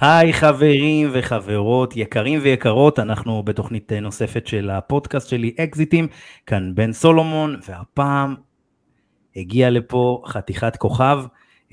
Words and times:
היי 0.00 0.32
חברים 0.32 1.10
וחברות 1.12 1.96
יקרים 1.96 2.40
ויקרות, 2.42 2.98
אנחנו 2.98 3.42
בתוכנית 3.42 3.92
נוספת 3.92 4.46
של 4.46 4.70
הפודקאסט 4.70 5.28
שלי 5.28 5.54
אקזיטים, 5.60 6.08
כאן 6.46 6.74
בן 6.74 6.92
סולומון, 6.92 7.60
והפעם 7.68 8.34
הגיע 9.36 9.70
לפה 9.70 10.22
חתיכת 10.26 10.76
כוכב, 10.76 11.18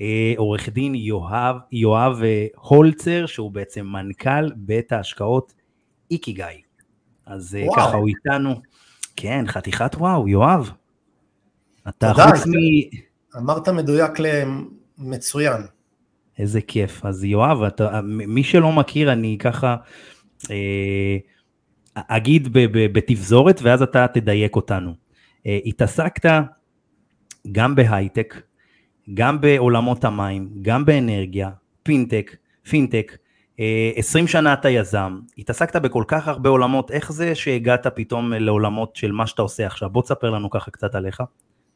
אה, 0.00 0.34
עורך 0.36 0.68
דין 0.68 0.94
יואב, 0.94 1.56
יואב 1.72 2.22
אה, 2.22 2.46
הולצר, 2.56 3.26
שהוא 3.26 3.50
בעצם 3.50 3.86
מנכ"ל 3.86 4.52
בית 4.56 4.92
ההשקעות 4.92 5.52
איקיגאי. 6.10 6.60
אז 7.26 7.54
אה, 7.54 7.64
וואו. 7.66 7.76
ככה 7.76 7.96
הוא 7.96 8.08
איתנו. 8.08 8.60
כן, 9.16 9.44
חתיכת 9.48 9.94
וואו, 9.94 10.28
יואב. 10.28 10.70
אתה 11.88 12.12
חוץ 12.14 12.46
מ... 12.46 12.52
אמרת 13.38 13.68
מדויק 13.68 14.12
למצוין. 14.98 15.62
איזה 16.38 16.60
כיף. 16.60 17.04
אז 17.04 17.24
יואב, 17.24 17.62
אתה, 17.62 18.00
מי 18.04 18.44
שלא 18.44 18.72
מכיר, 18.72 19.12
אני 19.12 19.38
ככה 19.38 19.76
אה, 20.50 21.16
אגיד 21.96 22.48
בתפזורת 22.92 23.60
ואז 23.62 23.82
אתה 23.82 24.06
תדייק 24.14 24.56
אותנו. 24.56 24.94
אה, 25.46 25.58
התעסקת 25.64 26.30
גם 27.52 27.74
בהייטק, 27.74 28.42
גם 29.14 29.40
בעולמות 29.40 30.04
המים, 30.04 30.48
גם 30.62 30.84
באנרגיה, 30.84 31.50
פינטק, 31.82 32.36
פינטק, 32.68 33.16
20 33.96 34.24
אה, 34.24 34.30
שנה 34.30 34.52
אתה 34.52 34.68
יזם, 34.68 35.20
התעסקת 35.38 35.76
בכל 35.76 36.04
כך 36.06 36.28
הרבה 36.28 36.50
עולמות, 36.50 36.90
איך 36.90 37.12
זה 37.12 37.34
שהגעת 37.34 37.86
פתאום 37.86 38.32
לעולמות 38.32 38.96
של 38.96 39.12
מה 39.12 39.26
שאתה 39.26 39.42
עושה 39.42 39.66
עכשיו? 39.66 39.90
בוא 39.90 40.02
תספר 40.02 40.30
לנו 40.30 40.50
ככה 40.50 40.70
קצת 40.70 40.94
עליך, 40.94 41.22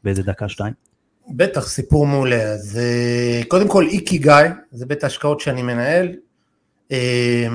באיזה 0.05 0.23
דקה 0.23 0.49
שתיים. 0.49 0.90
בטח, 1.29 1.69
סיפור 1.69 2.07
מעולה. 2.07 2.43
אז 2.43 2.79
אה, 2.83 3.43
קודם 3.49 3.69
כל 3.69 3.87
איקי 3.87 4.19
גיא, 4.19 4.35
זה 4.73 4.87
בית 4.87 5.05
ההשקעות 5.05 5.41
שאני 5.41 5.63
מנהל. 5.63 6.09
אה, 6.93 7.47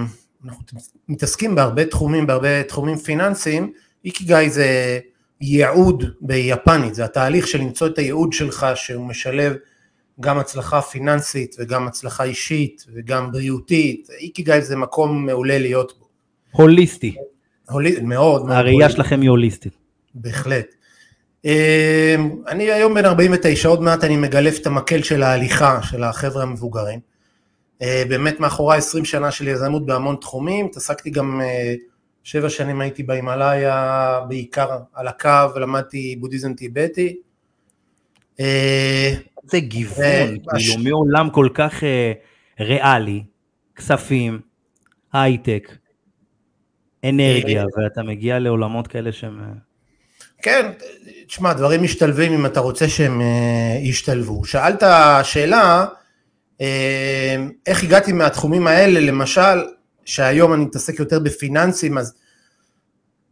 אנחנו 0.45 0.63
מתעסקים 1.07 1.55
בהרבה 1.55 1.85
תחומים, 1.85 2.27
בהרבה 2.27 2.63
תחומים 2.63 2.97
פיננסיים. 2.97 3.71
איקי 4.05 4.23
גיא 4.23 4.49
זה 4.49 4.99
ייעוד 5.41 6.03
ביפנית, 6.21 6.95
זה 6.95 7.05
התהליך 7.05 7.47
של 7.47 7.59
למצוא 7.59 7.87
את 7.87 7.97
הייעוד 7.97 8.33
שלך 8.33 8.65
שהוא 8.75 9.05
משלב 9.05 9.55
גם 10.19 10.39
הצלחה 10.39 10.81
פיננסית 10.81 11.55
וגם 11.59 11.87
הצלחה 11.87 12.23
אישית 12.23 12.85
וגם 12.93 13.31
בריאותית. 13.31 14.07
איקי 14.19 14.43
גיא 14.43 14.59
זה 14.59 14.75
מקום 14.75 15.25
מעולה 15.25 15.57
להיות 15.57 15.93
בו. 15.99 16.05
הוליסטי. 16.51 17.15
הולי, 17.69 18.01
מאוד. 18.01 18.51
הראייה 18.51 18.89
שלכם 18.89 19.21
היא 19.21 19.29
הוליסטית. 19.29 19.73
בהחלט. 20.15 20.74
אמ, 21.45 22.41
אני 22.47 22.71
היום 22.71 22.93
בן 22.93 23.05
49, 23.05 23.69
עוד 23.69 23.81
מעט 23.81 24.03
אני 24.03 24.17
מגלף 24.17 24.59
את 24.61 24.67
המקל 24.67 25.03
של 25.03 25.23
ההליכה 25.23 25.79
של 25.83 26.03
החבר'ה 26.03 26.43
המבוגרים. 26.43 26.99
אה, 27.81 28.03
באמת 28.09 28.39
מאחורי 28.39 28.77
20 28.77 29.05
שנה 29.05 29.31
של 29.31 29.47
יזמות 29.47 29.85
בהמון 29.85 30.15
תחומים, 30.15 30.65
התעסקתי 30.65 31.09
גם 31.09 31.41
אה, 31.41 31.73
שבע 32.23 32.49
שנים 32.49 32.81
הייתי 32.81 33.03
בהימאליה 33.03 34.19
בעיקר 34.27 34.77
על 34.93 35.07
הקו 35.07 35.53
ולמדתי 35.55 36.15
בודהיזם 36.15 36.53
טיבטי. 36.53 37.15
אה, 38.39 39.13
זה 39.43 39.59
גיוון, 39.59 40.37
כאילו 40.57 40.83
מעולם 40.83 41.29
כל 41.29 41.49
כך 41.53 41.83
ריאלי, 42.59 43.23
כספים, 43.75 44.39
הייטק, 45.13 45.77
אנרגיה, 47.09 47.65
ואתה 47.77 48.03
מגיע 48.03 48.39
לעולמות 48.39 48.87
כאלה 48.87 49.11
שהם... 49.11 49.64
כן, 50.45 50.71
תשמע, 51.27 51.53
דברים 51.53 51.83
משתלבים 51.83 52.33
אם 52.33 52.45
אתה 52.45 52.59
רוצה 52.59 52.89
שהם 52.89 53.21
uh, 53.21 53.23
ישתלבו. 53.81 54.45
שאלת 54.45 54.83
שאלה, 55.23 55.85
uh, 56.57 56.61
איך 57.67 57.83
הגעתי 57.83 58.11
מהתחומים 58.11 58.67
האלה, 58.67 58.99
למשל, 58.99 59.65
שהיום 60.05 60.53
אני 60.53 60.65
מתעסק 60.65 60.99
יותר 60.99 61.19
בפיננסים, 61.19 61.97
אז 61.97 62.13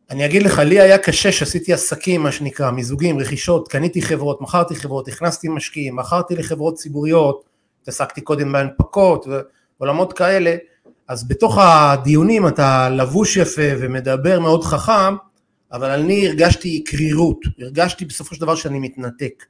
אני 0.09 0.25
אגיד 0.25 0.43
לך, 0.43 0.59
לי 0.59 0.79
היה 0.79 0.97
קשה 0.97 1.31
שעשיתי 1.31 1.73
עסקים, 1.73 2.23
מה 2.23 2.31
שנקרא, 2.31 2.71
מיזוגים, 2.71 3.19
רכישות, 3.19 3.67
קניתי 3.67 4.01
חברות, 4.01 4.41
מכרתי 4.41 4.75
חברות, 4.75 5.07
הכנסתי 5.07 5.47
משקיעים, 5.49 5.95
מכרתי 5.95 6.35
לחברות 6.35 6.75
ציבוריות, 6.75 7.43
התעסקתי 7.81 8.21
קודם 8.21 8.51
בהנפקות 8.51 9.27
ועולמות 9.79 10.13
כאלה, 10.13 10.55
אז 11.07 11.27
בתוך 11.27 11.57
הדיונים 11.61 12.47
אתה 12.47 12.89
לבוש 12.89 13.37
יפה 13.37 13.69
ומדבר 13.79 14.39
מאוד 14.39 14.63
חכם, 14.63 15.15
אבל 15.73 15.89
אני 15.91 16.27
הרגשתי 16.27 16.83
קרירות, 16.83 17.37
הרגשתי 17.59 18.05
בסופו 18.05 18.35
של 18.35 18.41
דבר 18.41 18.55
שאני 18.55 18.79
מתנתק. 18.79 19.43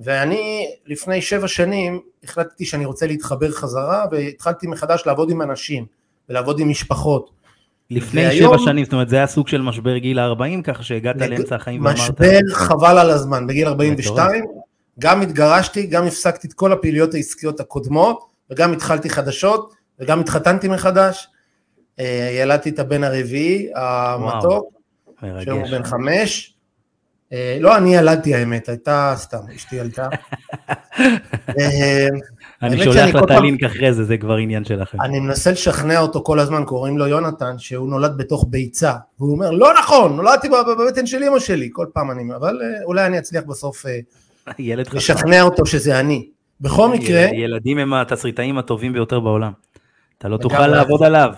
ואני 0.00 0.66
לפני 0.86 1.22
שבע 1.22 1.48
שנים 1.48 2.00
החלטתי 2.24 2.64
שאני 2.64 2.84
רוצה 2.84 3.06
להתחבר 3.06 3.50
חזרה 3.50 4.04
והתחלתי 4.10 4.66
מחדש 4.66 5.02
לעבוד 5.06 5.30
עם 5.30 5.42
אנשים 5.42 5.86
ולעבוד 6.28 6.60
עם 6.60 6.68
משפחות. 6.68 7.30
לפני 7.90 8.26
והיום, 8.26 8.56
שבע 8.56 8.64
שנים, 8.64 8.84
זאת 8.84 8.92
אומרת 8.92 9.08
זה 9.08 9.16
היה 9.16 9.26
סוג 9.26 9.48
של 9.48 9.62
משבר 9.62 9.98
גיל 9.98 10.18
ה-40 10.18 10.62
ככה 10.64 10.82
שהגעת 10.82 11.16
לג... 11.16 11.30
לאמצע 11.30 11.56
החיים 11.56 11.80
ואמרת... 11.80 11.96
משבר 11.96 12.40
חבל 12.52 12.98
על 12.98 13.10
הזמן, 13.10 13.46
בגיל 13.46 13.68
42 13.68 14.44
גם 14.98 15.22
התגרשתי, 15.22 15.86
גם 15.86 16.06
הפסקתי 16.06 16.48
את 16.48 16.52
כל 16.52 16.72
הפעילויות 16.72 17.14
העסקיות 17.14 17.60
הקודמות 17.60 18.24
וגם 18.50 18.72
התחלתי 18.72 19.10
חדשות 19.10 19.74
וגם 19.98 20.20
התחתנתי 20.20 20.68
מחדש, 20.68 21.28
אה, 22.00 22.30
ילדתי 22.40 22.70
את 22.70 22.78
הבן 22.78 23.04
הרביעי 23.04 23.68
המתוק. 23.74 24.81
שהיום 25.22 25.60
הוא 25.60 25.68
בן 25.70 25.82
חמש. 25.82 26.54
אה, 27.32 27.56
לא 27.60 27.76
אני 27.76 27.96
ילדתי 27.96 28.34
האמת, 28.34 28.68
הייתה 28.68 29.14
סתם, 29.16 29.38
אשתי 29.56 29.76
ילדה. 29.76 30.08
אה, 31.58 32.06
אני 32.62 32.84
שולח 32.84 33.14
לה 33.14 33.20
את 33.24 33.30
הלינק 33.30 33.64
אחרי 33.64 33.92
זה, 33.92 34.04
זה 34.04 34.16
כבר 34.16 34.36
עניין 34.36 34.64
שלכם. 34.64 35.00
אני 35.00 35.20
מנסה 35.20 35.50
לשכנע 35.50 36.00
אותו 36.00 36.22
כל 36.24 36.38
הזמן, 36.38 36.64
קוראים 36.64 36.98
לו 36.98 37.06
יונתן, 37.06 37.58
שהוא 37.58 37.88
נולד 37.88 38.16
בתוך 38.16 38.46
ביצה. 38.48 38.92
והוא 39.18 39.32
אומר, 39.32 39.50
לא 39.50 39.74
נכון, 39.78 40.16
נולדתי 40.16 40.48
בבטן 40.48 41.06
של 41.06 41.22
אמא 41.22 41.38
שלי, 41.38 41.68
כל 41.72 41.86
פעם 41.92 42.10
אני... 42.10 42.34
אבל 42.36 42.60
אה, 42.62 42.84
אולי 42.84 43.06
אני 43.06 43.18
אצליח 43.18 43.44
בסוף 43.46 43.84
לשכנע 44.94 45.42
אותו 45.42 45.66
שזה 45.66 46.00
אני. 46.00 46.28
בכל 46.60 46.88
מקרה... 46.88 47.20
ילדים 47.20 47.78
הם 47.78 47.94
התסריטאים 47.94 48.58
הטובים 48.58 48.92
ביותר 48.92 49.20
בעולם. 49.20 49.52
אתה 50.18 50.28
לא 50.28 50.36
תוכל 50.36 50.66
לעבוד 50.66 51.02
עליו. 51.02 51.32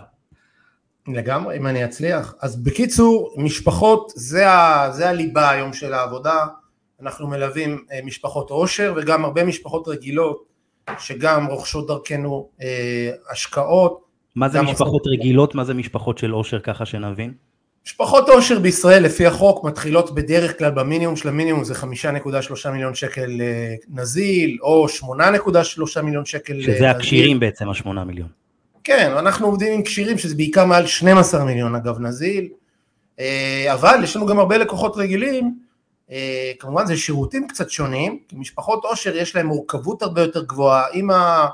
לגמרי, 1.09 1.57
אם 1.57 1.67
אני 1.67 1.85
אצליח. 1.85 2.35
אז 2.41 2.57
בקיצור, 2.57 3.35
משפחות 3.37 4.13
זה, 4.15 4.51
ה, 4.51 4.91
זה 4.93 5.09
הליבה 5.09 5.51
היום 5.51 5.73
של 5.73 5.95
העבודה. 5.95 6.47
אנחנו 7.03 7.29
מלווים 7.29 7.85
אה, 7.93 8.01
משפחות 8.05 8.51
עושר 8.51 8.95
וגם 8.97 9.25
הרבה 9.25 9.45
משפחות 9.45 9.89
רגילות 9.89 10.45
שגם 10.99 11.47
רוכשות 11.47 11.87
דרכנו 11.87 12.49
אה, 12.63 13.11
השקעות. 13.31 14.05
מה 14.37 14.49
זה 14.49 14.63
משפחות 14.63 14.87
עושות... 14.87 15.07
רגילות? 15.07 15.55
מה 15.55 15.65
זה 15.65 15.75
משפחות 15.75 16.19
של 16.19 16.31
עושר 16.31 16.61
ככה 16.61 16.87
שנבין? 16.87 17.33
משפחות 17.87 18.29
עושר 18.29 18.59
בישראל 18.59 19.03
לפי 19.03 19.27
החוק 19.27 19.65
מתחילות 19.65 20.15
בדרך 20.15 20.59
כלל 20.59 20.71
במינימום 20.71 21.17
של 21.17 21.29
המינימום 21.29 21.65
זה 21.65 21.75
5.3 21.75 22.71
מיליון 22.71 22.95
שקל 22.95 23.41
אה, 23.41 23.75
נזיל 23.89 24.59
או 24.63 24.87
8.3 24.89 26.03
מיליון 26.03 26.25
שקל 26.25 26.63
שזה 26.63 26.73
נזיל. 26.73 26.85
הכשירים 26.85 27.41
בעצם 27.41 27.71
השמונה 27.71 28.05
מיליון. 28.05 28.44
כן, 28.85 29.13
אנחנו 29.19 29.47
עובדים 29.47 29.73
עם 29.73 29.83
כשירים 29.83 30.19
שזה 30.19 30.35
בעיקר 30.35 30.65
מעל 30.65 30.87
12 30.87 31.45
מיליון 31.45 31.75
אגב 31.75 32.01
נזיל, 32.01 32.49
אה, 33.21 33.67
אבל 33.73 34.01
יש 34.05 34.17
לנו 34.17 34.27
גם 34.27 34.39
הרבה 34.39 34.59
לקוחות 34.59 34.97
רגילים, 34.97 35.59
אה, 36.11 36.53
כמובן 36.59 36.87
זה 36.87 36.97
שירותים 36.97 37.49
קצת 37.49 37.71
שונים, 37.71 38.19
כי 38.29 38.37
משפחות 38.37 38.85
עושר 38.85 39.17
יש 39.17 39.37
להם 39.37 39.47
מורכבות 39.47 40.03
הרבה 40.03 40.21
יותר 40.21 40.45
גבוהה, 40.45 40.85
עם, 40.93 41.11
ה, 41.11 41.47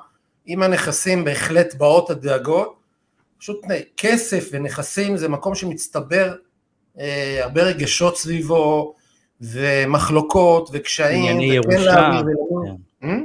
עם 0.46 0.62
הנכסים 0.62 1.24
בהחלט 1.24 1.74
באות 1.74 2.10
הדאגות, 2.10 2.76
פשוט 3.38 3.60
כסף 3.96 4.48
ונכסים 4.52 5.16
זה 5.16 5.28
מקום 5.28 5.54
שמצטבר 5.54 6.34
אה, 6.98 7.40
הרבה 7.42 7.62
רגשות 7.62 8.16
סביבו, 8.16 8.94
ומחלוקות 9.40 10.70
וקשיים, 10.72 11.36
ענייני 11.36 11.54
ירושה, 11.54 12.10
כן. 13.00 13.24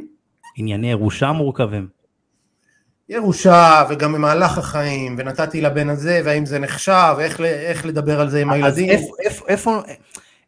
ענייני 0.55 0.91
ירושה 0.91 1.31
מורכבים. 1.31 1.87
ירושה 3.09 3.83
וגם 3.89 4.13
במהלך 4.13 4.57
החיים 4.57 5.15
ונתתי 5.17 5.61
לבן 5.61 5.89
הזה 5.89 6.21
והאם 6.25 6.45
זה 6.45 6.59
נחשב 6.59 7.15
איך 7.19 7.85
לדבר 7.85 8.21
על 8.21 8.29
זה 8.29 8.41
עם 8.41 8.49
הילדים. 8.49 8.89
אז 8.89 9.01
איפה, 9.19 9.45
איפה, 9.47 9.81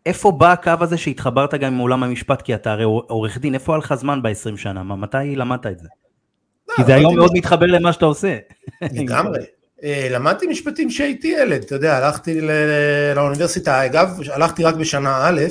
איפה 0.05 0.31
בא 0.31 0.51
הקו 0.51 0.71
הזה 0.81 0.97
שהתחברת 0.97 1.53
גם 1.53 1.73
עם 1.73 1.79
עולם 1.79 2.03
המשפט 2.03 2.41
כי 2.41 2.55
אתה 2.55 2.71
הרי 2.71 2.83
עורך 2.83 3.37
דין 3.37 3.53
איפה 3.53 3.73
היה 3.73 3.77
לך 3.77 3.93
זמן 3.93 4.21
ב-20 4.21 4.57
שנה 4.57 4.83
מה, 4.83 4.95
מתי 4.95 5.35
למדת 5.35 5.65
את 5.65 5.79
זה? 5.79 5.87
לא, 6.69 6.75
כי 6.75 6.83
זה 6.83 6.95
היום 6.95 7.15
מאוד 7.15 7.31
מתחבר 7.33 7.65
למה 7.65 7.93
שאתה 7.93 8.05
עושה. 8.05 8.37
לגמרי. 8.81 9.39
אה, 9.83 10.07
למדתי 10.11 10.47
משפטים 10.47 10.89
שהייתי 10.89 11.27
ילד, 11.27 11.63
אתה 11.63 11.75
יודע, 11.75 11.97
הלכתי 11.97 12.41
לאוניברסיטה, 13.15 13.85
אגב, 13.85 14.19
הלכתי 14.33 14.63
רק 14.63 14.75
בשנה 14.75 15.27
א' 15.27 15.41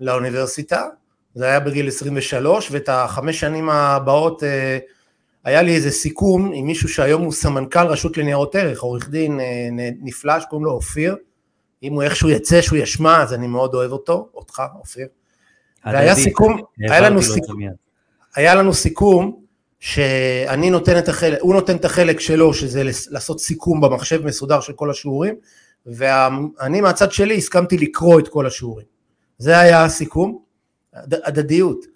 לאוניברסיטה, 0.00 0.82
זה 1.34 1.44
היה 1.44 1.60
בגיל 1.60 1.88
23, 1.88 2.68
ואת 2.70 2.88
החמש 2.88 3.40
שנים 3.40 3.70
הבאות 3.70 4.42
אה, 4.42 4.78
היה 5.44 5.62
לי 5.62 5.74
איזה 5.74 5.90
סיכום 5.90 6.52
עם 6.54 6.66
מישהו 6.66 6.88
שהיום 6.88 7.22
הוא 7.22 7.32
סמנכ"ל 7.32 7.86
רשות 7.86 8.16
לניירות 8.16 8.54
ערך, 8.54 8.80
עורך 8.80 9.08
דין 9.08 9.40
אה, 9.40 9.68
נפלא 10.02 10.40
שקוראים 10.40 10.64
לו 10.64 10.72
אופיר, 10.72 11.16
אם 11.82 11.92
הוא 11.92 12.02
איכשהו 12.02 12.30
יצא 12.30 12.62
שהוא 12.62 12.78
ישמע 12.78 13.22
אז 13.22 13.32
אני 13.32 13.46
מאוד 13.46 13.74
אוהב 13.74 13.92
אותו, 13.92 14.28
אותך 14.34 14.62
אופיר. 14.78 15.06
והיה 15.86 16.14
סיכום, 16.14 16.60
היה 16.78 17.00
לנו 17.00 17.22
סיכום, 17.22 17.60
היה 18.36 18.54
לנו 18.54 18.74
סיכום 18.74 19.40
שאני 19.80 20.70
נותן 20.70 20.98
את 20.98 21.08
החלק, 21.08 21.38
הוא 21.40 21.54
נותן 21.54 21.76
את 21.76 21.84
החלק 21.84 22.20
שלו, 22.20 22.54
שזה 22.54 22.82
לעשות 23.10 23.40
סיכום 23.40 23.80
במחשב 23.80 24.26
מסודר 24.26 24.60
של 24.60 24.72
כל 24.72 24.90
השיעורים, 24.90 25.34
ואני 25.86 26.80
מהצד 26.80 27.12
שלי 27.12 27.36
הסכמתי 27.36 27.78
לקרוא 27.78 28.20
את 28.20 28.28
כל 28.28 28.46
השיעורים. 28.46 28.86
זה 29.38 29.58
היה 29.58 29.84
הסיכום, 29.84 30.38
הדדיות. 30.94 31.93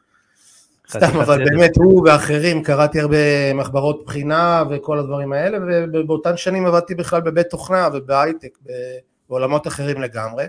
סתם, 0.90 1.20
אבל 1.20 1.44
באמת 1.44 1.76
הוא 1.76 2.08
ואחרים, 2.08 2.62
קראתי 2.62 3.00
הרבה 3.00 3.54
מחברות 3.54 4.04
בחינה 4.06 4.64
וכל 4.70 4.98
הדברים 4.98 5.32
האלה, 5.32 5.58
ובאותן 5.92 6.36
שנים 6.36 6.66
עבדתי 6.66 6.94
בכלל 6.94 7.20
בבית 7.20 7.46
תוכנה 7.46 7.88
ובהייטק, 7.94 8.58
בעולמות 9.28 9.66
אחרים 9.66 10.02
לגמרי. 10.02 10.44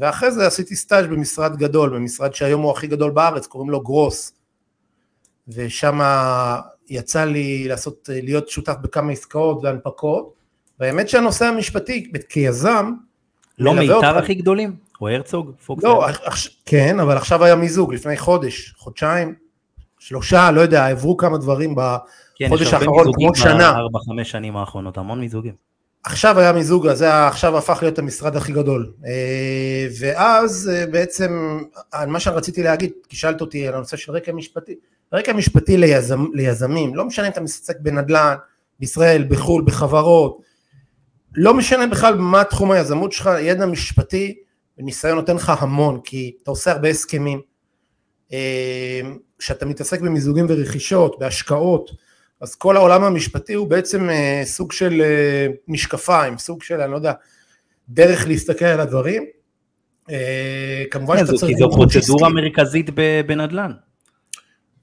ואחרי 0.00 0.30
זה 0.30 0.46
עשיתי 0.46 0.76
סטאז' 0.76 1.06
במשרד 1.06 1.56
גדול, 1.56 1.90
במשרד 1.90 2.34
שהיום 2.34 2.62
הוא 2.62 2.70
הכי 2.70 2.86
גדול 2.86 3.10
בארץ, 3.10 3.46
קוראים 3.46 3.70
לו 3.70 3.80
גרוס. 3.80 4.32
ושם 5.48 6.00
יצא 6.88 7.24
לי 7.24 7.68
לעשות, 7.68 8.08
להיות 8.12 8.48
שותף 8.48 8.74
בכמה 8.82 9.12
עסקאות 9.12 9.58
והנפקות, 9.62 10.34
והאמת 10.80 11.08
שהנושא 11.08 11.44
המשפטי 11.44 12.12
כיזם, 12.28 12.92
לא 13.58 13.74
מיתר 13.74 14.18
הכי 14.18 14.34
גדולים? 14.34 14.76
או 15.00 15.08
הרצוג? 15.08 15.52
פוקס? 15.66 15.84
לא, 15.84 16.06
כן, 16.66 17.00
אבל 17.00 17.16
עכשיו 17.16 17.44
היה 17.44 17.56
מיזוג, 17.56 17.94
לפני 17.94 18.16
חודש, 18.16 18.74
חודשיים, 18.76 19.34
שלושה, 20.04 20.50
לא 20.50 20.60
יודע, 20.60 20.86
עברו 20.86 21.16
כמה 21.16 21.38
דברים 21.38 21.74
בחודש 21.74 22.68
כן, 22.68 22.76
האחרון, 22.76 23.12
כמו 23.12 23.34
שנה. 23.34 23.44
כן, 23.44 23.54
יש 23.54 23.54
הרבה 23.54 23.56
מיזוגים 23.56 23.58
בארבע, 23.58 23.98
חמש 23.98 24.30
שנים 24.30 24.56
האחרונות, 24.56 24.98
המון 24.98 25.20
מיזוגים. 25.20 25.52
עכשיו 26.04 26.38
היה 26.38 26.52
מיזוג, 26.52 26.92
זה 26.92 27.26
עכשיו 27.26 27.58
הפך 27.58 27.78
להיות 27.82 27.98
המשרד 27.98 28.36
הכי 28.36 28.52
גדול. 28.52 28.92
אה, 29.06 29.86
ואז 30.00 30.70
אה, 30.74 30.86
בעצם, 30.86 31.58
מה 32.06 32.20
שאני 32.20 32.36
רציתי 32.36 32.62
להגיד, 32.62 32.92
כי 33.08 33.16
שאלת 33.16 33.40
אותי 33.40 33.68
על 33.68 33.74
הנושא 33.74 33.96
של 33.96 34.12
רקע 34.12 34.32
משפטי, 34.32 34.74
רקע 35.12 35.32
משפטי 35.32 35.76
ליזמ, 35.76 36.26
ליזמים, 36.32 36.94
לא 36.94 37.04
משנה 37.04 37.26
אם 37.26 37.32
אתה 37.32 37.40
מתעסק 37.40 37.80
בנדל"ן, 37.80 38.34
בישראל, 38.80 39.24
בחו"ל, 39.24 39.62
בחברות, 39.66 40.38
לא 41.34 41.54
משנה 41.54 41.86
בכלל 41.86 42.14
מה 42.14 42.44
תחום 42.44 42.70
היזמות 42.70 43.12
שלך, 43.12 43.30
ידע 43.40 43.66
משפטי 43.66 44.34
וניסיון 44.78 45.16
נותן 45.16 45.36
לך 45.36 45.52
המון, 45.62 46.00
כי 46.04 46.32
אתה 46.42 46.50
עושה 46.50 46.72
הרבה 46.72 46.88
הסכמים, 46.88 47.38
אה, 47.38 47.51
כשאתה 49.38 49.66
מתעסק 49.66 50.00
במיזוגים 50.00 50.46
ורכישות, 50.48 51.18
בהשקעות, 51.18 51.90
אז 52.40 52.54
כל 52.54 52.76
העולם 52.76 53.04
המשפטי 53.04 53.54
הוא 53.54 53.68
בעצם 53.68 54.10
אה, 54.10 54.42
סוג 54.44 54.72
של 54.72 55.02
אה, 55.04 55.46
משקפיים, 55.68 56.38
סוג 56.38 56.62
של, 56.62 56.80
אני 56.80 56.90
לא 56.90 56.96
יודע, 56.96 57.12
דרך 57.88 58.26
להסתכל 58.26 58.64
על 58.64 58.80
הדברים. 58.80 59.24
כמובן 60.90 61.16
כן, 61.16 61.26
שאתה 61.26 61.38
צריך... 61.38 61.52
כי 61.52 61.58
זו 61.58 61.70
פרוצדורה 61.70 62.28
מרכזית 62.28 62.90
בנדל"ן. 63.26 63.72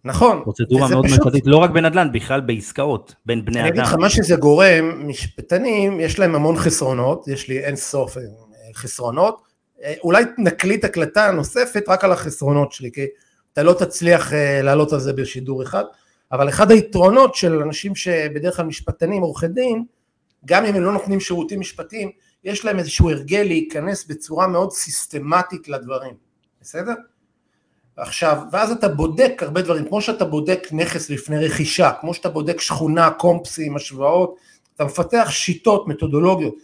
נכון. 0.03 0.41
פרוצדורה 0.43 0.89
מאוד 0.89 1.05
פשוט... 1.05 1.19
מרכזית, 1.19 1.43
לא 1.47 1.57
רק 1.57 1.69
בנדל"ן, 1.69 2.11
בכלל 2.11 2.41
בעסקאות, 2.41 3.15
בין 3.25 3.45
בני 3.45 3.59
אני 3.59 3.69
אדם. 3.69 3.77
אני 3.77 3.83
אגיד 3.83 3.93
לך 3.93 3.99
מה 3.99 4.09
שזה 4.09 4.35
גורם, 4.35 5.07
משפטנים 5.07 5.99
יש 5.99 6.19
להם 6.19 6.35
המון 6.35 6.57
חסרונות, 6.57 7.27
יש 7.27 7.47
לי 7.47 7.59
אין 7.59 7.75
סוף 7.75 8.17
אה, 8.17 8.23
חסרונות, 8.75 9.41
אה, 9.83 9.93
אולי 10.03 10.23
נקליט 10.37 10.83
הקלטה 10.83 11.31
נוספת 11.31 11.83
רק 11.87 12.03
על 12.03 12.11
החסרונות 12.11 12.71
שלי, 12.71 12.91
כי 12.91 13.05
אתה 13.59 13.67
לא 13.67 13.73
תצליח 13.73 14.33
אה, 14.33 14.61
לעלות 14.61 14.93
על 14.93 14.99
זה 14.99 15.13
בשידור 15.13 15.63
אחד, 15.63 15.83
אבל 16.31 16.49
אחד 16.49 16.71
היתרונות 16.71 17.35
של 17.35 17.61
אנשים 17.61 17.95
שבדרך 17.95 18.55
כלל 18.55 18.65
משפטנים, 18.65 19.21
עורכי 19.21 19.47
דין, 19.47 19.85
גם 20.45 20.65
אם 20.65 20.75
הם 20.75 20.83
לא 20.83 20.91
נותנים 20.91 21.19
שירותים 21.19 21.59
משפטיים, 21.59 22.11
יש 22.43 22.65
להם 22.65 22.79
איזשהו 22.79 23.09
הרגל 23.09 23.43
להיכנס 23.47 24.05
בצורה 24.05 24.47
מאוד 24.47 24.71
סיסטמטית 24.71 25.67
לדברים, 25.67 26.13
בסדר? 26.61 26.93
עכשיו, 27.97 28.41
ואז 28.51 28.71
אתה 28.71 28.87
בודק 28.87 29.39
הרבה 29.41 29.61
דברים, 29.61 29.87
כמו 29.87 30.01
שאתה 30.01 30.25
בודק 30.25 30.67
נכס 30.71 31.09
לפני 31.09 31.45
רכישה, 31.45 31.91
כמו 32.01 32.13
שאתה 32.13 32.29
בודק 32.29 32.61
שכונה, 32.61 33.11
קומפסים, 33.11 33.75
השוואות, 33.75 34.35
אתה 34.75 34.85
מפתח 34.85 35.27
שיטות, 35.29 35.87
מתודולוגיות, 35.87 36.55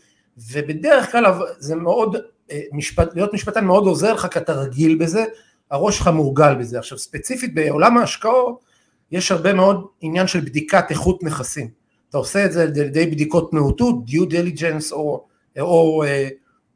ובדרך 0.52 1.12
כלל 1.12 1.26
זה 1.58 1.76
מאוד, 1.76 2.16
אה, 2.52 2.62
משפט, 2.72 3.16
להיות 3.16 3.34
משפטן 3.34 3.66
מאוד 3.66 3.84
עוזר 3.86 4.14
לך 4.14 4.28
כי 4.32 4.40
אתה 4.40 4.54
רגיל 4.54 4.98
בזה, 4.98 5.26
הראש 5.72 5.98
שלך 5.98 6.08
מורגל 6.08 6.56
בזה. 6.56 6.80
עכשיו 6.80 6.98
ספציפית 6.98 7.56
בעולם 7.56 7.98
ההשקעות, 7.98 8.66
יש 9.12 9.32
הרבה 9.32 9.54
מאוד 9.54 9.88
עניין 10.02 10.28
של 10.28 10.40
בדיקת 10.40 10.86
איכות 10.90 11.24
נכסים. 11.24 11.70
אתה 12.10 12.18
עושה 12.18 12.46
את 12.46 12.52
זה 12.52 12.62
על 12.64 12.78
ידי 12.78 13.06
בדיקות 13.06 13.54
נאותות, 13.54 13.96
due 14.08 14.32
diligence 14.32 14.92
או, 14.92 15.26
או, 15.60 16.04
אה, 16.04 16.28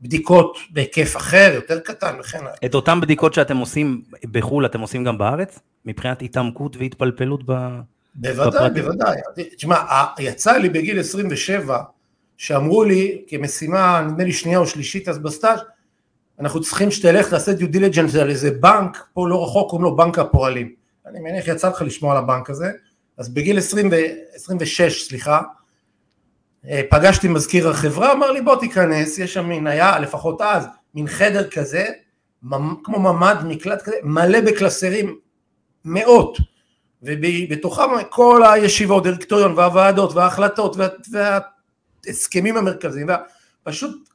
בדיקות 0.01 0.57
בהיקף 0.69 1.17
אחר, 1.17 1.51
יותר 1.55 1.79
קטן 1.79 2.15
וכן 2.19 2.39
הלאה. 2.39 2.51
את 2.65 2.75
אותן 2.75 3.01
בדיקות 3.01 3.33
שאתם 3.33 3.57
עושים 3.57 4.01
בחו"ל 4.31 4.65
אתם 4.65 4.79
עושים 4.79 5.03
גם 5.03 5.17
בארץ? 5.17 5.59
מבחינת 5.85 6.21
התעמקות 6.21 6.77
והתפלפלות 6.77 7.43
ב... 7.45 7.51
בוודאי, 8.15 8.69
בוודאי. 8.69 9.15
תשמע, 9.55 9.75
יצא 10.19 10.57
לי 10.57 10.69
בגיל 10.69 10.99
27, 10.99 11.79
שאמרו 12.37 12.83
לי 12.83 13.21
כמשימה, 13.27 14.01
נדמה 14.07 14.23
לי 14.23 14.33
שנייה 14.33 14.59
או 14.59 14.67
שלישית 14.67 15.09
אז 15.09 15.19
בסטאז', 15.19 15.59
אנחנו 16.39 16.61
צריכים 16.61 16.91
שתלך 16.91 17.29
תעשה 17.29 17.53
due 17.53 17.71
diligence 17.71 18.15
על 18.15 18.29
איזה 18.29 18.51
בנק, 18.51 19.05
פה 19.13 19.29
לא 19.29 19.43
רחוק 19.43 19.69
קוראים 19.69 19.83
לו 19.83 19.95
בנק 19.95 20.19
הפועלים. 20.19 20.73
אני 21.05 21.19
מניח 21.19 21.47
יצא 21.47 21.69
לך 21.69 21.81
לשמוע 21.81 22.11
על 22.11 22.17
הבנק 22.17 22.49
הזה. 22.49 22.71
אז 23.17 23.29
בגיל 23.29 23.57
20 23.57 23.89
ו... 23.91 23.95
26, 24.33 25.07
סליחה, 25.07 25.41
אה, 26.65 26.81
פגשתי 26.89 27.27
מזכיר 27.27 27.69
החברה, 27.69 28.11
אמר 28.11 28.31
לי 28.31 28.41
בוא 28.41 28.55
תיכנס, 28.55 29.17
יש 29.17 29.33
שם 29.33 29.49
מין, 29.49 29.67
היה 29.67 29.99
לפחות 29.99 30.41
אז, 30.41 30.65
מין 30.95 31.07
חדר 31.07 31.49
כזה, 31.49 31.87
כמו 32.83 32.99
ממ"ד 32.99 33.37
מקלט 33.45 33.81
כזה, 33.81 33.95
מלא 34.03 34.41
בקלסרים, 34.41 35.19
מאות, 35.85 36.37
ובתוכם 37.01 37.83
כל 38.09 38.43
הישיבות, 38.53 39.03
דירקטוריון 39.03 39.53
והוועדות 39.57 40.13
וההחלטות 40.13 40.75
וה, 40.77 40.87
וההסכמים 42.05 42.57
המרכזיים, 42.57 43.07
ופשוט 43.61 44.08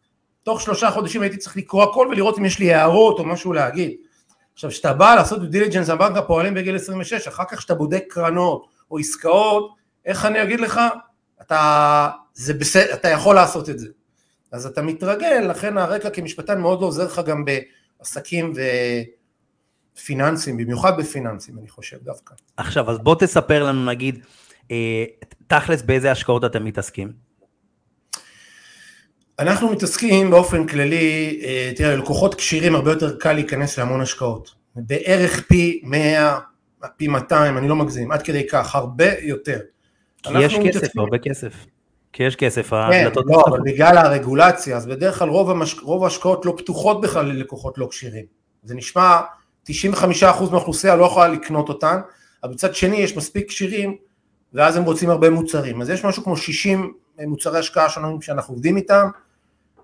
תוך 0.45 0.61
שלושה 0.61 0.91
חודשים 0.91 1.23
הייתי 1.23 1.37
צריך 1.37 1.57
לקרוא 1.57 1.83
הכל 1.83 2.09
ולראות 2.11 2.39
אם 2.39 2.45
יש 2.45 2.59
לי 2.59 2.75
הערות 2.75 3.19
או 3.19 3.25
משהו 3.25 3.53
להגיד. 3.53 3.91
עכשיו 4.55 4.71
כשאתה 4.71 4.93
בא 4.93 5.15
לעשות 5.15 5.51
diligence 5.51 5.89
על 5.89 5.99
בנק 5.99 6.17
הפועלים 6.17 6.55
בגיל 6.55 6.77
26, 6.77 7.29
אחר 7.29 7.45
כך 7.51 7.59
כשאתה 7.59 7.75
בודק 7.75 8.05
קרנות 8.09 8.67
או 8.91 8.99
עסקאות, 8.99 9.75
איך 10.05 10.25
אני 10.25 10.43
אגיד 10.43 10.61
לך, 10.61 10.81
אתה 11.43 12.11
זה 12.35 12.55
בסדר, 12.55 12.95
אתה 12.95 13.09
יכול 13.09 13.35
לעשות 13.35 13.71
את 13.71 13.79
זה. 13.79 13.89
אז 14.53 14.67
אתה 14.67 14.83
מתרגל, 14.83 15.47
לכן 15.51 15.79
הרקע 15.79 16.11
כמשפטן 16.11 16.61
מאוד 16.61 16.83
עוזר 16.83 17.05
לך 17.05 17.21
גם 17.27 17.45
בעסקים 17.45 18.53
ופיננסים, 19.97 20.57
במיוחד 20.57 20.97
בפיננסים 20.99 21.59
אני 21.59 21.69
חושב 21.69 21.97
דווקא. 22.03 22.35
עכשיו, 22.57 22.91
אז 22.91 22.99
בוא 22.99 23.15
תספר 23.19 23.65
לנו 23.65 23.85
נגיד, 23.85 24.25
אה, 24.71 25.05
תכלס 25.47 25.83
באיזה 25.83 26.11
השקעות 26.11 26.45
אתם 26.45 26.65
מתעסקים? 26.65 27.13
אנחנו 29.39 29.71
מתעסקים 29.71 30.31
באופן 30.31 30.67
כללי, 30.67 31.41
אה, 31.45 31.73
תראה, 31.77 31.97
ללקוחות 31.97 32.35
כשירים 32.35 32.75
הרבה 32.75 32.91
יותר 32.91 33.17
קל 33.17 33.33
להיכנס 33.33 33.79
להמון 33.79 34.01
השקעות. 34.01 34.55
בערך 34.77 35.47
פי 35.49 35.81
100, 35.85 36.39
פי 36.97 37.09
200, 37.09 37.59
אני 37.59 37.69
לא 37.69 37.77
מגזים, 37.77 38.13
עד 38.13 38.23
כדי 38.23 38.47
כך, 38.47 38.75
הרבה 38.75 39.07
יותר. 39.23 39.59
כי 40.23 40.33
יש 40.41 40.55
כסף, 40.55 40.65
מתעסקים... 40.65 41.01
הרבה 41.03 41.19
כסף. 41.19 41.53
כי 42.13 42.23
יש 42.23 42.37
כסף, 42.37 42.71
כן. 42.71 43.09
לא, 43.27 43.45
אבל 43.49 43.61
בגלל 43.65 43.99
הרגולציה, 43.99 44.77
אז 44.77 44.87
בדרך 44.87 45.19
כלל 45.19 45.29
רוב, 45.29 45.51
המש... 45.51 45.77
רוב 45.83 46.05
ההשקעות 46.05 46.47
לא 46.47 46.55
פתוחות 46.59 47.01
בכלל 47.01 47.27
ללקוחות 47.27 47.79
לא 47.79 47.89
כשירים. 47.91 48.25
זה 48.63 48.75
נשמע, 48.75 49.21
95% 49.71 49.73
מהאוכלוסייה 50.51 50.97
לא 50.97 51.05
יכולה 51.05 51.29
לקנות 51.29 51.69
אותן, 51.69 51.97
אבל 52.45 52.53
מצד 52.53 52.75
שני 52.75 52.97
יש 52.97 53.17
מספיק 53.17 53.49
כשירים, 53.49 53.97
ואז 54.53 54.77
הם 54.77 54.85
רוצים 54.85 55.11
הרבה 55.11 55.31
מוצרים. 55.31 55.83
אז 55.83 55.91
יש 55.91 56.05
משהו 56.05 56.25
כמו 56.25 56.37
60 56.37 56.93
מוצרי 57.19 57.59
השקעה 57.59 57.89
שונים 57.89 58.23
שאנחנו 58.23 58.55
עובדים 58.55 58.77
איתם, 58.77 59.09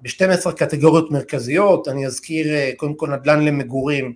ב-12 0.03 0.53
קטגוריות 0.53 1.11
מרכזיות, 1.11 1.89
אני 1.89 2.07
אזכיר 2.07 2.49
אה, 2.49 2.71
קודם 2.77 2.95
כל 2.95 3.09
נדל"ן 3.11 3.45
למגורים 3.45 4.15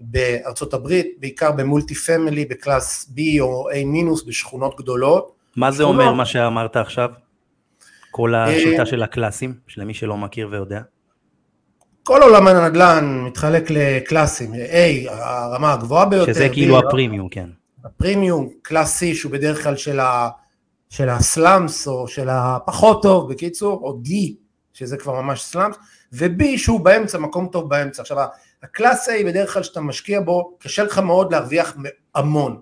בארצות 0.00 0.74
הברית, 0.74 1.06
בעיקר 1.18 1.52
ב 1.52 1.59
multi 1.59 1.94
family, 1.94 2.44
ב 2.44 2.55
class 2.55 3.12
B 3.16 3.40
או 3.40 3.70
A 3.70 3.84
minus 3.84 4.24
בשכונות 4.24 4.76
גדולות. 4.78 5.32
מה 5.56 5.70
זה 5.70 5.82
אומר 5.82 6.12
מה 6.12 6.26
שאמרת 6.26 6.76
עכשיו? 6.76 7.10
כל 8.10 8.34
השיטה 8.34 8.80
אה, 8.80 8.86
של 8.86 9.02
הקלאסים, 9.02 9.54
שלמי 9.66 9.94
שלא 9.94 10.16
מכיר 10.16 10.48
ויודע? 10.50 10.80
כל 12.02 12.22
עולם 12.22 12.48
הנדל"ן 12.48 13.22
מתחלק 13.26 13.70
לקלאסים, 13.70 14.54
A, 14.54 15.10
הרמה 15.10 15.72
הגבוהה 15.72 16.06
ביותר. 16.06 16.32
שזה 16.32 16.48
כאילו 16.48 16.78
הפרימיום, 16.78 17.28
כן. 17.28 17.48
הפרימיום, 17.84 18.48
class 18.62 19.02
C 19.02 19.06
שהוא 19.14 19.32
בדרך 19.32 19.62
כלל 19.62 19.76
של, 19.76 20.00
ה, 20.00 20.28
של 20.88 21.08
ה 21.08 21.21
slums 21.21 21.88
או 21.88 22.08
של 22.08 22.28
הפחות 22.30 23.02
טוב 23.02 23.32
בקיצור, 23.32 23.80
או 23.82 24.00
D 24.04 24.10
שזה 24.72 24.96
כבר 24.96 25.22
ממש 25.22 25.42
slums, 25.42 25.76
ו-B 26.12 26.44
שהוא 26.56 26.80
באמצע, 26.80 27.18
מקום 27.18 27.48
טוב 27.52 27.70
באמצע. 27.70 28.02
עכשיו 28.02 28.18
ה 28.62 28.70
class 28.70 29.08
A 29.08 29.26
בדרך 29.26 29.52
כלל 29.52 29.62
שאתה 29.62 29.80
משקיע 29.80 30.20
בו, 30.20 30.56
קשה 30.58 30.84
לך 30.84 30.98
מאוד 30.98 31.32
להרוויח 31.32 31.76
המון. 32.14 32.60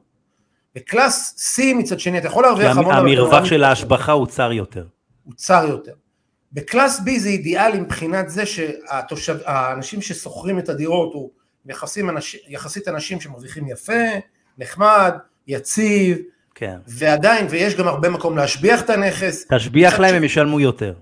ב 0.75 0.88
class 0.88 1.55
C 1.57 1.63
מצד 1.75 2.01
שני 2.01 2.19
אתה 2.19 2.27
יכול 2.27 2.43
להרוויח 2.43 2.77
המון. 2.77 2.95
המרווח 2.95 3.45
של 3.45 3.65
ההשבחה 3.65 4.13
הוא 4.13 4.27
צר 4.27 4.53
יותר. 4.53 4.87
הוא 5.25 5.35
צר 5.35 5.67
יותר. 5.69 5.93
בקלאס 6.53 7.01
B 7.01 7.19
זה 7.19 7.29
אידיאלי 7.29 7.81
מבחינת 7.81 8.31
זה 8.31 8.47
שהאנשים 8.47 10.03
ששוכרים 10.03 10.59
את 10.59 10.69
הדירות 10.69 11.15
הוא 11.15 11.31
יחסים, 11.67 12.11
אנש, 12.11 12.37
יחסית 12.49 12.89
אנשים 12.89 13.21
שמרוויחים 13.21 13.69
יפה, 13.69 14.03
נחמד, 14.59 15.15
יציב, 15.47 16.19
כן. 16.55 16.77
ועדיין, 16.87 17.47
ויש 17.51 17.75
גם 17.77 17.89
הרבה 17.89 18.09
מקום 18.09 18.37
להשביח 18.37 18.81
את 18.83 18.91
הנכס. 18.91 19.47
תשביח 19.57 19.99
להם, 19.99 20.15
ש- 20.15 20.17
הם 20.17 20.25
ישלמו 20.25 20.61
יותר. 20.61 20.95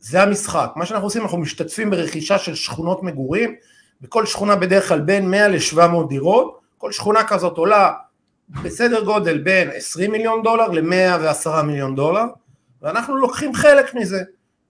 זה 0.00 0.22
המשחק. 0.22 0.70
מה 0.76 0.86
שאנחנו 0.86 1.06
עושים, 1.06 1.22
אנחנו 1.22 1.38
משתתפים 1.38 1.90
ברכישה 1.90 2.38
של 2.38 2.54
שכונות 2.54 3.02
מגורים, 3.02 3.54
בכל 4.00 4.26
שכונה 4.26 4.56
בדרך 4.56 4.88
כלל 4.88 5.00
בין 5.00 5.30
100 5.30 5.48
ל-700 5.48 6.08
דירות, 6.08 6.58
כל 6.78 6.92
שכונה 6.92 7.24
כזאת 7.24 7.58
עולה 7.58 7.92
בסדר 8.62 9.04
גודל 9.04 9.38
בין 9.38 9.70
20 9.74 10.12
מיליון 10.12 10.42
דולר 10.42 10.68
ל-110 10.68 11.62
מיליון 11.62 11.94
דולר, 11.96 12.24
ואנחנו 12.82 13.16
לוקחים 13.16 13.54
חלק 13.54 13.94
מזה. 13.94 14.22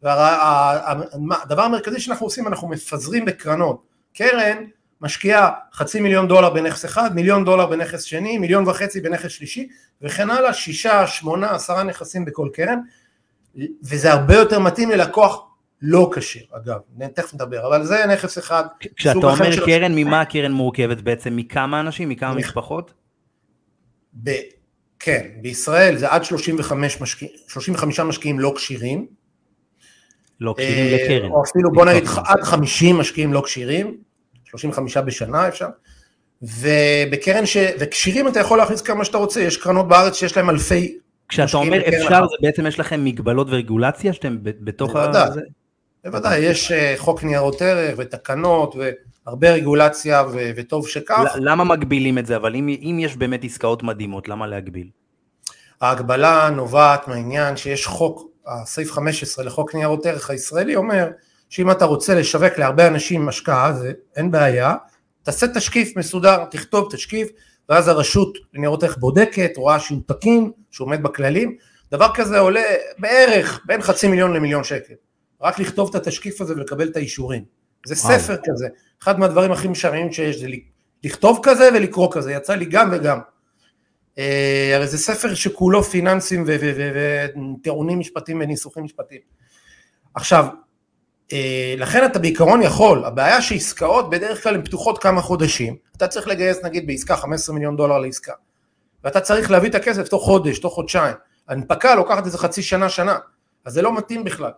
והדבר 0.02 1.62
המרכזי 1.62 2.00
שאנחנו 2.00 2.26
עושים, 2.26 2.46
אנחנו 2.48 2.68
מפזרים 2.68 3.24
בקרנות. 3.24 3.82
קרן 4.14 4.56
משקיעה 5.02 5.50
חצי 5.72 6.00
מיליון 6.00 6.28
דולר 6.28 6.50
בנכס 6.50 6.84
אחד, 6.84 7.14
מיליון 7.14 7.44
דולר 7.44 7.66
בנכס 7.66 8.02
שני, 8.02 8.38
מיליון 8.38 8.68
וחצי 8.68 9.00
בנכס 9.00 9.30
שלישי, 9.30 9.68
וכן 10.02 10.30
הלאה, 10.30 10.52
שישה, 10.54 11.06
שמונה, 11.06 11.50
עשרה 11.50 11.82
נכסים 11.82 12.24
בכל 12.24 12.48
קרן, 12.52 12.78
וזה 13.82 14.12
הרבה 14.12 14.34
יותר 14.34 14.58
מתאים 14.58 14.90
ללקוח 14.90 15.46
לא 15.82 16.10
כשיר, 16.14 16.42
אגב, 16.52 16.78
תכף 17.14 17.34
נדבר, 17.34 17.66
אבל 17.66 17.84
זה 17.84 18.06
נכס 18.06 18.38
אחד. 18.38 18.64
כשאתה 18.96 19.18
אומר 19.18 19.52
של- 19.52 19.66
קרן, 19.66 19.94
ממה 19.94 20.20
הקרן 20.20 20.52
מורכבת 20.52 21.00
בעצם? 21.00 21.36
מכמה 21.36 21.80
אנשים? 21.80 22.08
מכמה 22.08 22.34
משפחות? 22.34 22.92
ב... 24.22 24.30
כן, 24.98 25.26
בישראל 25.40 25.96
זה 25.96 26.08
עד 26.08 26.24
35, 26.24 27.00
משקיע... 27.00 27.28
35 27.48 28.00
משקיעים 28.00 28.40
לא 28.40 28.52
כשירים. 28.56 29.06
לא 30.40 30.54
כשירים 30.58 30.86
אה, 30.86 31.04
לקרן. 31.04 31.30
או 31.30 31.42
אפילו 31.44 31.72
בוא 31.72 31.84
נגיד. 31.84 32.04
עד 32.24 32.42
50 32.42 32.98
משקיעים 32.98 33.32
לא 33.32 33.42
כשירים, 33.44 33.96
35 34.52 34.96
בשנה 34.96 35.48
אפשר. 35.48 35.66
ובקרן 36.42 37.46
ש... 37.46 37.56
וכשירים 37.78 38.28
אתה 38.28 38.40
יכול 38.40 38.58
להכניס 38.58 38.82
כמה 38.82 39.04
שאתה 39.04 39.18
רוצה, 39.18 39.40
יש 39.40 39.56
קרנות 39.56 39.88
בארץ 39.88 40.14
שיש 40.16 40.36
להם 40.36 40.50
אלפי... 40.50 40.98
כשאתה 41.28 41.56
אומר 41.56 41.88
אפשר, 41.88 42.08
אחת. 42.08 42.28
זה 42.28 42.36
בעצם 42.40 42.66
יש 42.66 42.80
לכם 42.80 43.04
מגבלות 43.04 43.46
ורגולציה 43.50 44.12
שאתם 44.12 44.36
בתוך 44.40 44.96
ה... 44.96 45.06
בוודאי. 45.06 45.32
זה? 45.32 45.40
בוודאי, 46.04 46.38
יש 46.38 46.72
אה, 46.72 46.94
חוק 46.96 47.24
ניירות 47.24 47.62
ערך 47.62 47.94
ותקנות 47.98 48.74
והרבה 49.26 49.50
רגולציה 49.50 50.22
ו... 50.32 50.50
וטוב 50.56 50.88
שכך. 50.88 51.24
למה 51.36 51.64
מגבילים 51.64 52.18
את 52.18 52.26
זה? 52.26 52.36
אבל 52.36 52.54
אם 52.54 52.68
אם 52.68 52.98
יש 53.00 53.16
באמת 53.16 53.44
עסקאות 53.44 53.82
מדהימות, 53.82 54.28
למה 54.28 54.46
להגביל? 54.46 54.88
ההגבלה 55.80 56.50
נובעת 56.50 57.08
מהעניין 57.08 57.56
שיש 57.56 57.86
חוק, 57.86 58.30
הסעיף 58.46 58.92
15 58.92 59.44
לחוק 59.44 59.74
ניירות 59.74 60.06
ערך 60.06 60.30
הישראלי 60.30 60.76
אומר 60.76 61.08
שאם 61.52 61.70
אתה 61.70 61.84
רוצה 61.84 62.14
לשווק 62.14 62.58
להרבה 62.58 62.86
אנשים 62.86 63.28
השקעה, 63.28 63.72
זה 63.72 63.92
אין 64.16 64.30
בעיה, 64.30 64.74
תעשה 65.22 65.46
תשקיף 65.54 65.96
מסודר, 65.96 66.44
תכתוב 66.44 66.88
תשקיף, 66.92 67.28
ואז 67.68 67.88
הרשות 67.88 68.38
לניירות 68.54 68.82
ערך 68.82 68.96
בודקת, 68.96 69.56
רואה 69.56 69.80
שהוא 69.80 69.98
תקין, 70.06 70.50
שהוא 70.70 70.86
עומד 70.86 71.02
בכללים, 71.02 71.56
דבר 71.90 72.08
כזה 72.14 72.38
עולה 72.38 72.62
בערך 72.98 73.60
בין 73.66 73.82
חצי 73.82 74.08
מיליון 74.08 74.32
למיליון 74.32 74.64
שקל, 74.64 74.94
רק 75.42 75.58
לכתוב 75.58 75.88
את 75.88 75.94
התשקיף 75.94 76.40
הזה 76.40 76.54
ולקבל 76.54 76.88
את 76.88 76.96
האישורים, 76.96 77.44
זה 77.86 77.94
וואו. 77.94 78.18
ספר 78.18 78.36
כזה, 78.44 78.68
אחד 79.02 79.18
מהדברים 79.18 79.52
הכי 79.52 79.68
משעממים 79.68 80.12
שיש 80.12 80.36
זה 80.36 80.48
לכתוב 81.04 81.40
כזה 81.42 81.68
ולקרוא 81.74 82.08
כזה, 82.12 82.32
יצא 82.32 82.54
לי 82.54 82.64
גם 82.64 82.88
וגם. 82.92 83.18
אה, 84.18 84.72
הרי 84.74 84.86
זה 84.86 84.98
ספר 84.98 85.34
שכולו 85.34 85.82
פיננסים 85.82 86.44
וטיעונים 86.46 87.98
משפטיים 87.98 88.40
וניסוחים 88.40 88.84
משפטיים. 88.84 89.20
עכשיו, 90.14 90.46
אה, 90.46 90.71
לכן 91.76 92.04
אתה 92.04 92.18
בעיקרון 92.18 92.62
יכול, 92.62 93.04
הבעיה 93.04 93.42
שעסקאות 93.42 94.10
בדרך 94.10 94.42
כלל 94.42 94.54
הן 94.54 94.64
פתוחות 94.64 95.02
כמה 95.02 95.22
חודשים, 95.22 95.76
אתה 95.96 96.08
צריך 96.08 96.28
לגייס 96.28 96.64
נגיד 96.64 96.86
בעסקה 96.86 97.16
15 97.16 97.54
מיליון 97.54 97.76
דולר 97.76 97.98
לעסקה, 97.98 98.32
ואתה 99.04 99.20
צריך 99.20 99.50
להביא 99.50 99.70
את 99.70 99.74
הכסף 99.74 100.08
תוך 100.08 100.24
חודש, 100.24 100.58
תוך 100.58 100.74
חודשיים, 100.74 101.16
הנפקה 101.48 101.94
לוקחת 101.94 102.26
איזה 102.26 102.38
חצי 102.38 102.62
שנה, 102.62 102.88
שנה, 102.88 103.18
אז 103.64 103.72
זה 103.72 103.82
לא 103.82 103.96
מתאים 103.96 104.24
בכלל. 104.24 104.50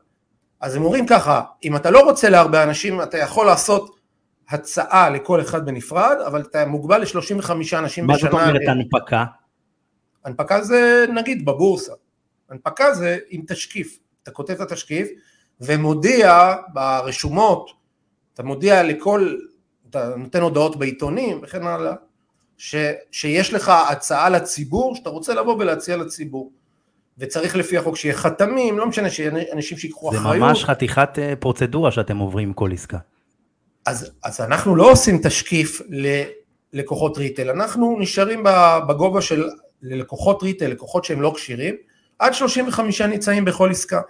אז 0.60 0.76
הם 0.76 0.84
אומרים 0.84 1.06
ככה, 1.06 1.42
אם 1.64 1.76
אתה 1.76 1.90
לא 1.90 2.00
רוצה 2.00 2.30
להרבה 2.30 2.62
אנשים, 2.62 3.02
אתה 3.02 3.18
יכול 3.18 3.46
לעשות 3.46 3.96
הצעה 4.48 5.10
לכל 5.10 5.40
אחד 5.40 5.66
בנפרד, 5.66 6.16
אבל 6.26 6.40
אתה 6.40 6.66
מוגבל 6.66 7.00
ל-35 7.00 7.50
אנשים 7.78 8.06
מה 8.06 8.14
בשנה. 8.14 8.30
זאת 8.30 8.40
אומרת 8.40 8.60
הנפקה? 8.68 9.24
הנפקה 10.24 10.62
זה 10.62 11.06
נגיד 11.14 11.44
בבורסה, 11.44 11.92
הנפקה 12.50 12.94
זה 12.94 13.18
עם 13.28 13.42
תשקיף, 13.46 13.98
אתה 14.22 14.30
כותב 14.30 14.52
את 14.52 14.60
התשקיף 14.60 15.08
ומודיע 15.60 16.54
ברשומות, 16.72 17.70
אתה 18.34 18.42
מודיע 18.42 18.82
לכל, 18.82 19.34
אתה 19.90 20.16
נותן 20.16 20.42
הודעות 20.42 20.76
בעיתונים 20.76 21.40
וכן 21.42 21.66
הלאה, 21.66 21.94
ש, 22.58 22.74
שיש 23.10 23.52
לך 23.52 23.72
הצעה 23.90 24.28
לציבור 24.28 24.96
שאתה 24.96 25.10
רוצה 25.10 25.34
לבוא 25.34 25.54
ולהציע 25.58 25.96
לציבור, 25.96 26.52
וצריך 27.18 27.56
לפי 27.56 27.78
החוק 27.78 27.96
שיהיה 27.96 28.14
חתמים, 28.14 28.78
לא 28.78 28.86
משנה 28.86 29.10
שיהיה 29.10 29.30
אנשים 29.52 29.78
שיקחו 29.78 30.10
זה 30.12 30.18
אחריות, 30.18 30.36
ממש 30.36 30.64
חתיכת 30.64 31.18
אה, 31.18 31.36
פרוצדורה 31.36 31.90
שאתם 31.90 32.18
עוברים 32.18 32.52
כל 32.52 32.72
עסקה. 32.72 32.98
אז, 33.86 34.10
אז 34.24 34.40
אנחנו 34.40 34.76
לא 34.76 34.90
עושים 34.90 35.20
תשקיף 35.22 35.82
ללקוחות 36.72 37.18
ריטל, 37.18 37.50
אנחנו 37.50 37.96
נשארים 38.00 38.44
בגובה 38.88 39.20
של 39.20 39.48
ללקוחות 39.82 40.42
ריטל, 40.42 40.66
לקוחות 40.66 41.04
שהם 41.04 41.22
לא 41.22 41.32
כשירים, 41.36 41.74
עד 42.18 42.34
35 42.34 43.00
נמצאים 43.00 43.44
בכל 43.44 43.70
עסקה, 43.70 44.00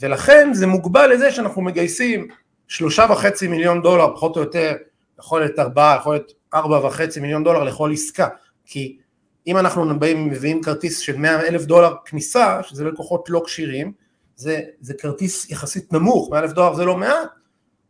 ולכן 0.00 0.50
זה 0.52 0.66
מוגבל 0.66 1.12
לזה 1.12 1.30
שאנחנו 1.30 1.62
מגייסים 1.62 2.28
שלושה 2.68 3.06
וחצי 3.10 3.48
מיליון 3.48 3.82
דולר, 3.82 4.14
פחות 4.14 4.36
או 4.36 4.40
יותר, 4.40 4.76
יכול 5.18 5.40
להיות 5.40 5.58
ארבעה, 5.58 5.96
יכול 5.96 6.14
להיות 6.14 6.32
ארבע 6.54 6.86
וחצי 6.86 7.20
מיליון 7.20 7.44
דולר 7.44 7.64
לכל 7.64 7.92
עסקה, 7.92 8.28
כי 8.64 8.98
אם 9.46 9.56
אנחנו 9.56 9.98
באים 9.98 10.26
מביאים 10.26 10.62
כרטיס 10.62 10.98
של 10.98 11.16
100 11.16 11.40
אלף 11.40 11.64
דולר 11.64 11.94
כניסה, 12.04 12.62
שזה 12.62 12.84
ללקוחות 12.84 13.30
לא 13.30 13.42
כשירים, 13.44 13.92
זה, 14.36 14.60
זה 14.80 14.94
כרטיס 14.94 15.50
יחסית 15.50 15.92
נמוך, 15.92 16.30
100 16.30 16.40
אלף 16.40 16.52
דולר 16.52 16.74
זה 16.74 16.84
לא 16.84 16.96
מעט, 16.96 17.28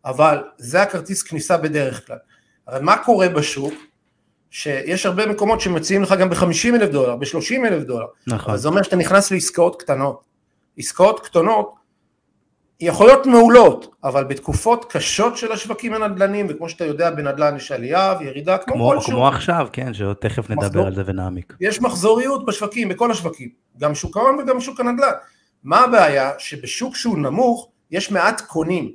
אבל 0.05 0.43
זה 0.59 0.83
הכרטיס 0.83 1.23
כניסה 1.23 1.57
בדרך 1.57 2.07
כלל. 2.07 2.17
הרי 2.67 2.81
מה 2.83 2.97
קורה 3.05 3.29
בשוק? 3.29 3.75
שיש 4.51 5.07
הרבה 5.07 5.27
מקומות 5.27 5.61
שמציעים 5.61 6.03
לך 6.03 6.15
גם 6.21 6.31
ב-50 6.31 6.75
אלף 6.75 6.91
דולר, 6.91 7.17
ב-30 7.17 7.67
אלף 7.67 7.83
דולר, 7.83 8.07
נכון. 8.27 8.51
אבל 8.51 8.59
זה 8.59 8.69
אומר 8.69 8.83
שאתה 8.83 8.97
נכנס 8.97 9.31
לעסקאות 9.31 9.83
קטנות. 9.83 10.21
עסקאות 10.79 11.21
קטנות 11.21 11.75
יכולות 12.81 13.27
מעולות, 13.27 13.95
אבל 14.05 14.25
בתקופות 14.25 14.93
קשות 14.93 15.37
של 15.37 15.53
השווקים 15.53 15.95
הנדל"ניים, 15.95 16.47
וכמו 16.49 16.69
שאתה 16.69 16.85
יודע 16.85 17.11
בנדל"ן 17.11 17.57
יש 17.57 17.73
עלייה 17.73 18.15
וירידה 18.21 18.59
כמו, 18.59 18.75
כמו, 18.75 18.89
כל 18.89 19.01
שוק, 19.01 19.11
כמו 19.11 19.29
עכשיו, 19.29 19.69
כן, 19.73 19.95
שתכף 19.95 20.51
נדבר 20.51 20.67
מחזור. 20.67 20.87
על 20.87 20.95
זה 20.95 21.03
ונעמיק. 21.07 21.57
יש 21.61 21.83
מחזוריות 21.83 22.47
בשווקים, 22.47 22.89
בכל 22.89 23.11
השווקים, 23.11 23.49
גם 23.79 23.95
שוק 23.95 24.17
ההון 24.17 24.39
וגם 24.39 24.61
שוק 24.61 24.81
הנדל"ן. 24.81 25.13
מה 25.65 25.81
הבעיה? 25.81 26.31
שבשוק 26.39 26.97
שהוא 26.97 27.19
נמוך 27.19 27.69
יש 27.91 28.11
מעט 28.11 28.41
קונים, 28.41 28.93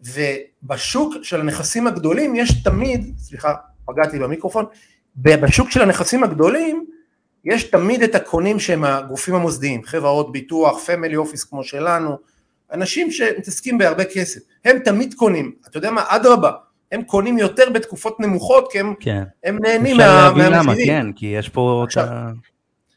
ובשוק 0.00 1.14
של 1.22 1.40
הנכסים 1.40 1.86
הגדולים 1.86 2.36
יש 2.36 2.62
תמיד, 2.62 3.14
סליחה, 3.18 3.54
פגעתי 3.86 4.18
במיקרופון, 4.18 4.64
בשוק 5.16 5.70
של 5.70 5.82
הנכסים 5.82 6.24
הגדולים 6.24 6.86
יש 7.44 7.64
תמיד 7.64 8.02
את 8.02 8.14
הקונים 8.14 8.58
שהם 8.58 8.84
הגופים 8.84 9.34
המוסדיים, 9.34 9.84
חברות 9.84 10.32
ביטוח, 10.32 10.78
פמילי 10.78 11.16
אופיס 11.16 11.44
כמו 11.44 11.64
שלנו, 11.64 12.18
אנשים 12.72 13.10
שמתעסקים 13.10 13.78
בהרבה 13.78 14.04
כסף, 14.04 14.40
הם 14.64 14.78
תמיד 14.78 15.14
קונים, 15.14 15.52
אתה 15.68 15.78
יודע 15.78 15.90
מה, 15.90 16.04
אדרבה, 16.08 16.50
הם 16.92 17.02
קונים 17.02 17.38
יותר 17.38 17.70
בתקופות 17.70 18.20
נמוכות 18.20 18.72
כי 18.72 18.80
הם, 18.80 18.94
כן. 19.00 19.22
הם 19.44 19.58
נהנים 19.62 19.96
מה, 19.96 20.32
מהמחירים. 20.34 20.86
כן, 20.86 21.12
כי 21.12 21.26
יש 21.26 21.48
פה 21.48 21.82
עכשיו, 21.86 22.04
ה... 22.04 22.30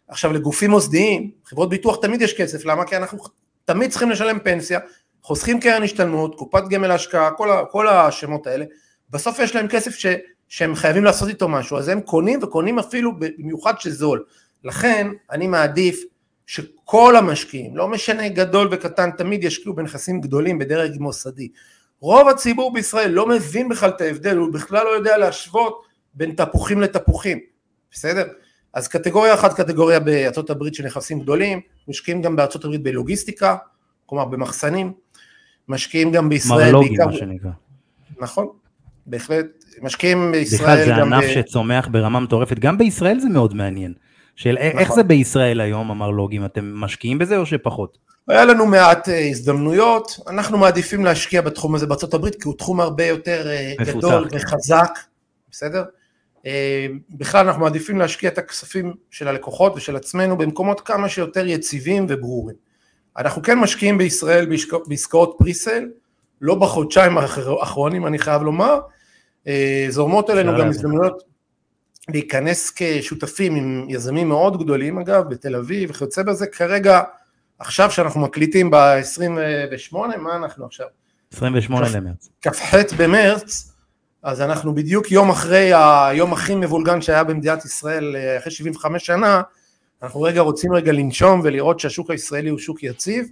עכשיו 0.07 0.33
לגופים 0.33 0.71
מוסדיים, 0.71 1.31
חברות 1.45 1.69
ביטוח 1.69 1.97
תמיד 2.01 2.21
יש 2.21 2.33
כסף, 2.33 2.65
למה? 2.65 2.85
כי 2.85 2.97
אנחנו 2.97 3.19
תמיד 3.65 3.91
צריכים 3.91 4.09
לשלם 4.09 4.39
פנסיה, 4.39 4.79
חוסכים 5.21 5.59
קרן 5.59 5.83
השתלמות, 5.83 6.35
קופת 6.35 6.63
גמל 6.69 6.91
השקעה, 6.91 7.31
כל, 7.31 7.51
ה- 7.51 7.65
כל 7.71 7.87
השמות 7.87 8.47
האלה, 8.47 8.65
בסוף 9.09 9.39
יש 9.39 9.55
להם 9.55 9.67
כסף 9.67 9.95
ש, 9.95 10.05
שהם 10.47 10.75
חייבים 10.75 11.03
לעשות 11.03 11.29
איתו 11.29 11.47
משהו, 11.49 11.77
אז 11.77 11.87
הם 11.87 12.01
קונים 12.01 12.39
וקונים 12.43 12.79
אפילו 12.79 13.11
במיוחד 13.19 13.73
שזול. 13.79 14.23
לכן 14.63 15.07
אני 15.31 15.47
מעדיף 15.47 16.03
שכל 16.83 17.15
המשקיעים, 17.15 17.77
לא 17.77 17.87
משנה 17.87 18.29
גדול 18.29 18.67
וקטן, 18.71 19.11
תמיד 19.11 19.43
ישקיעו 19.43 19.75
בנכסים 19.75 20.21
גדולים 20.21 20.59
בדרג 20.59 20.91
מוסדי. 20.99 21.47
רוב 21.99 22.27
הציבור 22.29 22.73
בישראל 22.73 23.11
לא 23.11 23.27
מבין 23.27 23.69
בכלל 23.69 23.89
את 23.89 24.01
ההבדל, 24.01 24.37
הוא 24.37 24.53
בכלל 24.53 24.85
לא 24.85 24.89
יודע 24.89 25.17
להשוות 25.17 25.83
בין 26.13 26.31
תפוחים 26.31 26.81
לתפוחים, 26.81 27.39
בסדר? 27.91 28.23
אז 28.73 28.87
קטגוריה 28.87 29.33
אחת, 29.33 29.53
קטגוריה 29.53 29.99
בארצות 29.99 30.49
הברית 30.49 30.75
של 30.75 30.85
נכסים 30.85 31.19
גדולים, 31.19 31.59
משקיעים 31.87 32.21
גם 32.21 32.35
בארצות 32.35 32.65
הברית 32.65 32.83
בלוגיסטיקה, 32.83 33.55
כלומר 34.05 34.25
במחסנים, 34.25 34.93
משקיעים 35.67 36.11
גם 36.11 36.29
בישראל, 36.29 36.73
בעיקר, 36.73 37.05
מה 37.05 37.13
שנקרא. 37.13 37.51
נכון, 38.19 38.47
בהחלט, 39.05 39.45
משקיעים 39.81 40.31
בכלל 40.31 40.39
בישראל 40.39 40.85
זה 40.85 40.91
גם, 40.99 41.13
ענף 41.13 41.23
ב- 41.23 41.33
שצומח 41.33 41.87
ברמה 41.91 42.19
מטורפת, 42.19 42.59
גם 42.59 42.77
בישראל 42.77 43.19
זה 43.19 43.29
מאוד 43.29 43.53
מעניין. 43.53 43.93
של 44.35 44.57
איך 44.57 44.75
איך 44.75 44.81
נכון. 44.81 44.95
זה 44.95 45.03
בישראל 45.03 45.61
היום, 45.61 45.91
המרלוגים, 45.91 46.45
אתם 46.45 46.73
משקיעים 46.75 47.17
בזה 47.17 47.37
או 47.37 47.45
שפחות? 47.45 47.97
היה 48.27 48.45
לנו 48.45 48.65
מעט 48.65 49.09
אה, 49.09 49.27
הזדמנויות, 49.29 50.19
אנחנו 50.27 50.57
מעדיפים 50.57 51.05
להשקיע 51.05 51.41
בתחום 51.41 51.75
הזה 51.75 51.85
הברית 52.13 52.35
כי 52.35 52.47
הוא 52.47 52.57
תחום 52.57 52.79
הרבה 52.79 53.05
יותר 53.05 53.47
אה, 53.49 53.73
מפותח, 53.79 53.97
גדול. 53.97 54.27
וחזק, 54.31 54.99
בסדר? 55.51 55.83
אה, 56.45 56.87
בכלל 57.09 57.45
אנחנו 57.45 57.61
מעדיפים 57.61 57.99
להשקיע 57.99 58.29
את 58.29 58.37
הכספים 58.37 58.93
של 59.11 59.27
הלקוחות 59.27 59.73
ושל 59.75 59.95
עצמנו 59.95 60.37
במקומות 60.37 60.81
כמה 60.81 61.09
שיותר 61.09 61.47
יציבים 61.47 62.05
וברורים. 62.09 62.55
אנחנו 63.17 63.41
כן 63.41 63.59
משקיעים 63.59 63.97
בישראל 63.97 64.47
בעסקאות 64.87 65.35
פריסל, 65.37 65.89
לא 66.41 66.55
בחודשיים 66.55 67.17
האחרונים 67.17 68.07
אני 68.07 68.19
חייב 68.19 68.41
לומר, 68.41 68.79
אה, 69.47 69.85
זורמות 69.89 70.29
אלינו 70.29 70.57
גם 70.59 70.67
הזדמנויות 70.67 71.23
להיכנס 72.09 72.71
כשותפים 72.75 73.55
עם 73.55 73.85
יזמים 73.89 74.29
מאוד 74.29 74.63
גדולים 74.63 74.99
אגב, 74.99 75.29
בתל 75.29 75.55
אביב 75.55 75.89
וכיוצא 75.89 76.23
בזה, 76.23 76.47
כרגע 76.47 77.01
עכשיו 77.59 77.91
שאנחנו 77.91 78.21
מקליטים 78.21 78.71
ב-28, 78.71 79.97
מה 80.17 80.35
אנחנו 80.35 80.65
עכשיו? 80.65 80.87
28 81.33 81.87
למרץ. 81.95 82.29
כ"ח 82.41 82.93
במרץ, 82.97 83.73
אז 84.23 84.41
אנחנו 84.41 84.75
בדיוק 84.75 85.11
יום 85.11 85.29
אחרי 85.29 85.71
היום 86.09 86.33
הכי 86.33 86.55
מבולגן 86.55 87.01
שהיה 87.01 87.23
במדינת 87.23 87.65
ישראל 87.65 88.15
אה, 88.15 88.37
אחרי 88.37 88.51
75 88.51 89.05
שנה, 89.05 89.41
אנחנו 90.03 90.21
רגע 90.21 90.41
רוצים 90.41 90.73
רגע 90.73 90.91
לנשום 90.91 91.41
ולראות 91.43 91.79
שהשוק 91.79 92.11
הישראלי 92.11 92.49
הוא 92.49 92.59
שוק 92.59 92.83
יציב, 92.83 93.27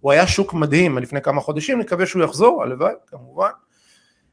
הוא 0.00 0.12
היה 0.12 0.26
שוק 0.26 0.54
מדהים 0.54 0.98
לפני 0.98 1.22
כמה 1.22 1.40
חודשים, 1.40 1.78
נקווה 1.78 2.06
שהוא 2.06 2.24
יחזור, 2.24 2.62
הלוואי, 2.62 2.92
כמובן. 3.06 3.50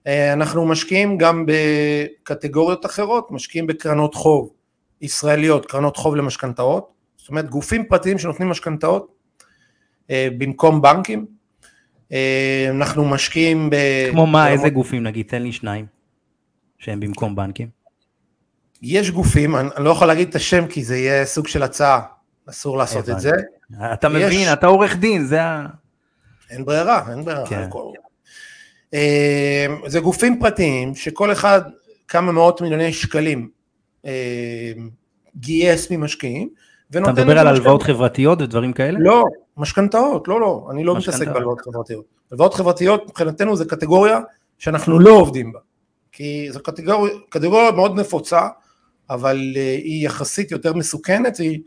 אה, 0.09 0.33
אנחנו 0.33 0.65
משקיעים 0.65 1.17
גם 1.17 1.45
בקטגוריות 1.47 2.85
אחרות, 2.85 3.31
משקיעים 3.31 3.67
בקרנות 3.67 4.15
חוב 4.15 4.53
ישראליות, 5.01 5.65
קרנות 5.65 5.97
חוב 5.97 6.15
למשכנתאות, 6.15 6.89
זאת 7.17 7.29
אומרת 7.29 7.49
גופים 7.49 7.85
פרטיים 7.85 8.17
שנותנים 8.17 8.49
משכנתאות 8.49 9.15
אה, 10.09 10.27
במקום 10.37 10.81
בנקים, 10.81 11.25
אנחנו 12.69 13.05
משקיעים 13.05 13.69
ב... 13.69 13.75
כמו 14.11 14.27
מה, 14.27 14.49
איזה 14.49 14.69
גופים 14.69 15.03
נגיד? 15.03 15.25
תן 15.27 15.41
לי 15.41 15.51
שניים. 15.51 15.85
שהם 16.77 16.99
במקום 16.99 17.35
בנקים? 17.35 17.69
יש 18.81 19.11
גופים, 19.11 19.55
אני, 19.55 19.69
לא 19.77 19.89
יכול 19.89 20.07
להגיד 20.07 20.29
את 20.29 20.35
השם 20.35 20.67
כי 20.67 20.83
זה 20.83 20.97
יהיה 20.97 21.25
סוג 21.25 21.47
של 21.47 21.63
הצעה, 21.63 22.01
אסור 22.49 22.77
לעשות 22.77 23.09
את 23.09 23.19
זה. 23.19 23.31
אתה 23.93 24.07
יש... 24.07 24.13
מבין, 24.13 24.53
אתה 24.53 24.67
עורך 24.67 24.95
דין, 24.95 25.25
זה 25.25 25.43
ה... 25.43 25.65
אין 26.49 26.65
ברירה, 26.65 27.11
אין 27.11 27.25
ברירה. 27.25 27.47
כן. 27.47 27.61
אה, 27.61 28.08
זה 29.87 29.99
גופים 29.99 30.39
פרטיים 30.39 30.95
שכל 30.95 31.31
אחד 31.31 31.61
כמה 32.07 32.31
מאות 32.31 32.61
מיליוני 32.61 32.93
שקלים 32.93 33.49
אה, 34.05 34.71
גייס 35.37 35.91
ממשקיעים. 35.91 36.49
אתה 36.91 36.99
מדבר 36.99 37.39
על 37.39 37.47
הלוואות 37.47 37.83
חברתיות 37.83 38.41
ודברים 38.41 38.73
כאלה? 38.73 38.99
לא, 39.01 39.23
משכנתאות, 39.57 40.27
לא, 40.27 40.41
לא, 40.41 40.67
אני 40.71 40.83
לא 40.83 40.97
מתעסק 40.97 41.27
בהלוואות 41.27 41.61
חברתיות. 41.61 42.05
הלוואות 42.31 42.53
חברתיות 42.53 43.03
מבחינתנו 43.05 43.55
זה 43.55 43.65
קטגוריה 43.65 44.19
שאנחנו 44.57 44.99
לא 44.99 45.09
עובדים 45.09 45.51
בה. 45.51 45.59
כי 46.11 46.47
זו 46.51 46.63
קטגוריה, 46.63 47.13
קטגוריה 47.29 47.71
מאוד 47.71 47.99
נפוצה, 47.99 48.47
אבל 49.09 49.53
אה, 49.55 49.75
היא 49.83 50.05
יחסית 50.05 50.51
יותר 50.51 50.73
מסוכנת, 50.73 51.37
היא 51.37 51.59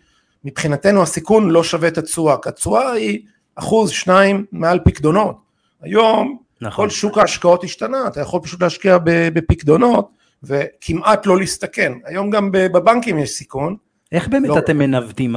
מבחינתנו 0.44 1.02
הסיכון 1.02 1.50
לא 1.50 1.64
שווה 1.64 1.88
את 1.88 1.98
התשואה, 1.98 2.36
כי 2.42 2.48
התשואה 2.48 2.92
היא 2.92 3.20
אחוז, 3.54 3.90
שניים 3.90 4.44
מעל 4.52 4.80
פקדונות. 4.84 5.36
היום 5.82 6.38
נכון. 6.62 6.84
כל 6.84 6.90
שוק 6.90 7.18
ההשקעות 7.18 7.64
השתנה, 7.64 8.06
אתה 8.06 8.20
יכול 8.20 8.40
פשוט 8.40 8.62
להשקיע 8.62 8.98
בפקדונות 9.04 10.10
וכמעט 10.42 11.26
לא 11.26 11.38
להסתכן. 11.38 11.92
היום 12.04 12.30
גם 12.30 12.48
בבנקים 12.52 13.18
יש 13.18 13.30
סיכון. 13.30 13.76
איך 14.12 14.28
באמת 14.28 14.48
לא... 14.48 14.58
אתם 14.58 14.78
מנווטים 14.78 15.36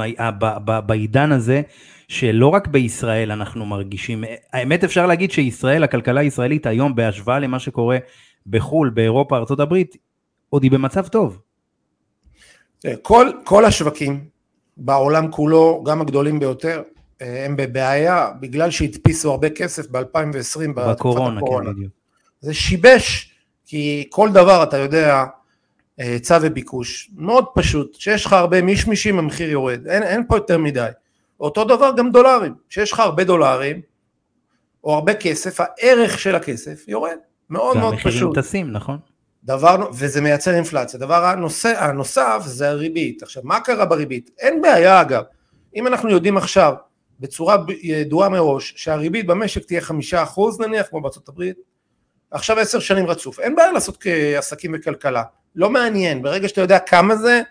בעידן 0.86 1.32
הזה, 1.32 1.62
שלא 2.08 2.46
רק 2.46 2.68
בישראל 2.68 3.32
אנחנו 3.32 3.66
מרגישים, 3.66 4.24
האמת 4.52 4.84
אפשר 4.84 5.06
להגיד 5.06 5.30
שישראל, 5.30 5.84
הכלכלה 5.84 6.20
הישראלית 6.20 6.66
היום 6.66 6.94
בהשוואה 6.94 7.38
למה 7.38 7.58
שקורה 7.58 7.98
בחו"ל, 8.46 8.90
באירופה, 8.90 9.36
ארה"ב, 9.36 9.74
עוד 10.48 10.62
היא 10.62 10.70
במצב 10.70 11.08
טוב. 11.08 11.38
כל, 13.02 13.30
כל 13.44 13.64
השווקים 13.64 14.24
בעולם 14.76 15.30
כולו, 15.30 15.84
גם 15.86 16.00
הגדולים 16.00 16.38
ביותר, 16.38 16.82
הם 17.20 17.56
בבעיה 17.56 18.30
בגלל 18.40 18.70
שהדפיסו 18.70 19.30
הרבה 19.30 19.50
כסף 19.50 19.86
ב-2020, 19.90 20.72
בקורונה, 20.74 21.40
כן, 21.40 21.72
בדיוק. 21.72 21.92
זה 22.40 22.54
שיבש, 22.54 23.32
כי 23.66 24.06
כל 24.10 24.28
דבר, 24.32 24.62
אתה 24.62 24.76
יודע, 24.76 25.24
היצע 25.98 26.38
וביקוש, 26.42 27.10
מאוד 27.16 27.44
פשוט, 27.54 27.94
שיש 27.94 28.26
לך 28.26 28.32
הרבה 28.32 28.62
מישמישים 28.62 29.18
המחיר 29.18 29.50
יורד, 29.50 29.86
אין, 29.86 30.02
אין 30.02 30.22
פה 30.28 30.36
יותר 30.36 30.58
מדי. 30.58 30.88
אותו 31.40 31.64
דבר 31.64 31.90
גם 31.96 32.12
דולרים, 32.12 32.54
שיש 32.68 32.92
לך 32.92 33.00
הרבה 33.00 33.24
דולרים, 33.24 33.80
או 34.84 34.94
הרבה 34.94 35.14
כסף, 35.14 35.60
הערך 35.60 36.18
של 36.18 36.34
הכסף 36.34 36.88
יורד. 36.88 37.16
מאוד 37.50 37.76
מאוד 37.76 37.94
פשוט. 37.94 38.06
והמחירים 38.06 38.32
טסים, 38.34 38.72
נכון? 38.72 38.98
דבר, 39.44 39.90
וזה 39.94 40.20
מייצר 40.20 40.54
אינפלציה. 40.54 41.00
דבר 41.00 41.24
הנושא, 41.24 41.84
הנוסף 41.84 42.42
זה 42.44 42.68
הריבית. 42.68 43.22
עכשיו, 43.22 43.42
מה 43.46 43.60
קרה 43.60 43.84
בריבית? 43.84 44.30
אין 44.38 44.62
בעיה 44.62 45.00
אגב. 45.00 45.22
אם 45.76 45.86
אנחנו 45.86 46.10
יודעים 46.10 46.36
עכשיו, 46.36 46.74
בצורה 47.20 47.56
ידועה 47.82 48.28
מראש, 48.28 48.74
שהריבית 48.76 49.26
במשק 49.26 49.64
תהיה 49.64 49.80
חמישה 49.80 50.22
אחוז 50.22 50.60
נניח, 50.60 50.86
כמו 50.86 51.00
בארצות 51.00 51.28
הברית, 51.28 51.56
עכשיו 52.30 52.58
עשר 52.58 52.78
שנים 52.78 53.06
רצוף, 53.06 53.40
אין 53.40 53.56
בעיה 53.56 53.72
לעשות 53.72 53.96
כעסקים 54.00 54.74
וכלכלה. 54.74 55.22
לא 55.54 55.70
מעניין, 55.70 56.22
ברגע 56.22 56.48
שאתה 56.48 56.60
יודע 56.60 56.78
כמה 56.78 57.16
זה, 57.16 57.42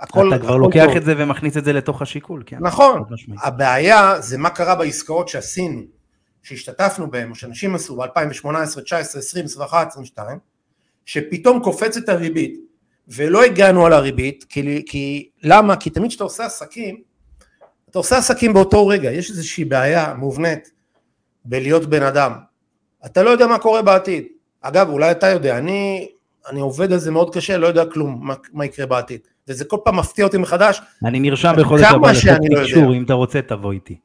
הכל... 0.00 0.28
אתה 0.28 0.38
כבר 0.38 0.48
הכל 0.48 0.60
לוקח 0.60 0.84
טוב. 0.86 0.96
את 0.96 1.04
זה 1.04 1.14
ומכניס 1.16 1.56
את 1.56 1.64
זה 1.64 1.72
לתוך 1.72 2.02
השיקול, 2.02 2.42
כן. 2.46 2.58
נכון. 2.60 3.02
הבעיה 3.42 4.20
זה 4.20 4.38
מה 4.38 4.50
קרה 4.50 4.74
בעסקאות 4.74 5.28
שעשינו. 5.28 5.96
שהשתתפנו 6.46 7.10
בהם, 7.10 7.30
או 7.30 7.34
שאנשים 7.34 7.74
עשו 7.74 7.96
ב-2018, 7.96 8.02
2019, 8.02 9.20
2020, 9.20 9.44
2021, 9.44 9.86
2022, 9.86 10.38
שפתאום 11.04 11.62
קופצת 11.62 12.08
הריבית, 12.08 12.60
ולא 13.08 13.42
הגענו 13.42 13.86
על 13.86 13.92
הריבית, 13.92 14.44
כי, 14.48 14.84
כי 14.86 15.30
למה? 15.42 15.76
כי 15.76 15.90
תמיד 15.90 16.10
כשאתה 16.10 16.24
עושה 16.24 16.46
עסקים, 16.46 17.02
אתה 17.96 18.00
עושה 18.00 18.18
עסקים 18.18 18.52
באותו 18.52 18.86
רגע, 18.86 19.12
יש 19.12 19.30
איזושהי 19.30 19.64
בעיה 19.64 20.14
מובנית 20.14 20.70
בלהיות 21.44 21.86
בן 21.86 22.02
אדם, 22.02 22.32
אתה 23.06 23.22
לא 23.22 23.30
יודע 23.30 23.46
מה 23.46 23.58
קורה 23.58 23.82
בעתיד, 23.82 24.24
אגב 24.62 24.88
אולי 24.88 25.10
אתה 25.10 25.26
יודע, 25.26 25.58
אני, 25.58 26.08
אני 26.50 26.60
עובד 26.60 26.92
על 26.92 26.98
זה 26.98 27.10
מאוד 27.10 27.34
קשה, 27.34 27.58
לא 27.58 27.66
יודע 27.66 27.84
כלום 27.86 28.20
מה, 28.22 28.34
מה 28.52 28.64
יקרה 28.64 28.86
בעתיד, 28.86 29.20
וזה 29.48 29.64
כל 29.64 29.76
פעם 29.84 29.96
מפתיע 29.96 30.24
אותי 30.24 30.38
מחדש, 30.38 30.80
אני 31.04 31.20
נרשם 31.20 31.54
בחודש 31.58 31.82
הבא 31.82 32.10
לחוק 32.10 32.24
לא 32.50 32.62
תקשור, 32.62 32.94
אם 32.94 33.04
אתה 33.04 33.12
רוצה 33.12 33.42
תבוא 33.42 33.72
איתי. 33.72 33.98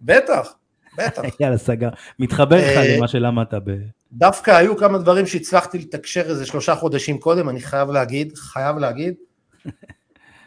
בטח, 0.00 0.54
בטח. 0.98 1.22
יאללה, 1.40 1.58
סגר. 1.58 1.88
מתחבר 2.18 2.56
לך 2.56 2.76
אה, 2.76 2.96
למה 2.96 3.08
שלמדת 3.08 3.54
ב... 3.54 3.70
דווקא 4.12 4.50
היו 4.50 4.76
כמה 4.76 4.98
דברים 4.98 5.26
שהצלחתי 5.26 5.78
לתקשר 5.78 6.22
איזה 6.22 6.46
שלושה 6.46 6.74
חודשים 6.74 7.18
קודם, 7.18 7.48
אני 7.48 7.60
חייב 7.60 7.90
להגיד, 7.90 8.36
חייב 8.36 8.78
להגיד, 8.78 9.14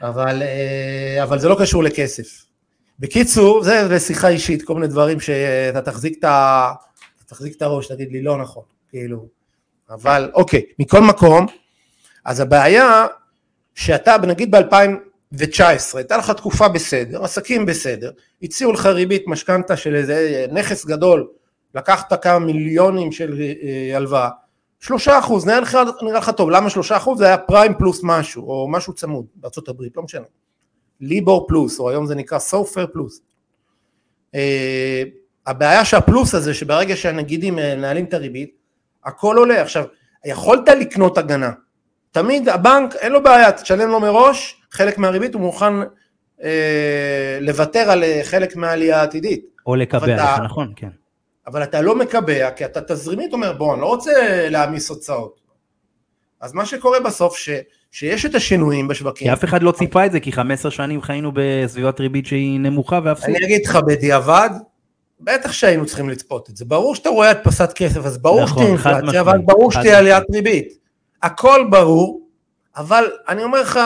אבל, 0.01 0.41
אה, 0.41 1.23
אבל 1.23 1.39
זה 1.39 1.49
לא 1.49 1.57
קשור 1.59 1.83
לכסף. 1.83 2.52
בקיצור, 2.99 3.63
זה 3.63 3.87
לשיחה 3.89 4.27
אישית, 4.27 4.63
כל 4.63 4.73
מיני 4.73 4.87
דברים 4.87 5.19
שאתה 5.19 5.81
תחזיק 5.81 6.19
את, 6.19 6.23
ה... 6.23 6.71
תחזיק 7.25 7.57
את 7.57 7.61
הראש, 7.61 7.87
תגיד 7.87 8.11
לי 8.11 8.21
לא 8.21 8.37
נכון, 8.37 8.63
כאילו, 8.89 9.27
אבל 9.89 10.31
אוקיי, 10.33 10.61
מכל 10.79 11.01
מקום, 11.01 11.45
אז 12.25 12.39
הבעיה 12.39 13.07
שאתה 13.75 14.15
נגיד 14.17 14.55
ב-2000 14.55 14.75
ו-19, 15.31 15.97
הייתה 15.97 16.17
לך 16.17 16.31
תקופה 16.31 16.67
בסדר, 16.67 17.23
עסקים 17.23 17.65
בסדר, 17.65 18.11
הציעו 18.43 18.71
לך 18.71 18.85
ריבית 18.85 19.23
משכנתה 19.27 19.77
של 19.77 19.95
איזה 19.95 20.45
נכס 20.51 20.85
גדול, 20.85 21.27
לקחת 21.75 22.23
כמה 22.23 22.39
מיליונים 22.39 23.11
של 23.11 23.41
אה, 23.41 23.97
הלוואה, 23.97 24.29
שלושה 24.79 25.19
אחוז, 25.19 25.45
נראה 25.45 25.59
לך, 26.17 26.29
טוב, 26.37 26.49
למה 26.49 26.69
שלושה 26.69 26.97
אחוז? 26.97 27.17
זה 27.17 27.25
היה 27.25 27.37
פריים 27.37 27.73
פלוס 27.77 27.99
משהו, 28.03 28.43
או 28.43 28.67
משהו 28.71 28.93
צמוד 28.93 29.25
הברית, 29.67 29.97
לא 29.97 30.03
משנה, 30.03 30.25
ליבור 31.01 31.47
פלוס, 31.47 31.79
או 31.79 31.89
היום 31.89 32.05
זה 32.05 32.15
נקרא 32.15 32.39
סופר 32.39 32.85
פלוס. 32.93 33.21
Uh, 34.35 34.37
הבעיה 35.47 35.85
שהפלוס 35.85 36.35
הזה, 36.35 36.53
שברגע 36.53 36.95
שהנגידים 36.95 37.55
מנהלים 37.55 38.05
את 38.05 38.13
הריבית, 38.13 38.55
הכל 39.05 39.37
עולה. 39.37 39.61
עכשיו, 39.61 39.85
יכולת 40.25 40.67
לקנות 40.67 41.17
הגנה, 41.17 41.51
תמיד 42.11 42.49
הבנק 42.49 42.95
אין 42.95 43.11
לו 43.11 43.23
בעיה, 43.23 43.51
תשלם 43.51 43.89
לו 43.89 43.99
מראש, 43.99 44.61
חלק 44.71 44.97
מהריבית 44.97 45.33
הוא 45.33 45.41
מוכן 45.41 45.73
אה, 46.43 47.37
לוותר 47.41 47.91
על 47.91 48.03
אה, 48.03 48.21
חלק 48.23 48.55
מהעלייה 48.55 48.99
העתידית. 48.99 49.45
או 49.65 49.75
לקבע 49.75 50.15
לך, 50.15 50.39
נכון, 50.43 50.73
כן. 50.75 50.89
אבל 51.47 51.63
אתה 51.63 51.81
לא 51.81 51.95
מקבע, 51.95 52.51
כי 52.51 52.65
אתה 52.65 52.81
תזרימית 52.81 53.33
אומר, 53.33 53.53
בוא, 53.53 53.73
אני 53.73 53.81
לא 53.81 53.85
רוצה 53.85 54.11
להעמיס 54.49 54.89
הוצאות. 54.89 55.41
אז 56.41 56.53
מה 56.53 56.65
שקורה 56.65 56.99
בסוף, 56.99 57.37
ש, 57.37 57.49
שיש 57.93 58.25
את 58.25 58.35
השינויים 58.35 58.87
בשווקים. 58.87 59.27
כי 59.27 59.33
אף 59.33 59.43
אחד 59.43 59.63
לא 59.63 59.71
ציפה 59.71 60.05
את 60.05 60.11
זה, 60.11 60.19
כי 60.19 60.31
15 60.31 60.71
שנים 60.71 61.01
חיינו 61.01 61.31
בסביבת 61.33 61.99
ריבית 61.99 62.25
שהיא 62.25 62.59
נמוכה 62.59 62.99
ואפסית. 63.03 63.29
אני 63.29 63.45
אגיד 63.45 63.65
לך, 63.65 63.75
בדיעבד, 63.75 64.49
בטח 65.19 65.51
שהיינו 65.51 65.85
צריכים 65.85 66.09
לצפות 66.09 66.49
את 66.49 66.57
זה. 66.57 66.65
ברור 66.65 66.95
שאתה 66.95 67.09
רואה 67.09 67.29
הדפסת 67.29 67.73
כסף, 67.75 68.05
אז 68.05 68.17
ברור 68.17 68.43
נכון, 68.43 68.77
שתהיה 68.77 68.97
אינפלציה, 68.97 69.21
אבל 69.21 69.37
ברור 69.37 69.71
שתהיה 69.71 69.97
עליית 69.97 70.23
ריבית. 70.33 70.77
הכל 71.23 71.67
ברור, 71.69 72.21
אבל 72.77 73.03
אני 73.27 73.43
אומר 73.43 73.61
לך, 73.61 73.79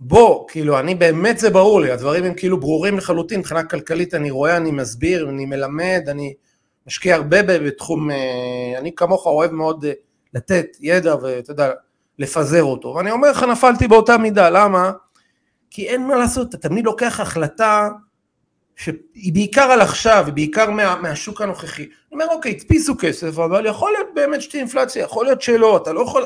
בוא, 0.00 0.48
כאילו, 0.48 0.78
אני 0.78 0.94
באמת 0.94 1.38
זה 1.38 1.50
ברור 1.50 1.80
לי, 1.80 1.90
הדברים 1.90 2.24
הם 2.24 2.34
כאילו 2.34 2.60
ברורים 2.60 2.96
לחלוטין, 2.98 3.40
מבחינה 3.40 3.64
כלכלית 3.64 4.14
אני 4.14 4.30
רואה, 4.30 4.56
אני 4.56 4.70
מסביר, 4.70 5.28
אני 5.28 5.46
מלמד, 5.46 6.02
אני 6.08 6.34
משקיע 6.86 7.14
הרבה 7.14 7.42
בתחום, 7.42 8.10
אה, 8.10 8.16
אני 8.78 8.94
כמוך 8.96 9.26
אוהב 9.26 9.50
מאוד 9.50 9.84
אה, 9.84 9.92
לתת 10.34 10.66
ידע 10.80 11.16
ואתה 11.22 11.50
יודע, 11.52 11.70
לפזר 12.18 12.62
אותו. 12.62 12.88
ואני 12.88 13.10
אומר 13.10 13.30
לך, 13.30 13.42
נפלתי 13.42 13.88
באותה 13.88 14.18
מידה, 14.18 14.50
למה? 14.50 14.90
כי 15.70 15.88
אין 15.88 16.06
מה 16.06 16.16
לעשות, 16.16 16.54
אתה 16.54 16.68
תמיד 16.68 16.84
לוקח 16.84 17.20
החלטה 17.20 17.88
שהיא 18.76 19.32
בעיקר 19.32 19.62
על 19.62 19.80
עכשיו, 19.80 20.22
היא 20.26 20.34
בעיקר 20.34 20.70
מה, 20.70 20.96
מהשוק 20.96 21.40
הנוכחי. 21.42 21.82
אני 21.82 21.90
אומר, 22.12 22.26
אוקיי, 22.30 22.54
תדפיסו 22.54 22.94
כסף, 22.98 23.38
אבל 23.38 23.66
יכול 23.66 23.92
להיות 23.92 24.08
באמת 24.14 24.42
שתהיה 24.42 24.60
אינפלציה, 24.60 25.02
יכול 25.02 25.24
להיות 25.26 25.42
שלא, 25.42 25.76
אתה 25.76 25.92
לא 25.92 26.00
יכול... 26.00 26.24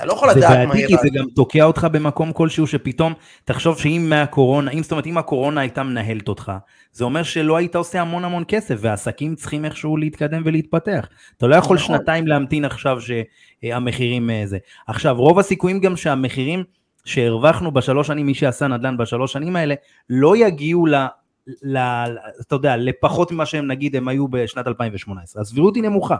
אתה 0.00 0.08
לא 0.08 0.12
יכול 0.12 0.30
לדעת 0.30 0.42
מה 0.42 0.56
יהיה. 0.56 0.66
זה 0.66 0.72
בעייתי, 0.72 0.96
כי 0.96 1.02
זה 1.02 1.08
גם 1.18 1.24
תוקע 1.34 1.64
אותך 1.64 1.86
במקום 1.92 2.32
כלשהו 2.32 2.66
שפתאום, 2.66 3.12
תחשוב 3.44 3.78
שאם 3.78 4.06
מהקורונה, 4.08 4.70
אם 4.70 4.82
זאת 4.82 4.92
אומרת, 4.92 5.06
אם 5.06 5.18
הקורונה 5.18 5.60
הייתה 5.60 5.82
מנהלת 5.82 6.28
אותך, 6.28 6.52
זה 6.92 7.04
אומר 7.04 7.22
שלא 7.22 7.56
היית 7.56 7.76
עושה 7.76 8.00
המון 8.00 8.24
המון 8.24 8.44
כסף, 8.48 8.76
והעסקים 8.78 9.34
צריכים 9.34 9.64
איכשהו 9.64 9.96
להתקדם 9.96 10.42
ולהתפתח. 10.44 11.08
אתה 11.36 11.46
לא 11.46 11.56
יכול 11.56 11.76
נכון. 11.76 11.96
שנתיים 11.96 12.26
להמתין 12.26 12.64
עכשיו 12.64 12.98
שהמחירים 13.00 14.30
אה, 14.30 14.42
זה. 14.44 14.58
עכשיו, 14.86 15.16
רוב 15.16 15.38
הסיכויים 15.38 15.80
גם 15.80 15.96
שהמחירים 15.96 16.64
שהרווחנו 17.04 17.72
בשלוש 17.72 18.06
שנים, 18.06 18.26
מי 18.26 18.34
שעשה 18.34 18.66
נדל"ן 18.66 18.96
בשלוש 18.96 19.32
שנים 19.32 19.56
האלה, 19.56 19.74
לא 20.10 20.36
יגיעו 20.36 20.86
ל... 20.86 20.94
ל, 21.62 21.78
אתה 22.40 22.54
יודע, 22.54 22.76
לפחות 22.76 23.32
ממה 23.32 23.46
שהם 23.46 23.66
נגיד 23.66 23.96
הם 23.96 24.08
היו 24.08 24.28
בשנת 24.28 24.66
2018. 24.66 25.42
הסבירות 25.42 25.74
היא 25.74 25.82
נמוכה. 25.82 26.16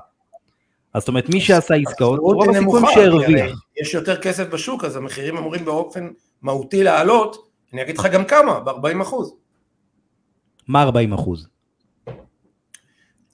אז 0.94 1.02
זאת 1.02 1.08
אומרת, 1.08 1.28
מי 1.28 1.40
שעשה 1.40 1.74
עסקאות, 1.74 2.18
רוב 2.18 2.50
הסיכויים 2.50 2.86
שהרוויח. 2.94 3.64
יש 3.82 3.94
יותר 3.94 4.20
כסף 4.20 4.48
בשוק, 4.48 4.84
אז 4.84 4.96
המחירים 4.96 5.36
אמורים 5.36 5.64
באופן 5.64 6.10
מהותי 6.42 6.82
לעלות, 6.82 7.50
אני 7.72 7.82
אגיד 7.82 7.98
לך 7.98 8.06
גם 8.06 8.24
כמה, 8.24 8.60
ב-40 8.60 9.02
אחוז. 9.02 9.34
מה 10.68 10.82
40 10.82 11.12
אחוז? 11.12 11.48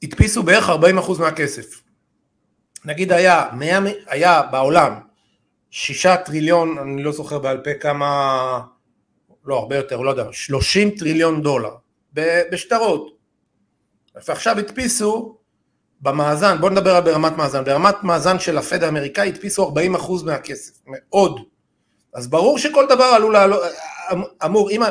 הדפיסו 0.02 0.42
בערך 0.42 0.68
40 0.68 0.98
אחוז 0.98 1.20
מהכסף. 1.20 1.82
נגיד 2.84 3.12
היה, 3.12 3.44
100, 3.52 3.78
היה 4.06 4.42
בעולם 4.42 4.92
שישה 5.70 6.16
טריליון, 6.16 6.78
אני 6.78 7.02
לא 7.02 7.12
זוכר 7.12 7.38
בעל 7.38 7.58
פה 7.58 7.74
כמה, 7.80 8.60
לא 9.44 9.58
הרבה 9.58 9.76
יותר, 9.76 10.00
לא 10.00 10.10
יודע, 10.10 10.24
30 10.32 10.90
טריליון 10.90 11.42
דולר 11.42 11.74
בשטרות. 12.52 13.16
ועכשיו 14.26 14.58
הדפיסו 14.58 15.38
במאזן, 16.00 16.56
בואו 16.60 16.72
נדבר 16.72 16.96
על 16.96 17.02
ברמת 17.02 17.36
מאזן, 17.36 17.64
ברמת 17.64 18.04
מאזן 18.04 18.38
של 18.38 18.58
הפד 18.58 18.82
האמריקאי 18.82 19.28
הדפיסו 19.28 19.72
40% 19.98 20.24
מהכסף, 20.24 20.72
מאוד. 20.86 21.40
אז 22.14 22.28
ברור 22.28 22.58
שכל 22.58 22.86
דבר 22.88 23.04
עלול 23.04 23.32
לעלות, 23.32 23.62
אמור, 24.44 24.70
אם, 24.70 24.82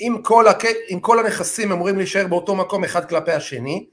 אם, 0.00 0.16
כל 0.22 0.48
הק... 0.48 0.64
אם 0.90 0.98
כל 1.00 1.18
הנכסים 1.18 1.72
אמורים 1.72 1.96
להישאר 1.96 2.26
באותו 2.26 2.54
מקום 2.54 2.84
אחד 2.84 3.08
כלפי 3.08 3.32
השני, 3.32 3.86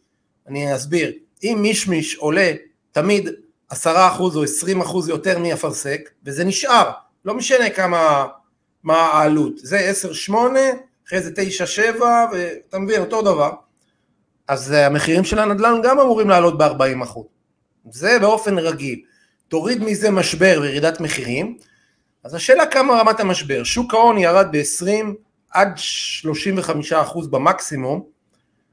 אני 0.47 0.75
אסביר, 0.75 1.11
אם 1.43 1.57
מישמיש 1.61 2.15
עולה 2.15 2.51
תמיד 2.91 3.29
10% 3.73 3.75
או 4.19 4.43
20% 4.43 5.09
יותר 5.09 5.39
מאפרסק, 5.39 6.09
וזה 6.25 6.43
נשאר, 6.43 6.91
לא 7.25 7.33
משנה 7.33 7.69
כמה, 7.69 8.27
מה 8.83 8.97
העלות, 8.97 9.53
זה 9.57 9.91
10-8, 10.29 10.33
אחרי 11.07 11.21
זה 11.21 11.31
9-7, 11.97 12.01
ואתה 12.31 12.79
מבין, 12.79 13.01
אותו 13.01 13.21
דבר. 13.21 13.51
אז 14.49 14.73
אה, 14.73 14.85
המחירים 14.85 15.23
של 15.23 15.39
הנדל"ן 15.39 15.81
גם 15.83 15.99
אמורים 15.99 16.29
לעלות 16.29 16.57
ב-40%. 16.57 17.19
זה 17.89 18.19
באופן 18.21 18.57
רגיל. 18.57 19.01
תוריד 19.47 19.83
מזה 19.83 20.11
משבר 20.11 20.59
וירידת 20.61 21.01
מחירים, 21.01 21.57
אז 22.23 22.35
השאלה 22.35 22.65
כמה 22.65 22.93
רמת 22.93 23.19
המשבר. 23.19 23.63
שוק 23.63 23.93
ההון 23.93 24.17
ירד 24.17 24.47
ב-20 24.51 25.05
עד 25.51 25.79
35% 26.91 27.27
במקסימום. 27.29 28.03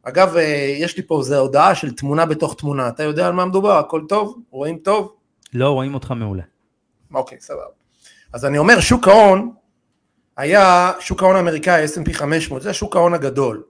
אגב, 0.02 0.36
אה, 0.36 0.74
יש 0.78 0.96
לי 0.96 1.02
פה 1.02 1.18
איזו 1.18 1.38
הודעה 1.38 1.74
של 1.74 1.94
תמונה 1.94 2.26
בתוך 2.26 2.54
תמונה. 2.58 2.88
אתה 2.88 3.02
יודע 3.02 3.26
על 3.26 3.32
מה 3.32 3.44
מדובר? 3.44 3.78
הכל 3.78 4.02
טוב? 4.08 4.38
רואים 4.50 4.78
טוב? 4.78 5.14
לא, 5.54 5.68
רואים 5.68 5.94
אותך 5.94 6.10
מעולה. 6.10 6.42
אוקיי, 7.14 7.38
סבבה. 7.40 7.62
אז 8.32 8.44
אני 8.44 8.58
אומר, 8.58 8.80
שוק 8.80 9.08
ההון 9.08 9.52
היה, 10.36 10.92
שוק 11.00 11.22
ההון 11.22 11.36
האמריקאי, 11.36 11.84
S&P 11.84 12.12
500, 12.12 12.62
זה 12.62 12.70
השוק 12.70 12.96
ההון 12.96 13.14
הגדול. 13.14 13.62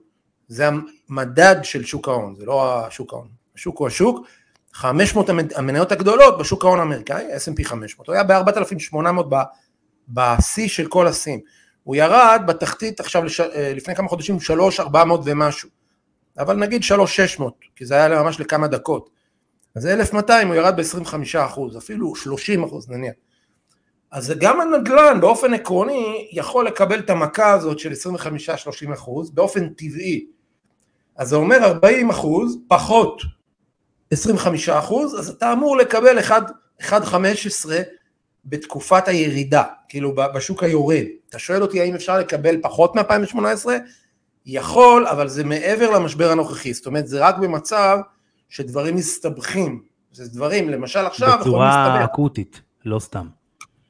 זה 0.47 0.69
המדד 1.09 1.55
של 1.63 1.85
שוק 1.85 2.07
ההון, 2.07 2.35
זה 2.35 2.45
לא 2.45 2.85
השוק 2.85 3.13
ההון, 3.13 3.27
השוק 3.55 3.77
הוא 3.77 3.87
השוק, 3.87 4.27
500 4.73 5.29
המניות 5.55 5.91
הגדולות 5.91 6.37
בשוק 6.37 6.65
ההון 6.65 6.79
האמריקאי, 6.79 7.25
S&P 7.35 7.63
500, 7.63 8.07
הוא 8.07 8.13
היה 8.13 8.23
ב-4,800 8.23 9.35
בשיא 10.09 10.67
של 10.67 10.87
כל 10.87 11.07
השיאים, 11.07 11.39
הוא 11.83 11.95
ירד 11.95 12.41
בתחתית 12.47 12.99
עכשיו 12.99 13.23
לש... 13.23 13.39
אה, 13.39 13.73
לפני 13.75 13.95
כמה 13.95 14.07
חודשים 14.07 14.39
3,400 14.39 15.21
ומשהו, 15.25 15.69
אבל 16.37 16.55
נגיד 16.55 16.83
3,600, 16.83 17.53
כי 17.75 17.85
זה 17.85 17.95
היה 17.95 18.23
ממש 18.23 18.39
לכמה 18.39 18.67
דקות, 18.67 19.09
אז 19.75 19.87
1,200 19.87 20.47
הוא 20.47 20.55
ירד 20.55 20.75
ב-25%, 20.75 21.77
אפילו 21.77 22.13
30% 22.15 22.19
נניח. 22.89 23.13
אז 24.11 24.33
גם 24.39 24.61
הנדל"ן 24.61 25.21
באופן 25.21 25.53
עקרוני 25.53 26.29
יכול 26.31 26.67
לקבל 26.67 26.99
את 26.99 27.09
המכה 27.09 27.51
הזאת 27.51 27.79
של 27.79 27.91
25-30% 27.91 29.33
באופן 29.33 29.69
טבעי. 29.69 30.25
אז 31.17 31.29
זה 31.29 31.35
אומר 31.35 31.57
40 31.63 32.09
אחוז 32.09 32.57
פחות 32.67 33.21
25 34.11 34.69
אחוז, 34.69 35.19
אז 35.19 35.29
אתה 35.29 35.53
אמור 35.53 35.77
לקבל 35.77 36.19
1.15 36.81 36.85
בתקופת 38.45 39.07
הירידה, 39.07 39.63
כאילו 39.89 40.15
בשוק 40.15 40.63
היורד. 40.63 41.05
אתה 41.29 41.39
שואל 41.39 41.61
אותי 41.61 41.81
האם 41.81 41.95
אפשר 41.95 42.19
לקבל 42.19 42.57
פחות 42.61 42.95
מ-2018? 42.95 43.69
יכול, 44.45 45.07
אבל 45.07 45.27
זה 45.27 45.43
מעבר 45.43 45.91
למשבר 45.91 46.31
הנוכחי, 46.31 46.73
זאת 46.73 46.85
אומרת 46.85 47.07
זה 47.07 47.25
רק 47.25 47.37
במצב 47.37 47.97
שדברים 48.49 48.95
מסתבכים, 48.95 49.83
זה 50.11 50.27
דברים, 50.29 50.69
למשל 50.69 50.99
עכשיו, 50.99 51.37
בצורה 51.41 52.03
אקוטית, 52.03 52.61
לא 52.85 52.99
סתם. 52.99 53.27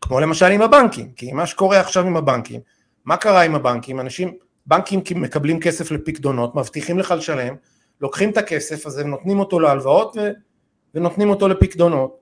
כמו 0.02 0.20
למשל 0.20 0.46
עם 0.46 0.62
הבנקים, 0.62 1.12
כי 1.16 1.32
מה 1.32 1.46
שקורה 1.46 1.80
עכשיו 1.80 2.08
עם 2.08 2.18
הבנקים, 2.18 2.62
מה 3.06 3.18
קרה 3.18 3.42
עם 3.42 3.56
הבנקים? 3.56 4.00
אנשים, 4.00 4.34
בנקים 4.68 5.02
מקבלים 5.16 5.60
כסף 5.60 5.92
לפקדונות, 5.92 6.56
מבטיחים 6.56 7.00
לך 7.00 7.14
לשלם, 7.18 7.56
לוקחים 8.02 8.30
את 8.30 8.38
הכסף 8.38 8.86
הזה 8.86 9.06
ונותנים 9.06 9.40
אותו 9.40 9.60
להלוואות 9.60 10.16
ו... 10.18 10.30
ונותנים 10.96 11.30
אותו 11.30 11.48
לפקדונות. 11.48 12.18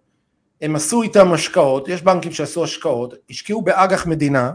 הם 0.62 0.76
עשו 0.76 1.02
איתם 1.02 1.34
השקעות, 1.34 1.88
יש 1.88 2.02
בנקים 2.02 2.32
שעשו 2.32 2.64
השקעות, 2.64 3.14
השקיעו 3.30 3.62
באג"ח 3.62 4.08
מדינה, 4.08 4.52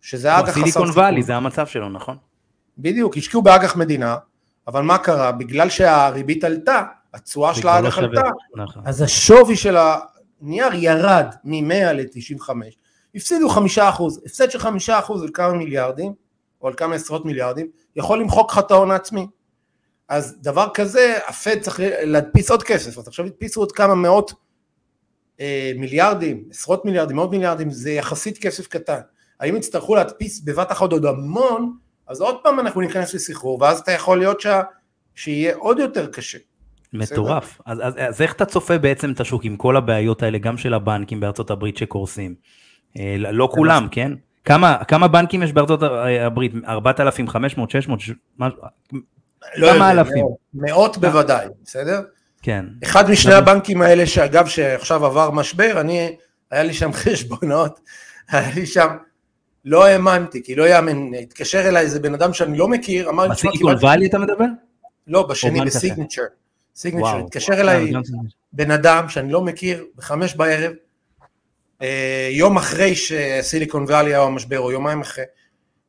שזה 0.00 0.38
אג"ח 0.38 0.48
חסר 0.48 0.52
סיכון. 0.52 0.72
סיליקון 0.72 0.90
וואלי, 0.90 1.22
זה 1.22 1.36
המצב 1.36 1.66
שלו, 1.66 1.88
נכון? 1.88 2.16
בדיוק, 2.78 3.16
השקיעו 3.16 3.42
באג"ח 3.42 3.76
מדינה, 3.76 4.16
אבל 4.68 4.82
מה 4.82 4.98
קרה? 4.98 5.32
בגלל 5.32 5.68
שהריבית 5.68 6.44
עלתה, 6.44 6.82
התשואה 7.14 7.54
של 7.54 7.68
האג"ח 7.68 7.98
עלתה, 7.98 8.22
נכון. 8.56 8.82
אז 8.86 9.02
השווי 9.02 9.56
של 9.56 9.76
הנייר 9.76 10.74
ירד 10.74 11.26
מ-100 11.44 11.92
ל-95, 11.92 12.50
הפסידו 13.14 13.48
5%, 13.50 13.58
הפסד 14.26 14.50
של 14.50 14.58
5% 14.58 14.64
על 15.22 15.28
כמה 15.34 15.52
מיליארדים, 15.52 16.12
או 16.64 16.68
על 16.68 16.74
כמה 16.74 16.94
עשרות 16.94 17.24
מיליארדים, 17.24 17.66
יכול 17.96 18.20
למחוק 18.20 18.52
לך 18.52 18.58
את 18.58 18.70
ההון 18.70 18.90
העצמי. 18.90 19.26
אז 20.08 20.36
דבר 20.40 20.68
כזה, 20.74 21.18
הפד 21.26 21.60
צריך 21.60 21.80
להדפיס 22.02 22.50
עוד 22.50 22.62
כסף, 22.62 22.98
אז 22.98 23.08
עכשיו 23.08 23.26
הדפיסו 23.26 23.60
עוד 23.60 23.72
כמה 23.72 23.94
מאות 23.94 24.32
אה, 25.40 25.72
מיליארדים, 25.76 26.44
עשרות 26.50 26.84
מיליארדים, 26.84 27.16
מאות 27.16 27.30
מיליארדים, 27.30 27.70
זה 27.70 27.90
יחסית 27.90 28.38
כסף 28.38 28.66
קטן. 28.66 29.00
האם 29.40 29.56
יצטרכו 29.56 29.94
להדפיס 29.94 30.40
בבת 30.40 30.72
אחת 30.72 30.92
עוד 30.92 31.06
המון, 31.06 31.76
אז 32.08 32.20
עוד 32.20 32.36
פעם 32.42 32.60
אנחנו 32.60 32.80
ניכנס 32.80 33.14
לסחרור, 33.14 33.62
ואז 33.62 33.80
אתה 33.80 33.92
יכול 33.92 34.18
להיות 34.18 34.40
שה, 34.40 34.62
שיהיה 35.14 35.56
עוד 35.56 35.78
יותר 35.78 36.06
קשה. 36.06 36.38
מטורף. 36.92 37.60
אז, 37.66 37.78
אז, 37.82 37.94
אז 37.96 38.22
איך 38.22 38.32
אתה 38.32 38.44
צופה 38.44 38.78
בעצם 38.78 39.12
את 39.12 39.20
השוק 39.20 39.44
עם 39.44 39.56
כל 39.56 39.76
הבעיות 39.76 40.22
האלה, 40.22 40.38
גם 40.38 40.56
של 40.56 40.74
הבנקים 40.74 41.20
בארצות 41.20 41.50
הברית 41.50 41.76
שקורסים? 41.76 42.34
אה, 42.98 43.16
לא 43.18 43.48
כולם, 43.52 43.88
כן? 43.90 44.12
כמה, 44.44 44.84
כמה 44.88 45.08
בנקים 45.08 45.42
יש 45.42 45.52
בארצות 45.52 45.80
הברית? 46.20 46.52
4,500, 46.68 47.70
600, 47.70 48.00
לא 49.56 49.72
כמה 49.72 49.90
יודע, 49.90 49.90
אלפים? 49.90 50.26
מאות 50.54 50.98
בוודאי, 50.98 51.46
בסדר? 51.64 52.02
כן. 52.42 52.64
אחד 52.84 53.10
משני 53.10 53.34
הבנקים 53.34 53.82
האלה, 53.82 54.06
שאגב, 54.06 54.46
שעכשיו 54.46 55.06
עבר 55.06 55.30
משבר, 55.30 55.80
אני, 55.80 56.16
היה 56.50 56.62
לי 56.62 56.74
שם 56.74 56.92
חשבונות, 57.02 57.80
היה 58.28 58.54
לי 58.54 58.66
שם, 58.66 58.88
לא 59.64 59.86
האמנתי, 59.86 60.42
כי 60.44 60.54
לא 60.54 60.68
יאמן, 60.68 61.14
התקשר 61.14 61.68
אליי 61.68 61.82
איזה 61.82 62.00
בן 62.00 62.14
אדם 62.14 62.32
שאני 62.32 62.58
לא 62.58 62.68
מכיר, 62.68 63.08
אמר 63.08 63.22
לי, 63.24 63.30
בסיליקון 63.30 63.74
וואלי 63.74 64.06
אתה 64.06 64.18
מדבר? 64.18 64.44
לא, 65.06 65.26
בשני, 65.26 65.60
בסיגנצ'ר. 65.60 66.22
סיגנצ'ר, 66.76 67.18
התקשר 67.18 67.60
אליי 67.60 67.92
בן 68.52 68.70
אדם 68.70 69.08
שאני 69.08 69.32
לא 69.32 69.42
מכיר, 69.42 69.84
בחמש 69.96 70.34
בערב, 70.34 70.72
יום 72.30 72.56
אחרי 72.56 72.94
שסיליקון 72.94 73.84
ואלי 73.88 74.10
היה 74.10 74.22
המשבר, 74.22 74.60
או 74.60 74.72
יומיים 74.72 75.00
אחרי, 75.00 75.24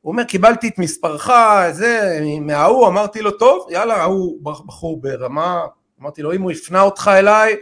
הוא 0.02 0.12
אומר, 0.12 0.24
קיבלתי 0.24 0.68
את 0.68 0.80
מספרך, 0.80 1.30
זה, 1.72 2.20
מההוא, 2.42 2.88
אמרתי 2.88 3.22
לו, 3.22 3.32
טוב, 3.32 3.68
יאללה, 3.72 3.96
ההוא 3.96 4.40
בחור 4.44 5.02
ברמה, 5.02 5.66
אמרתי 6.02 6.22
לו, 6.22 6.34
אם 6.34 6.42
הוא 6.42 6.52
הפנה 6.52 6.82
אותך 6.82 7.12
אליי, 7.14 7.56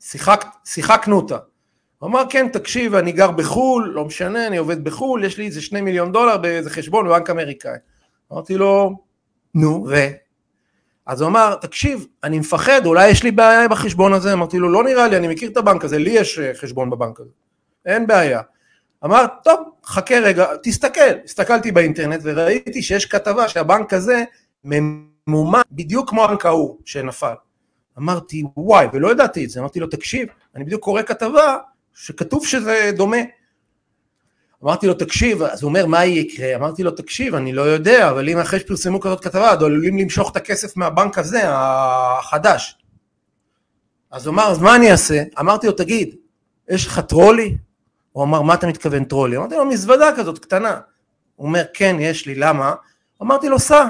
שיחק, 0.00 0.44
שיחקנו 0.64 1.16
אותה. 1.16 1.38
הוא 1.98 2.08
אמר, 2.08 2.22
כן, 2.30 2.48
תקשיב, 2.48 2.94
אני 2.94 3.12
גר 3.12 3.30
בחו"ל, 3.30 3.92
לא 3.94 4.04
משנה, 4.04 4.46
אני 4.46 4.56
עובד 4.56 4.84
בחו"ל, 4.84 5.24
יש 5.24 5.38
לי 5.38 5.46
איזה 5.46 5.62
שני 5.62 5.80
מיליון 5.80 6.12
דולר 6.12 6.36
באיזה 6.36 6.70
חשבון 6.70 7.06
בבנק 7.06 7.30
אמריקאי. 7.30 7.76
אמרתי 8.32 8.56
לו, 8.56 8.90
נו, 9.54 9.86
ו? 9.88 9.94
אז 11.06 11.20
הוא 11.20 11.28
אמר, 11.28 11.54
תקשיב, 11.54 12.06
אני 12.24 12.38
מפחד, 12.38 12.86
אולי 12.86 13.08
יש 13.08 13.22
לי 13.22 13.30
בעיה 13.30 13.68
בחשבון 13.68 14.12
הזה, 14.12 14.32
אמרתי 14.32 14.58
לו, 14.58 14.68
לא 14.68 14.84
נראה 14.84 15.08
לי, 15.08 15.16
אני 15.16 15.28
מכיר 15.28 15.50
את 15.50 15.56
הבנק 15.56 15.84
הזה, 15.84 15.98
לי 15.98 16.10
יש 16.10 16.38
אה, 16.38 16.54
חשבון 16.54 16.90
בבנק 16.90 17.20
הזה, 17.20 17.30
אין 17.86 18.06
בעיה. 18.06 18.40
אמר, 19.04 19.26
טוב, 19.44 19.60
חכה 19.84 20.18
רגע, 20.18 20.46
תסתכל. 20.62 21.00
הסתכלתי 21.24 21.72
באינטרנט 21.72 22.20
וראיתי 22.24 22.82
שיש 22.82 23.06
כתבה 23.06 23.48
שהבנק 23.48 23.92
הזה 23.92 24.24
ממומן 24.64 25.60
בדיוק 25.72 26.10
כמו 26.10 26.24
הבנק 26.24 26.46
ההוא 26.46 26.78
שנפל. 26.84 27.34
אמרתי, 27.98 28.42
וואי, 28.56 28.86
ולא 28.92 29.12
ידעתי 29.12 29.44
את 29.44 29.50
זה. 29.50 29.60
אמרתי 29.60 29.80
לו, 29.80 29.86
תקשיב, 29.86 30.28
אני 30.56 30.64
בדיוק 30.64 30.82
קורא 30.82 31.02
כתבה 31.02 31.56
שכתוב 31.94 32.46
שזה 32.46 32.90
דומה. 32.96 33.16
אמרתי 34.64 34.86
לו, 34.86 34.94
תקשיב, 34.94 35.42
אז 35.42 35.62
הוא 35.62 35.68
אומר, 35.68 35.86
מה 35.86 36.04
יקרה? 36.04 36.54
אמרתי 36.56 36.82
לו, 36.82 36.90
תקשיב, 36.90 37.34
אני 37.34 37.52
לא 37.52 37.62
יודע, 37.62 38.10
אבל 38.10 38.28
אם 38.28 38.38
אחרי 38.38 38.60
שפרסמו 38.60 39.00
כזאת 39.00 39.24
כתבה, 39.24 39.50
אז 39.50 39.62
עלולים 39.62 39.98
למשוך 39.98 40.30
את 40.30 40.36
הכסף 40.36 40.76
מהבנק 40.76 41.18
הזה, 41.18 41.42
החדש. 41.44 42.78
אז 44.10 44.26
הוא 44.26 44.34
אמר, 44.34 44.50
אז 44.50 44.58
מה 44.58 44.76
אני 44.76 44.92
אעשה? 44.92 45.22
אמרתי 45.40 45.66
לו, 45.66 45.72
תגיד, 45.72 46.14
יש 46.68 46.86
לך 46.86 47.00
טרולי? 47.00 47.56
הוא 48.16 48.24
אמר, 48.24 48.42
מה 48.42 48.54
אתה 48.54 48.66
מתכוון 48.66 49.04
טרולי? 49.04 49.36
אמרתי 49.36 49.54
לו, 49.54 49.64
מזוודה 49.64 50.10
כזאת 50.16 50.38
קטנה. 50.38 50.80
הוא 51.36 51.46
אומר, 51.46 51.64
כן, 51.74 51.96
יש 52.00 52.26
לי, 52.26 52.34
למה? 52.34 52.74
אמרתי 53.22 53.48
לו, 53.48 53.58
סע, 53.58 53.88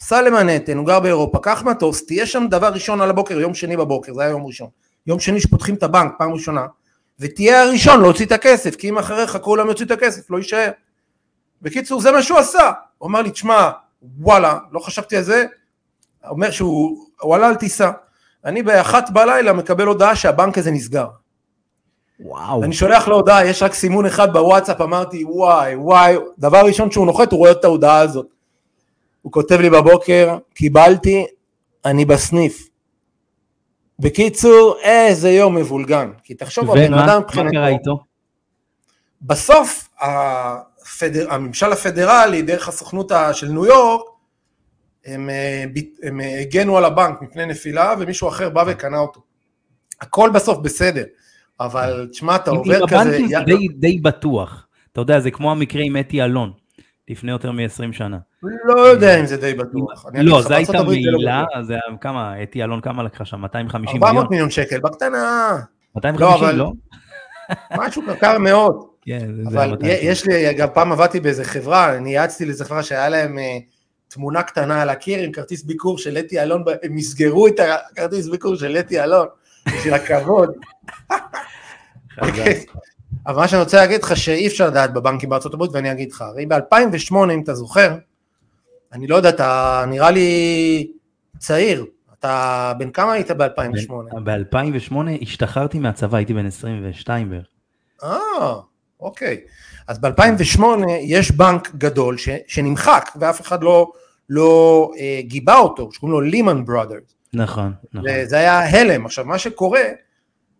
סע 0.00 0.22
למנהטן, 0.22 0.76
הוא 0.76 0.86
גר 0.86 1.00
באירופה, 1.00 1.38
קח 1.38 1.62
מטוס, 1.62 2.06
תהיה 2.06 2.26
שם 2.26 2.46
דבר 2.50 2.68
ראשון 2.68 3.00
על 3.00 3.10
הבוקר, 3.10 3.40
יום 3.40 3.54
שני 3.54 3.76
בבוקר, 3.76 4.14
זה 4.14 4.22
היה 4.22 4.30
יום 4.30 4.46
ראשון. 4.46 4.68
יום 5.06 5.20
שני 5.20 5.40
שפותחים 5.40 5.74
את 5.74 5.82
הבנק, 5.82 6.12
פעם 6.18 6.32
ראשונה, 6.32 6.66
ותהיה 7.20 7.62
הראשון 7.62 8.00
להוציא 8.00 8.26
את 8.26 8.32
הכסף, 8.32 8.76
כי 8.76 8.88
אם 8.88 8.98
אחריך 8.98 9.38
כולם 9.42 9.68
יוציאו 9.68 9.86
את 9.86 9.90
הכסף, 9.90 10.30
לא 10.30 10.36
יישאר. 10.36 10.70
בקיצור, 11.62 12.00
זה 12.00 12.12
מה 12.12 12.22
שהוא 12.22 12.38
עשה. 12.38 12.72
הוא 12.98 13.08
אמר 13.08 13.22
לי, 13.22 13.30
תשמע, 13.30 13.70
וואלה, 14.18 14.58
לא 14.72 14.80
חשבתי 14.80 15.16
על 15.16 15.22
זה, 15.22 15.46
אומר 16.28 16.50
שהוא, 16.50 17.06
הוא 17.20 17.34
עלה 17.34 17.48
על 17.48 17.54
טיסה. 17.54 17.90
אני 18.44 18.62
באחת 18.62 19.10
בלילה 19.10 19.52
מקבל 19.52 19.86
הודעה 19.86 20.16
שהבנק 20.16 20.58
הזה 20.58 20.70
נסגר. 20.70 21.06
וואו. 22.20 22.64
אני 22.64 22.72
שולח 22.72 23.08
לו 23.08 23.16
הודעה, 23.16 23.46
יש 23.46 23.62
רק 23.62 23.74
סימון 23.74 24.06
אחד 24.06 24.32
בוואטסאפ, 24.32 24.80
אמרתי, 24.80 25.24
וואי, 25.24 25.74
וואי, 25.76 26.16
דבר 26.38 26.60
ראשון 26.66 26.90
שהוא 26.90 27.06
נוחת, 27.06 27.32
הוא 27.32 27.38
רואה 27.38 27.50
את 27.50 27.64
ההודעה 27.64 28.00
הזאת. 28.00 28.26
הוא 29.22 29.32
כותב 29.32 29.60
לי 29.60 29.70
בבוקר, 29.70 30.38
קיבלתי, 30.54 31.26
אני 31.84 32.04
בסניף. 32.04 32.68
בקיצור, 33.98 34.76
איזה 34.82 35.30
יום 35.30 35.54
מבולגן. 35.54 36.10
כי 36.22 36.34
תחשוב, 36.34 36.70
הבן 36.70 36.94
אדם 36.94 37.22
מבחינתו... 37.22 37.50
ומה 37.50 37.50
קרה 37.50 37.68
איתו? 37.68 37.98
בסוף, 39.22 39.88
הפדר... 40.00 41.32
הממשל 41.32 41.72
הפדרלי, 41.72 42.42
דרך 42.42 42.68
הסוכנות 42.68 43.12
של 43.32 43.48
ניו 43.48 43.66
יורק, 43.66 44.06
הם, 45.04 45.30
אה, 45.30 45.64
הם 46.02 46.20
אה, 46.20 46.40
הגנו 46.40 46.76
על 46.76 46.84
הבנק 46.84 47.22
מפני 47.22 47.46
נפילה, 47.46 47.94
ומישהו 47.98 48.28
אחר 48.28 48.48
בא 48.48 48.64
וקנה 48.66 48.98
אותו. 48.98 49.20
הכל 50.00 50.30
בסוף 50.30 50.58
בסדר, 50.58 51.04
אבל 51.60 52.08
תשמע, 52.10 52.36
אתה 52.36 52.50
עובר 52.50 52.86
כזה... 52.86 53.00
עם 53.00 53.06
הבנקים 53.06 53.28
זה 53.28 53.40
די, 53.46 53.68
די 53.68 53.98
בטוח. 54.00 54.66
אתה 54.92 55.00
יודע, 55.00 55.20
זה 55.20 55.30
כמו 55.30 55.50
המקרה 55.50 55.82
עם 55.84 55.96
אתי 55.96 56.22
אלון, 56.22 56.52
לפני 57.08 57.30
יותר 57.30 57.52
מ-20 57.52 57.92
שנה. 57.92 58.18
לא 58.64 58.80
יודע 58.80 59.20
אם 59.20 59.26
זה 59.26 59.36
די 59.36 59.54
בטוח. 59.54 60.06
לא, 60.14 60.42
זה 60.42 60.56
הייתה 60.56 60.72
לא 60.72 60.84
מעילה, 60.84 61.44
זה 61.62 61.76
כמה, 62.00 62.42
אתי 62.42 62.62
אלון 62.62 62.80
כמה 62.80 63.02
לקחה 63.02 63.24
שם? 63.24 63.40
250 63.40 63.94
מיליון? 63.94 64.08
400 64.08 64.30
מיליון 64.30 64.50
שקל, 64.50 64.80
בקטנה. 64.80 65.56
250, 65.96 66.58
לא? 66.58 66.72
משהו 67.76 68.02
קר 68.20 68.38
מאוד. 68.38 68.84
כן, 69.02 69.28
זה 69.34 69.42
אבל 69.48 69.76
יש 69.84 70.26
לי, 70.26 70.54
גם 70.54 70.68
פעם 70.74 70.92
עבדתי 70.92 71.20
באיזה 71.20 71.44
חברה, 71.44 71.96
אני 71.96 72.14
יעצתי 72.14 72.44
לאיזה 72.44 72.64
חברה 72.64 72.82
שהיה 72.82 73.08
להם 73.08 73.38
אה, 73.38 73.58
תמונה 74.08 74.42
קטנה 74.42 74.82
על 74.82 74.88
הקיר 74.88 75.18
עם 75.18 75.32
כרטיס 75.32 75.62
ביקור 75.62 75.98
של 75.98 76.18
אתי 76.18 76.42
אלון, 76.42 76.64
הם 76.82 76.94
מסגרו 76.94 77.46
את 77.46 77.60
הכרטיס 77.60 78.28
ביקור 78.28 78.56
של 78.56 78.76
אתי 78.76 79.02
אלון, 79.02 79.26
בשביל 79.76 79.94
הכבוד. 79.94 80.50
אבל 83.26 83.36
מה 83.36 83.48
שאני 83.48 83.60
רוצה 83.60 83.76
להגיד 83.76 84.02
לך 84.02 84.16
שאי 84.16 84.46
אפשר 84.46 84.66
לדעת 84.66 84.92
בבנקים 84.92 85.28
בארצות 85.28 85.54
הברית 85.54 85.70
ואני 85.74 85.92
אגיד 85.92 86.12
לך, 86.12 86.22
הרי 86.22 86.46
ב-2008 86.46 87.14
אם 87.34 87.40
אתה 87.42 87.54
זוכר, 87.54 87.94
אני 88.92 89.06
לא 89.06 89.16
יודע, 89.16 89.28
אתה 89.28 89.84
נראה 89.88 90.10
לי 90.10 90.92
צעיר, 91.38 91.86
אתה 92.18 92.72
בן 92.78 92.90
כמה 92.90 93.12
היית 93.12 93.30
ב-2008? 93.30 94.20
ב-2008 94.24 94.94
השתחררתי 95.22 95.78
מהצבא, 95.78 96.16
הייתי 96.16 96.34
בן 96.34 96.46
22 96.46 97.30
בערך. 97.30 97.46
אה, 98.02 98.54
אוקיי. 99.00 99.40
אז 99.88 99.98
ב-2008 99.98 100.62
יש 101.00 101.30
בנק 101.30 101.74
גדול 101.74 102.16
ש, 102.16 102.28
שנמחק 102.46 103.10
ואף 103.20 103.40
אחד 103.40 103.62
לא, 103.62 103.92
לא 104.28 104.90
אה, 104.98 105.20
גיבה 105.22 105.56
אותו, 105.56 105.92
שקוראים 105.92 106.12
לו 106.12 106.20
לימן 106.20 106.64
ברודרס. 106.64 107.17
נכון, 107.32 107.72
נכון. 107.92 108.24
זה 108.24 108.38
היה 108.38 108.80
הלם. 108.80 109.06
עכשיו, 109.06 109.24
מה 109.24 109.38
שקורה, 109.38 109.82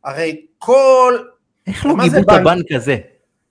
הרי 0.04 0.46
כל... 0.58 1.18
איך 1.66 1.86
לא 1.86 1.94
גיבו 2.02 2.18
את 2.18 2.28
הבנק 2.28 2.72
הזה 2.72 2.96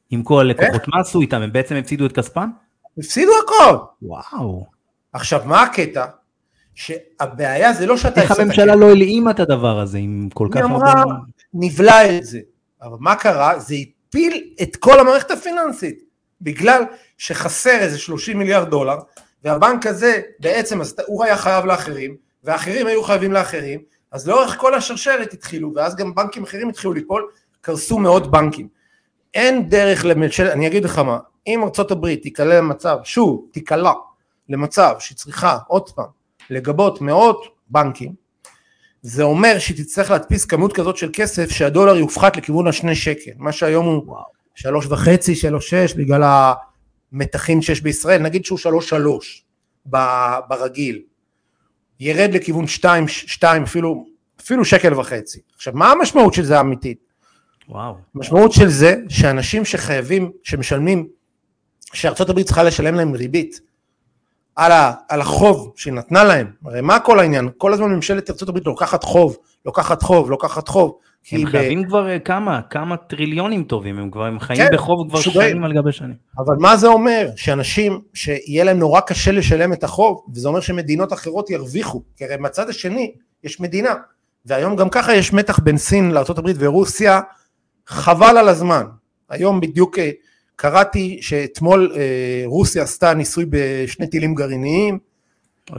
עם 0.10 0.24
כל 0.24 0.40
הלקוחות? 0.40 0.88
מה 0.88 1.02
עשו 1.02 1.22
איתם? 1.22 1.42
הם 1.42 1.54
בעצם 1.54 1.76
הפסידו 1.76 2.06
את 2.06 2.12
כספם? 2.12 2.50
הפסידו 2.98 3.32
הכל. 3.44 3.78
וואו. 4.02 4.66
עכשיו, 5.14 5.42
מה 5.46 5.62
הקטע? 5.62 6.06
שהבעיה 6.76 7.74
זה 7.74 7.86
לא 7.86 7.98
שאתה... 7.98 8.22
איך 8.22 8.40
הממשלה 8.40 8.76
לא 8.76 8.92
הלאימה 8.92 9.32
את 9.32 9.40
הדבר 9.40 9.80
הזה 9.80 9.98
עם 9.98 10.30
כל 10.34 10.48
כך 10.52 10.62
הרבה... 10.62 10.74
היא 10.74 11.04
אמרה, 11.04 11.16
נבלע 11.54 12.18
את 12.18 12.26
זה. 12.26 12.40
אבל 12.82 12.98
מה 13.00 13.16
קרה? 13.16 13.60
זה 13.60 13.76
הפיל 14.08 14.44
את 14.62 14.76
כל 14.76 15.00
המערכת 15.00 15.32
הפיננסית, 15.32 16.04
בגלל 16.42 16.84
שחסר 17.18 17.78
איזה 17.80 17.98
30 17.98 18.40
מיליארד 18.40 18.70
דולר, 18.70 18.98
והבנק 19.44 19.88
הזה 19.88 20.22
בעצם, 20.40 20.80
הוא 21.06 21.24
היה 21.24 21.38
חייב 21.38 21.66
לאחרים, 21.66 22.27
ואחרים 22.48 22.88
היו 22.88 23.04
חייבים 23.04 23.34
לאחרים, 23.34 23.80
אז 24.12 24.28
לאורך 24.28 24.58
כל 24.58 24.74
השרשרת 24.74 25.34
התחילו, 25.34 25.72
ואז 25.76 25.96
גם 25.96 26.16
בנקים 26.16 26.44
אחרים 26.44 26.70
התחילו 26.70 26.94
ליפול, 26.94 27.30
קרסו 27.62 28.00
מאות 28.00 28.32
בנקים. 28.32 28.68
אין 29.34 29.70
דרך 29.70 30.06
לממשלת, 30.06 30.52
אני 30.52 30.68
אגיד 30.68 30.86
לך 30.86 31.00
מה, 31.00 31.18
אם 31.48 31.64
ארה"ב 31.64 32.16
תיקלע 32.16 32.58
למצב, 32.58 32.98
שוב, 33.04 33.46
תיקלע 33.52 33.94
למצב 34.50 34.96
שהיא 35.00 35.18
צריכה 35.18 35.58
עוד 35.68 35.90
פעם 35.90 36.06
לגבות 36.50 37.02
מאות 37.02 37.46
בנקים, 37.70 38.14
זה 39.02 39.24
אומר 39.24 39.60
שהיא 39.60 39.78
תצטרך 39.78 40.12
להדפיס 40.12 40.46
כמות 40.46 40.74
כזאת 40.74 40.98
של 40.98 41.10
כסף 41.14 41.50
שהדולר 41.50 41.96
יופחת 41.96 42.38
לכיוון 42.38 42.68
השני 42.68 42.96
שקל, 42.96 43.32
מה 43.38 43.52
שהיום 43.52 43.86
הוא 43.86 44.18
שלוש 44.56 44.86
וחצי, 44.86 45.36
שלוש 45.36 45.70
שש, 45.70 45.94
בגלל 45.94 46.24
המתחים 47.12 47.62
שיש 47.62 47.82
בישראל, 47.82 48.22
נגיד 48.22 48.46
שהוא 48.46 48.58
שלוש 48.58 48.90
שלוש 48.90 49.46
ברגיל, 50.48 51.02
ירד 52.00 52.30
לכיוון 52.34 52.68
שתיים, 52.68 53.08
שתיים 53.08 53.64
אפילו, 53.64 54.06
אפילו 54.42 54.66
שקל 54.66 55.00
וחצי. 55.00 55.40
עכשיו 55.56 55.74
מה 55.76 55.92
המשמעות 55.92 56.34
של 56.34 56.44
זה 56.44 56.58
האמיתית? 56.58 57.08
וואו. 57.70 57.96
המשמעות 58.16 58.52
של 58.52 58.70
זה 58.70 58.96
שאנשים 59.10 59.66
שחייבים, 59.66 60.32
שמשלמים, 60.44 61.08
שארצות 61.94 62.30
הברית 62.30 62.46
צריכה 62.46 62.64
לשלם 62.64 62.96
להם 62.96 63.14
ריבית 63.14 63.60
על, 64.56 64.72
ה, 64.72 64.94
על 65.10 65.22
החוב 65.22 65.74
שהיא 65.76 65.94
נתנה 65.94 66.24
להם, 66.24 66.52
הרי 66.66 66.82
מה 66.82 67.00
כל 67.00 67.20
העניין? 67.20 67.50
כל 67.58 67.74
הזמן 67.74 67.92
ממשלת 67.92 68.30
ארצות 68.30 68.50
הברית 68.50 68.66
לוקחת 68.66 69.04
חוב, 69.04 69.38
לוקחת 69.66 70.02
חוב, 70.02 70.30
לוקחת 70.30 70.68
חוב. 70.68 70.98
הם 71.32 71.46
חייבים 71.46 71.84
ב... 71.84 71.88
כבר 71.88 72.10
אה, 72.10 72.20
כמה, 72.20 72.62
כמה 72.70 72.98
טריליונים 72.98 73.64
טובים, 73.64 74.00
הם 74.00 74.12
כבר, 74.12 74.26
הם 74.26 74.40
חיים 74.40 74.60
כן, 74.60 74.70
בחוב 74.74 75.10
כבר 75.10 75.20
שוגעים. 75.20 75.50
שנים 75.50 75.64
על 75.64 75.74
גבי 75.74 75.92
שנים. 75.92 76.16
אבל 76.38 76.56
מה 76.60 76.78
זה 76.78 76.88
אומר? 76.88 77.30
שאנשים, 77.36 78.02
שיהיה 78.14 78.64
להם 78.64 78.80
נורא 78.80 79.00
קשה 79.00 79.32
לשלם 79.32 79.74
את 79.74 79.84
החוב, 79.84 80.26
וזה 80.34 80.48
אומר 80.48 80.60
שמדינות 80.60 81.14
אחרות 81.14 81.50
ירוויחו, 81.50 82.04
כי 82.18 82.26
הרי 82.26 82.38
מהצד 82.38 82.70
השני 82.70 83.12
יש 83.44 83.60
מדינה, 83.60 83.94
והיום 84.46 84.76
גם 84.76 84.90
ככה 84.90 85.16
יש 85.16 85.34
מתח 85.34 85.60
בין 85.60 85.78
סין 85.78 86.12
לארה"ב 86.12 86.52
ורוסיה, 86.58 87.22
חבל 87.88 88.38
על 88.38 88.50
הזמן. 88.50 88.84
היום 89.30 89.60
בדיוק 89.62 90.00
אה, 90.00 90.10
קראתי 90.56 91.18
שאתמול 91.22 91.92
אה, 91.96 92.44
רוסיה 92.46 92.84
עשתה 92.84 93.14
ניסוי 93.14 93.46
בשני 93.50 94.08
טילים 94.08 94.36
גרעיניים, 94.36 95.00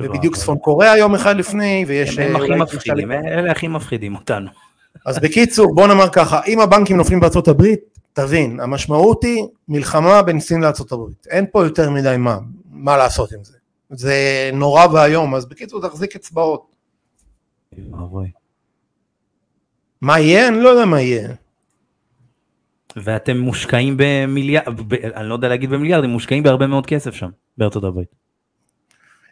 ובדיוק 0.01 0.37
צפון 0.37 0.59
קוריאה 0.59 0.99
יום 0.99 1.15
אחד 1.15 1.37
לפני, 1.37 1.85
ויש... 1.89 2.19
הם 2.19 2.37
הכי 2.37 2.51
מפחידים, 2.51 3.13
אלה 3.13 3.51
הכי 3.51 3.69
מפחידים 3.69 4.15
אותנו. 4.15 4.68
אז 5.07 5.19
בקיצור, 5.19 5.75
בוא 5.75 5.87
נאמר 5.87 6.09
ככה, 6.09 6.41
אם 6.47 6.61
הבנקים 6.61 6.97
נופלים 6.97 7.21
בארצות 7.21 7.49
הברית, 7.49 7.81
תבין, 8.13 8.61
המשמעות 8.61 9.25
היא 9.25 9.45
מלחמה 9.69 10.23
בין 10.23 10.41
סין 10.41 10.61
לארצות 10.61 10.93
הברית. 10.93 11.27
אין 11.31 11.47
פה 11.53 11.65
יותר 11.65 11.91
מדי 11.91 12.17
מה, 12.19 12.39
מה 12.71 12.97
לעשות 12.97 13.33
עם 13.33 13.45
זה. 13.45 13.57
זה 13.91 14.51
נורא 14.53 14.87
ואיום, 14.87 15.35
אז 15.35 15.47
בקיצור 15.47 15.89
תחזיק 15.89 16.17
אצבעות. 16.17 16.67
מה 20.01 20.21
יהיה? 20.21 20.49
אני 20.49 20.61
לא 20.61 20.69
יודע 20.69 20.85
מה 20.85 21.01
יהיה. 21.01 21.29
ואתם 22.97 23.39
מושקעים 23.39 23.95
במיליארד, 23.99 24.93
אני 25.15 25.29
לא 25.29 25.35
יודע 25.35 25.49
להגיד 25.49 25.71
במיליארדים, 25.71 26.11
מושקעים 26.11 26.43
בהרבה 26.43 26.67
מאוד 26.67 26.87
כסף 26.87 27.15
שם, 27.15 27.29
בארצות 27.59 27.85
הברית. 27.85 28.09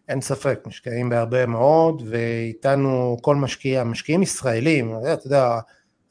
אין 0.09 0.21
ספק, 0.21 0.61
משקיעים 0.67 1.09
בהרבה 1.09 1.47
מאוד, 1.47 2.03
ואיתנו 2.07 3.17
כל 3.23 3.37
משקיע, 3.37 3.85
משקיעים 3.85 4.23
ישראלים, 4.23 4.95
אתה 5.13 5.27
יודע, 5.27 5.59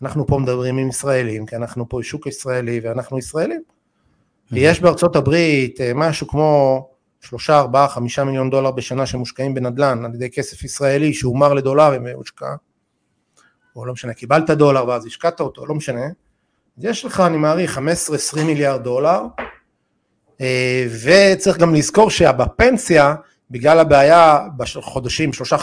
אנחנו 0.02 0.28
פה 0.28 0.40
מדברים 0.40 0.78
עם 0.78 0.90
ישראלים, 0.90 1.46
כי 1.46 1.56
אנחנו 1.56 1.90
פה 1.90 2.00
שוק 2.04 2.28
ישראלי 2.28 2.80
ואנחנו 2.84 3.20
ישראלים. 3.20 3.62
ויש 4.52 4.82
בארצות 4.82 5.16
הברית 5.16 5.82
אה, 5.82 5.92
משהו 5.96 6.28
כמו 6.28 6.90
שלושה, 7.22 7.60
ארבעה, 7.60 7.88
חמישה 7.88 8.24
מיליון 8.24 8.50
דולר 8.50 8.72
בשנה 8.72 9.06
שמושקעים 9.06 9.54
בנדל"ן 9.54 10.06
על 10.06 10.16
ידי 10.16 10.32
כסף 10.32 10.64
ישראלי 10.64 11.14
שהומר 11.14 11.54
לדולרים 11.54 12.06
והושקע, 12.06 12.56
או 13.76 13.86
לא 13.86 13.94
משנה, 13.94 14.14
קיבלת 14.14 14.50
דולר 14.50 14.88
ואז 14.88 15.06
השקעת 15.06 15.40
אותו, 15.40 15.66
לא 15.66 15.76
משנה, 15.76 16.06
יש 16.78 17.06
לך, 17.06 17.20
אני 17.20 17.38
מעריך, 17.38 17.78
15-20 17.78 17.82
מיליארד 18.44 18.84
דולר, 18.84 19.22
אה, 20.42 20.88
וצריך 21.04 21.58
גם 21.58 21.76
לזכור 21.76 22.10
שבפנסיה, 22.10 23.16
בגלל 23.52 23.80
הבעיה 23.80 24.40
בחודשים, 24.58 25.34
שלושה 25.34 25.56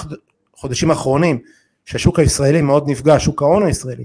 חודשים 0.56 0.90
האחרונים, 0.90 1.38
שהשוק 1.84 2.18
הישראלי 2.18 2.62
מאוד 2.62 2.88
נפגע, 2.90 3.16
שוק 3.18 3.42
ההון 3.42 3.66
הישראלי, 3.66 4.04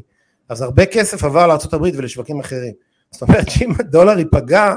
אז 0.50 0.62
הרבה 0.62 0.86
כסף 0.86 1.24
עבר 1.24 1.48
לארה"ב 1.48 1.82
ולשווקים 1.82 2.40
אחרים. 2.40 2.74
זאת 3.12 3.22
אומרת 3.22 3.50
שאם 3.50 3.72
הדולר 3.80 4.20
ייפגע... 4.20 4.76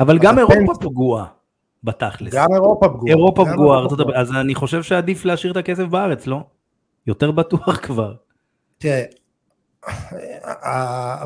אבל 0.00 0.18
גם 0.18 0.38
אירופה 0.38 0.74
פגועה. 0.80 1.26
בתכלס. 1.84 2.32
גם 2.32 2.46
אירופה 2.54 2.88
פגועה. 2.88 3.08
אירופה 3.08 3.44
פגועה, 3.52 3.86
אז 4.14 4.32
אני 4.32 4.54
חושב 4.54 4.82
שעדיף 4.82 5.24
להשאיר 5.24 5.52
את 5.52 5.56
הכסף 5.56 5.84
בארץ, 5.84 6.26
לא? 6.26 6.40
יותר 7.06 7.30
בטוח 7.30 7.76
כבר. 7.86 8.14
תראה, 8.78 9.02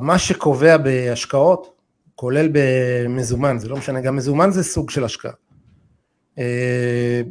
מה 0.00 0.18
שקובע 0.18 0.76
בהשקעות, 0.76 1.74
כולל 2.14 2.48
במזומן, 2.52 3.58
זה 3.58 3.68
לא 3.68 3.76
משנה, 3.76 4.00
גם 4.00 4.16
מזומן 4.16 4.50
זה 4.50 4.62
סוג 4.62 4.90
של 4.90 5.04
השקעה. 5.04 5.32
אה, 6.38 7.22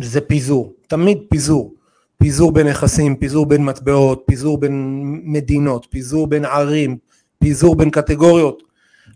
זה 0.00 0.20
פיזור, 0.20 0.72
תמיד 0.86 1.18
פיזור. 1.28 1.74
פיזור 2.16 2.52
בין 2.52 2.68
נכסים, 2.68 3.16
פיזור 3.16 3.46
בין 3.46 3.64
מטבעות, 3.64 4.22
פיזור 4.26 4.58
בין 4.58 5.02
מדינות, 5.24 5.86
פיזור 5.90 6.26
בין 6.26 6.44
ערים, 6.44 6.96
פיזור 7.38 7.76
בין 7.76 7.90
קטגוריות. 7.90 8.62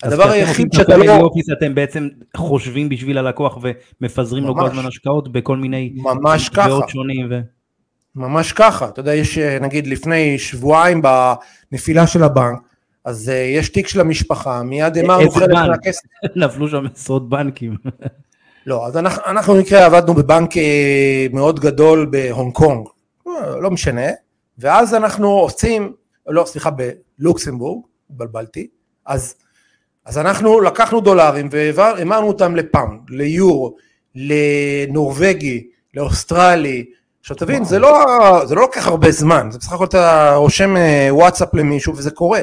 הדבר 0.02 0.30
היחיד 0.30 0.72
שאתה 0.72 0.96
לא... 0.96 1.16
אופיס 1.16 1.46
אתם 1.58 1.74
בעצם 1.74 2.08
חושבים 2.36 2.88
בשביל 2.88 3.18
הלקוח 3.18 3.58
ומפזרים 4.00 4.44
ממש, 4.44 4.56
לו 4.56 4.62
כל 4.62 4.66
הזמן 4.66 4.86
השקעות 4.86 5.32
בכל 5.32 5.56
מיני... 5.56 5.92
ממש 5.96 6.48
ככה. 6.48 6.88
שונים 6.88 7.26
ו... 7.30 7.40
ממש 8.16 8.52
ככה. 8.52 8.88
אתה 8.88 9.00
יודע, 9.00 9.14
יש 9.14 9.38
נגיד 9.38 9.86
לפני 9.86 10.38
שבועיים 10.38 11.02
בנפילה 11.02 12.06
של 12.06 12.22
הבנק, 12.22 12.58
אז 13.04 13.28
uh, 13.28 13.32
יש 13.32 13.68
תיק 13.68 13.88
של 13.88 14.00
המשפחה, 14.00 14.62
מיד 14.62 14.98
אמרנו 14.98 15.30
חלק 15.30 15.50
מהכסף. 15.50 16.02
נפלו 16.36 16.68
שם 16.68 16.84
עשרות 16.94 17.28
בנקים. 17.28 17.76
לא, 18.66 18.86
אז 18.86 18.96
אנחנו, 18.96 19.54
במקרה 19.54 19.84
עבדנו 19.84 20.14
בבנק 20.14 20.56
אה, 20.56 21.26
מאוד 21.32 21.60
גדול 21.60 22.06
בהונג 22.10 22.52
קונג, 22.52 22.86
לא, 23.26 23.62
לא 23.62 23.70
משנה, 23.70 24.06
ואז 24.58 24.94
אנחנו 24.94 25.28
עושים, 25.28 25.92
לא 26.26 26.44
סליחה, 26.44 26.70
בלוקסמבורג, 27.18 27.84
התבלבלתי, 28.10 28.66
אז 29.06 29.34
אז 30.04 30.18
אנחנו 30.18 30.60
לקחנו 30.60 31.00
דולרים 31.00 31.48
והמרנו 31.52 32.26
אותם 32.28 32.56
לפאונד, 32.56 33.00
ליורו, 33.08 33.76
לנורבגי, 34.14 35.66
לאוסטרלי, 35.94 36.84
עכשיו 37.20 37.36
תבין, 37.36 37.64
זה 37.64 37.78
לא, 37.78 38.04
זה 38.44 38.54
לא 38.54 38.60
לוקח 38.60 38.86
הרבה 38.86 39.10
זמן, 39.10 39.48
זה 39.50 39.58
בסך 39.58 39.72
הכל 39.72 39.84
אתה 39.84 40.34
רושם 40.34 40.76
אה, 40.76 41.08
וואטסאפ 41.10 41.54
למישהו 41.54 41.96
וזה 41.96 42.10
קורה, 42.10 42.40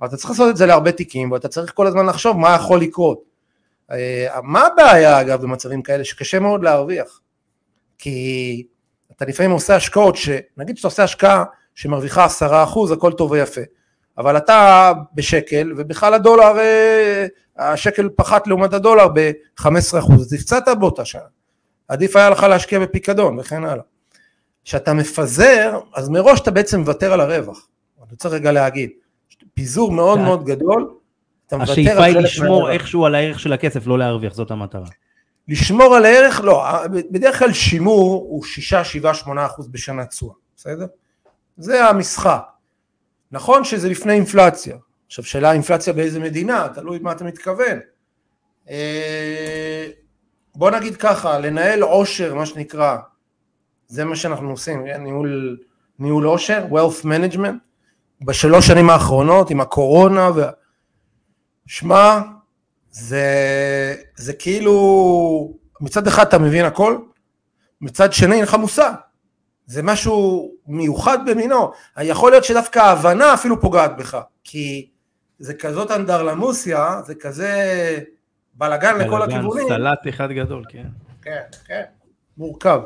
אבל 0.00 0.08
אתה 0.08 0.16
צריך 0.16 0.30
לעשות 0.30 0.50
את 0.50 0.56
זה 0.56 0.66
להרבה 0.66 0.92
תיקים 0.92 1.32
ואתה 1.32 1.48
צריך 1.48 1.72
כל 1.74 1.86
הזמן 1.86 2.06
לחשוב 2.06 2.36
מה 2.36 2.54
יכול 2.54 2.80
לקרות. 2.80 3.27
אה, 3.90 4.26
מה 4.42 4.66
הבעיה 4.66 5.20
אגב 5.20 5.42
במצבים 5.42 5.82
כאלה 5.82 6.04
שקשה 6.04 6.40
מאוד 6.40 6.62
להרוויח? 6.62 7.20
כי 7.98 8.66
אתה 9.12 9.24
לפעמים 9.24 9.50
עושה 9.50 9.76
השקעות, 9.76 10.16
שנגיד 10.16 10.76
שאתה 10.76 10.88
עושה 10.88 11.04
השקעה 11.04 11.44
שמרוויחה 11.74 12.24
עשרה 12.24 12.62
אחוז, 12.62 12.92
הכל 12.92 13.12
טוב 13.12 13.30
ויפה. 13.30 13.60
אבל 14.18 14.36
אתה 14.36 14.92
בשקל, 15.14 15.72
ובכלל 15.76 16.14
הדולר, 16.14 16.58
אה, 16.58 17.26
השקל 17.58 18.08
פחת 18.16 18.46
לעומת 18.46 18.72
הדולר 18.72 19.08
ב-15%, 19.14 20.14
אז 20.14 20.32
הפצעת 20.32 20.68
באותה 20.78 21.04
שנה. 21.04 21.22
עדיף 21.88 22.16
היה 22.16 22.30
לך 22.30 22.42
להשקיע 22.42 22.78
בפיקדון 22.78 23.38
וכן 23.38 23.64
הלאה. 23.64 23.82
כשאתה 24.64 24.94
מפזר, 24.94 25.80
אז 25.94 26.08
מראש 26.08 26.40
אתה 26.40 26.50
בעצם 26.50 26.80
מוותר 26.80 27.12
על 27.12 27.20
הרווח. 27.20 27.68
אני 28.02 28.10
רוצה 28.10 28.28
רגע 28.28 28.52
להגיד, 28.52 28.90
פיזור 29.54 29.92
מאוד 29.92 30.18
מאוד 30.18 30.44
גדול, 30.44 30.97
השאיפה 31.52 32.04
היא 32.04 32.16
לשמור 32.16 32.70
איכשהו 32.70 33.06
על 33.06 33.14
הערך 33.14 33.40
של 33.40 33.52
הכסף, 33.52 33.86
לא 33.86 33.98
להרוויח, 33.98 34.34
זאת 34.34 34.50
המטרה. 34.50 34.86
לשמור 35.48 35.96
על 35.96 36.04
הערך, 36.04 36.40
לא, 36.44 36.64
בדרך 37.10 37.38
כלל 37.38 37.52
שימור 37.52 38.26
הוא 38.28 38.44
6, 38.44 38.74
7, 38.74 39.14
8 39.14 39.46
אחוז 39.46 39.68
בשנה 39.68 40.06
תשואה, 40.06 40.34
בסדר? 40.56 40.86
זה 41.56 41.88
המשחק. 41.88 42.42
נכון 43.32 43.64
שזה 43.64 43.88
לפני 43.88 44.12
אינפלציה, 44.12 44.76
עכשיו 45.06 45.24
שאלה 45.24 45.52
אינפלציה 45.52 45.92
באיזה 45.92 46.20
מדינה, 46.20 46.68
תלוי 46.74 46.98
מה 46.98 47.12
אתה 47.12 47.24
מתכוון. 47.24 47.78
אה, 48.70 49.86
בוא 50.54 50.70
נגיד 50.70 50.96
ככה, 50.96 51.38
לנהל 51.38 51.82
עושר 51.82 52.34
מה 52.34 52.46
שנקרא, 52.46 52.96
זה 53.86 54.04
מה 54.04 54.16
שאנחנו 54.16 54.50
עושים, 54.50 54.84
כן? 54.86 55.02
ניהול, 55.02 55.58
ניהול 55.98 56.24
עושר, 56.24 56.66
wealth 56.70 57.04
management, 57.04 57.58
בשלוש 58.24 58.66
שנים 58.66 58.90
האחרונות 58.90 59.50
עם 59.50 59.60
הקורונה, 59.60 60.30
ו... 60.36 60.42
שמע, 61.68 62.20
זה, 62.90 63.24
זה 64.16 64.32
כאילו, 64.32 65.54
מצד 65.80 66.06
אחד 66.06 66.26
אתה 66.26 66.38
מבין 66.38 66.64
הכל, 66.64 66.98
מצד 67.80 68.12
שני 68.12 68.34
אין 68.34 68.42
לך 68.42 68.54
מושג. 68.54 68.92
זה 69.66 69.82
משהו 69.82 70.50
מיוחד 70.66 71.18
במינו. 71.30 71.72
יכול 72.02 72.30
להיות 72.30 72.44
שדווקא 72.44 72.78
ההבנה 72.78 73.34
אפילו 73.34 73.60
פוגעת 73.60 73.96
בך, 73.96 74.20
כי 74.44 74.90
זה 75.38 75.54
כזאת 75.54 75.90
אנדרלמוסיה, 75.90 77.00
זה 77.06 77.14
כזה 77.14 77.52
בלאגן 78.54 78.98
לכל 78.98 79.22
הכיוונים. 79.22 79.68
סלט 79.68 80.08
אחד 80.08 80.30
גדול, 80.30 80.64
כן. 80.68 80.86
כן, 81.22 81.42
כן, 81.66 81.82
מורכב. 82.38 82.80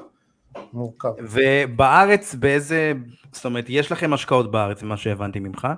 מורכב. 0.73 1.09
ובארץ 1.19 2.35
באיזה, 2.35 2.93
זאת 3.33 3.45
אומרת, 3.45 3.65
יש 3.69 3.93
לכם 3.93 4.13
השקעות 4.13 4.51
בארץ, 4.51 4.83
ממה 4.83 4.97
שהבנתי 4.97 5.41
ממך? 5.41 5.69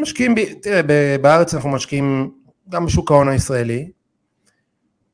משקיעים, 0.00 0.34
תראה, 0.62 0.82
בארץ 1.22 1.54
אנחנו 1.54 1.70
משקיעים 1.70 2.30
גם 2.68 2.86
בשוק 2.86 3.10
ההון 3.10 3.28
הישראלי, 3.28 3.90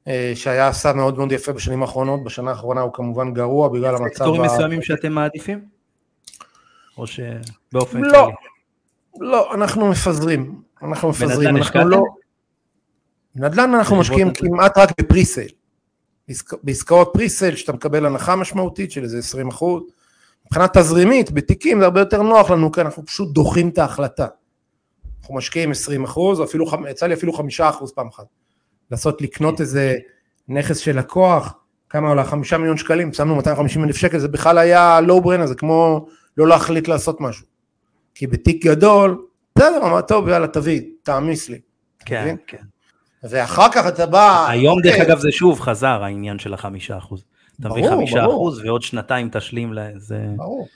אה, 0.09 0.33
שהיה 0.35 0.69
עשה 0.69 0.93
מאוד 0.93 1.19
מאוד 1.19 1.33
יפה 1.33 1.53
בשנים 1.53 1.83
האחרונות, 1.83 2.25
בשנה 2.25 2.51
האחרונה 2.51 2.81
הוא 2.81 2.93
כמובן 2.93 3.35
גרוע 3.35 3.69
בגלל 3.69 3.97
המצב... 3.97 4.15
סקטורים 4.15 4.43
מסוימים 4.43 4.83
שאתם 4.83 5.13
מעדיפים? 5.13 5.65
או 6.99 7.07
שבאופן 7.07 8.01
לא, 8.01 8.21
כללי? 8.25 8.33
לא, 9.21 9.55
אנחנו 9.55 9.91
מפזרים, 9.91 10.63
אנחנו 10.83 11.09
מפזרים, 11.09 11.57
אנחנו 11.57 11.89
לא... 11.89 12.03
בנדל"ן 13.35 13.75
אנחנו 13.75 13.97
משקיעים 13.97 14.33
כמעט 14.35 14.79
רק 14.79 15.01
ב 15.01 15.06
presale, 15.06 15.49
בעסקאות 16.63 17.11
presale 17.13 17.57
שאתה 17.57 17.73
מקבל 17.73 18.07
הנחה 18.07 18.37
משמעותית 18.37 18.93
של 18.93 19.03
איזה 19.03 19.19
20 19.19 19.49
אחוז, 19.49 19.83
מבחינה 20.47 20.69
תזרימית 20.69 21.31
בתיקים 21.31 21.79
זה 21.79 21.85
הרבה 21.85 22.01
יותר 22.01 22.23
נוח 22.23 22.51
לנו 22.51 22.73
כי 22.73 22.81
אנחנו 22.81 23.07
פשוט 23.07 23.35
דוחים 23.35 23.69
את 23.69 23.79
ההחלטה, 23.79 24.27
אנחנו 25.21 25.35
משקיעים 25.35 25.71
20 25.71 26.05
אחוז, 26.05 26.43
אפילו, 26.43 26.67
יצא 26.91 27.07
לי 27.07 27.15
אפילו 27.15 27.33
5 27.33 27.61
אחוז 27.61 27.93
פעם 27.93 28.09
אחת, 28.09 28.27
לעשות 28.91 29.23
לקנות 29.23 29.57
כן. 29.57 29.63
איזה 29.63 29.97
נכס 30.49 30.79
של 30.79 30.99
לקוח, 30.99 31.55
כמה 31.91 32.09
עולה? 32.09 32.25
חמישה 32.25 32.59
מיליון 32.59 32.77
שקלים, 32.77 33.13
שמנו 33.13 33.37
250 33.37 33.85
אלף 33.85 33.97
שקל, 33.97 34.19
זה 34.19 34.29
בכלל 34.29 34.59
היה 34.59 35.01
לואו 35.01 35.21
ברנר, 35.21 35.47
זה 35.47 35.55
כמו 35.55 36.07
לא 36.37 36.49
להחליט 36.49 36.89
לעשות 36.89 37.21
משהו. 37.21 37.47
כי 38.15 38.27
בתיק 38.27 38.67
גדול, 38.67 39.25
בסדר, 39.57 39.87
אמר 39.87 40.01
טוב, 40.01 40.29
יאללה, 40.29 40.47
תביא, 40.47 40.83
תעמיס 41.03 41.49
לי. 41.49 41.59
כן, 42.05 42.37
כן. 42.47 42.63
ואחר 43.23 43.67
כך 43.73 43.87
אתה 43.89 44.07
בא... 44.07 44.47
היום 44.49 44.81
דרך 44.83 44.93
אוקיי. 44.93 45.07
אגב 45.07 45.19
זה 45.19 45.29
שוב 45.33 45.61
חזר 45.61 46.05
העניין 46.05 46.39
של 46.39 46.55
החמישה 46.55 46.99
אחוז. 46.99 47.25
תביא 47.63 47.91
חמישה 47.91 48.25
אחוז 48.25 48.65
ועוד 48.65 48.83
שנתיים 48.83 49.29
תשלים 49.33 49.73
לזה. 49.73 50.27
ברור. 50.37 50.69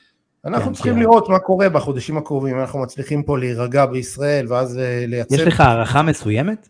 אנחנו 0.45 0.67
כן, 0.67 0.73
צריכים 0.73 0.95
כן. 0.95 1.01
לראות 1.01 1.29
מה 1.29 1.39
קורה 1.39 1.69
בחודשים 1.69 2.19
הקרובים, 2.19 2.61
אנחנו 2.61 2.79
מצליחים 2.83 3.23
פה 3.23 3.39
להירגע 3.39 3.87
בישראל 3.87 4.47
ואז 4.49 4.79
אה, 4.79 5.05
לייצר... 5.09 5.35
יש 5.35 5.41
לך 5.41 5.61
הערכה 5.61 6.03
מסוימת? 6.03 6.69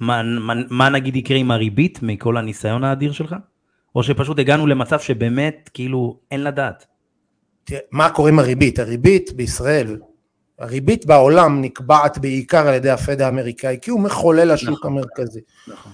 מה, 0.00 0.22
מה, 0.22 0.54
מה 0.70 0.88
נגיד 0.88 1.16
יקרה 1.16 1.36
עם 1.36 1.50
הריבית 1.50 1.98
מכל 2.02 2.36
הניסיון 2.36 2.84
האדיר 2.84 3.12
שלך? 3.12 3.36
או 3.94 4.02
שפשוט 4.02 4.38
הגענו 4.38 4.66
למצב 4.66 5.00
שבאמת 5.00 5.70
כאילו 5.74 6.18
אין 6.30 6.44
לדעת? 6.44 6.86
תראה, 7.64 7.80
מה 7.90 8.10
קורה 8.10 8.30
עם 8.30 8.38
הריבית? 8.38 8.78
הריבית 8.78 9.32
בישראל, 9.32 9.96
הריבית 10.58 11.06
בעולם 11.06 11.62
נקבעת 11.62 12.18
בעיקר 12.18 12.68
על 12.68 12.74
ידי 12.74 12.90
הפד 12.90 13.20
האמריקאי, 13.20 13.78
כי 13.82 13.90
הוא 13.90 14.00
מחולל 14.00 14.50
השוק 14.50 14.78
נכון, 14.78 14.92
המרכזי. 14.92 15.40
נכון. 15.68 15.92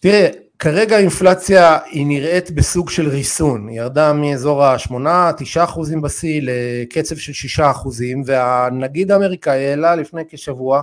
תראה, 0.00 0.28
כרגע 0.58 0.96
האינפלציה 0.96 1.78
היא 1.86 2.06
נראית 2.06 2.50
בסוג 2.50 2.90
של 2.90 3.08
ריסון, 3.08 3.68
היא 3.68 3.80
ירדה 3.80 4.12
מאזור 4.12 4.64
ה-8-9 4.64 5.64
אחוזים 5.64 6.02
בשיא 6.02 6.40
לקצב 6.42 7.16
של 7.16 7.32
6 7.32 7.60
אחוזים, 7.60 8.22
והנגיד 8.26 9.10
האמריקאי 9.10 9.66
העלה 9.66 9.96
לפני 9.96 10.22
כשבוע 10.28 10.82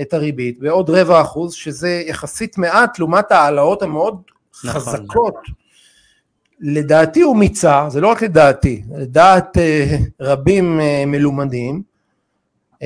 את 0.00 0.14
הריבית 0.14 0.58
בעוד 0.58 0.90
רבע 0.90 1.20
אחוז, 1.20 1.54
שזה 1.54 2.02
יחסית 2.06 2.58
מעט 2.58 2.98
לעומת 2.98 3.32
ההעלאות 3.32 3.82
המאוד 3.82 4.22
נכון. 4.64 4.80
חזקות. 4.80 5.34
לדעתי 6.60 7.20
הוא 7.20 7.36
מיצה, 7.36 7.86
זה 7.88 8.00
לא 8.00 8.08
רק 8.08 8.22
לדעתי, 8.22 8.82
לדעת 8.96 9.56
uh, 9.56 9.60
רבים 10.20 10.80
uh, 10.80 11.06
מלומדים, 11.06 11.82
uh, 12.74 12.78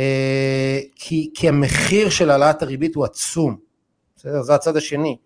כי, 0.95 1.31
כי 1.35 1.49
המחיר 1.49 2.09
של 2.11 2.31
העלאת 2.31 2.63
הריבית 2.63 2.95
הוא 2.95 3.05
עצום, 3.05 3.57
בסדר? 4.17 4.43
זה 4.43 4.55
הצד 4.55 4.77
השני. 4.77 5.17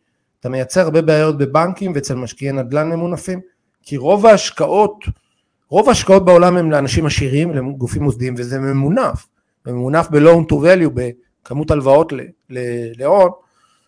אתה 0.41 0.49
מייצר 0.49 0.80
הרבה 0.80 1.03
בעיות 1.03 1.39
בבנקים 1.39 1.93
ואצל 1.95 2.14
משקיעי 2.14 2.53
נדל"ן 2.53 2.89
ממונפים, 2.89 3.41
כי 3.82 3.97
רוב 3.97 4.26
ההשקעות, 4.26 5.05
רוב 5.68 5.89
ההשקעות 5.89 6.24
בעולם 6.24 6.57
הם 6.57 6.70
לאנשים 6.70 7.07
עשירים, 7.07 7.55
לגופים 7.55 8.03
מוסדיים, 8.03 8.34
וזה 8.39 8.59
ממונף. 8.59 9.26
וממונף 9.66 10.09
ב-loan 10.11 10.53
to 10.53 10.55
value, 10.55 10.91
בכמות 10.95 11.70
הלוואות 11.70 12.12
להון, 12.99 13.30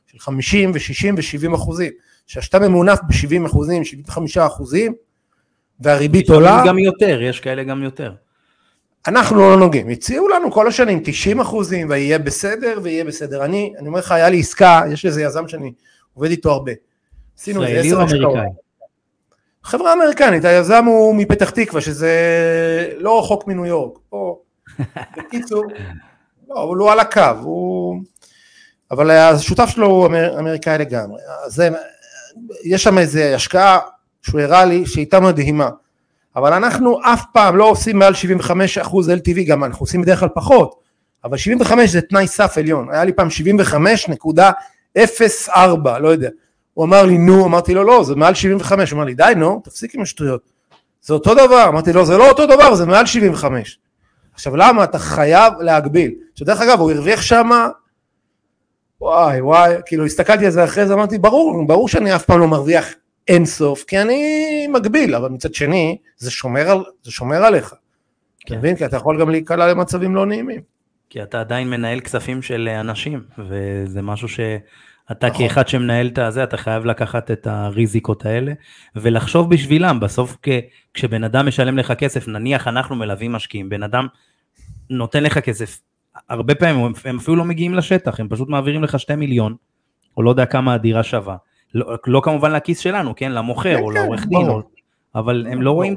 של 0.07 0.19
50 0.19 0.71
ו-60 0.71 1.15
ו-70 1.17 1.55
אחוזים. 1.55 1.93
כשאתה 2.27 2.59
ממונף 2.59 2.99
ב-70 3.03 3.47
אחוזים, 3.47 3.85
75 3.85 4.39
אחוזים, 4.39 4.95
והריבית 5.81 6.31
עולה... 6.31 6.63
גם 6.67 6.79
יותר, 6.79 7.23
יש 7.23 7.41
כאלה 7.41 7.65
גם 7.65 7.83
יותר. 7.83 8.13
אנחנו 9.07 9.37
לא 9.37 9.57
נוגעים, 9.57 9.89
הציעו 9.89 10.29
לנו 10.29 10.53
כל 10.53 10.69
השנים 10.69 11.01
90 11.05 11.41
אחוזים 11.41 11.91
ויהיה 11.91 12.19
בסדר 12.19 12.79
ויהיה 12.83 13.05
בסדר. 13.05 13.45
אני, 13.45 13.73
אני 13.79 13.89
אומר 13.89 13.99
לך, 13.99 14.13
היה 14.13 14.29
לי 14.29 14.41
עסקה, 14.41 14.83
יש 14.93 15.07
איזה 15.07 15.23
יזם 15.23 15.49
שאני 15.49 15.73
עובד 16.19 16.31
איתו 16.31 16.51
הרבה. 16.51 16.73
עשינו 17.39 17.65
איזה 17.65 17.81
עשר 17.81 18.01
השקעות. 18.01 18.37
חברה 19.63 19.93
אמריקנית, 19.93 20.45
היזם 20.45 20.85
הוא 20.85 21.15
מפתח 21.15 21.51
תקווה, 21.51 21.81
שזה 21.81 22.13
לא 22.97 23.19
רחוק 23.19 23.47
מניו 23.47 23.67
יורק. 23.67 23.99
פה, 24.09 24.39
בקיצור, 25.17 25.65
לא, 26.49 26.65
אבל 26.65 26.77
הוא 26.77 26.91
על 26.91 27.01
הקו, 27.01 27.23
הוא... 27.43 28.01
אבל 28.91 29.11
השותף 29.11 29.69
שלו 29.69 29.87
הוא 29.87 30.07
אמר, 30.07 30.39
אמריקאי 30.39 30.79
לגמרי. 30.79 31.21
זה, 31.47 31.69
יש 32.65 32.83
שם 32.83 32.99
איזה 32.99 33.35
השקעה 33.35 33.79
שהוא 34.23 34.41
הראה 34.41 34.65
לי 34.65 34.87
שהייתה 34.87 35.21
מדהימה. 35.21 35.69
אבל 36.37 36.53
אנחנו 36.53 37.01
אף 37.03 37.23
פעם 37.33 37.57
לא 37.57 37.65
עושים 37.65 37.99
מעל 37.99 38.13
75% 38.85 38.91
LTV, 38.91 39.49
גם 39.49 39.65
אנחנו 39.65 39.83
עושים 39.83 40.03
בדרך 40.03 40.21
כלל 40.21 40.29
פחות, 40.35 40.81
אבל 41.25 41.37
75 41.37 41.91
זה 41.91 42.01
תנאי 42.01 42.27
סף 42.27 42.59
עליון, 42.59 42.91
היה 42.91 43.05
לי 43.05 43.13
פעם 43.13 43.29
75.04, 44.99 45.99
לא 46.01 46.09
יודע. 46.09 46.29
הוא 46.75 46.85
אמר 46.85 47.05
לי 47.05 47.19
נו, 47.19 47.47
אמרתי 47.47 47.75
לו 47.75 47.85
לא, 47.85 48.05
זה 48.05 48.17
מעל 48.17 48.35
75, 48.35 48.91
הוא 48.91 48.97
אמר 48.97 49.05
לי 49.05 49.15
די 49.15 49.33
נו, 49.37 49.61
תפסיק 49.65 49.95
עם 49.95 50.01
השטויות. 50.01 50.51
זה 51.03 51.15
אותו 51.15 51.35
דבר, 51.35 51.65
אמרתי 51.69 51.93
לו 51.93 52.05
זה 52.07 52.17
לא 52.17 52.29
אותו 52.29 52.47
דבר, 52.47 52.75
זה 52.75 52.87
מעל 52.87 53.07
75. 53.07 53.79
עכשיו 54.35 54.57
למה? 54.57 54.85
אתה 54.85 54.99
חייב 54.99 55.53
להגביל. 55.61 56.15
שדרך 56.35 56.61
אגב, 56.61 56.81
הוא 56.81 56.91
הרוויח 56.91 57.23
שמה, 57.23 57.69
וואי 59.01 59.41
וואי, 59.41 59.75
כאילו 59.87 60.07
הסתכלתי 60.07 60.45
על 60.45 60.51
זה 60.51 60.65
אחרי 60.65 60.87
זה, 60.87 60.95
אמרתי 60.95 61.19
ברור, 61.19 61.67
ברור 61.67 61.89
שאני 61.89 62.15
אף 62.15 62.25
פעם 62.25 62.41
לא 62.41 62.49
מרוויח 62.49 62.95
אין 63.29 63.45
סוף, 63.45 63.85
כי 63.85 63.99
אני 63.99 64.67
מגביל, 64.67 65.15
אבל 65.15 65.29
מצד 65.29 65.55
שני, 65.55 65.99
זה 66.17 66.31
שומר, 66.31 66.71
על, 66.71 66.85
זה 67.03 67.11
שומר 67.11 67.45
עליך. 67.45 67.69
כן. 67.69 67.77
אתה 68.47 68.57
מבין? 68.57 68.77
כי 68.77 68.85
אתה 68.85 68.97
יכול 68.97 69.21
גם 69.21 69.31
להיקלע 69.31 69.67
למצבים 69.67 70.15
לא 70.15 70.27
נעימים. 70.27 70.61
כי 71.11 71.23
אתה 71.23 71.41
עדיין 71.41 71.71
מנהל 71.71 72.01
כספים 72.01 72.43
של 72.43 72.69
אנשים, 72.81 73.23
וזה 73.39 74.03
משהו 74.03 74.29
שאתה 74.29 75.27
נכון. 75.27 75.39
כאחד 75.39 75.69
שמנהל 75.69 76.07
את 76.07 76.19
הזה, 76.19 76.45
אתה 76.45 76.57
חייב 76.57 76.85
לקחת 76.85 77.31
את 77.31 77.47
הריזיקות 77.47 78.27
האלה, 78.27 78.53
ולחשוב 78.97 79.51
בשבילם, 79.51 80.01
בסוף 80.01 80.37
כ... 80.43 80.49
כשבן 80.95 81.25
אדם 81.25 81.47
משלם 81.47 81.79
לך 81.79 81.93
כסף, 81.93 82.29
נניח 82.29 82.69
אנחנו 82.69 82.97
מלווים 82.97 83.33
משקיעים, 83.33 83.69
בן 83.69 83.83
אדם 83.83 84.07
נותן 84.91 85.23
לך 85.23 85.39
כסף, 85.39 85.81
הרבה 86.29 86.55
פעמים 86.55 86.93
הם 87.05 87.17
אפילו 87.17 87.37
לא 87.37 87.45
מגיעים 87.45 87.75
לשטח, 87.75 88.21
הם 88.21 88.29
פשוט 88.29 88.49
מעבירים 88.49 88.83
לך 88.83 89.01
שתי 89.01 89.17
מיליון, 89.17 89.55
או 90.17 90.23
לא 90.23 90.31
יודע 90.31 90.47
כמה 90.47 90.75
הדירה 90.75 91.03
שווה. 91.03 91.37
לא, 91.75 91.97
לא 92.07 92.21
כמובן 92.25 92.53
לכיס 92.53 92.79
שלנו, 92.79 93.15
כן, 93.17 93.33
למוכר 93.33 93.77
כן, 93.77 93.83
או 93.83 93.89
כן, 93.89 93.95
לעורך 93.95 94.27
דין, 94.27 94.49
או, 94.49 94.63
אבל 95.15 95.47
הם 95.51 95.63
לא 95.63 95.73
רואים 95.73 95.95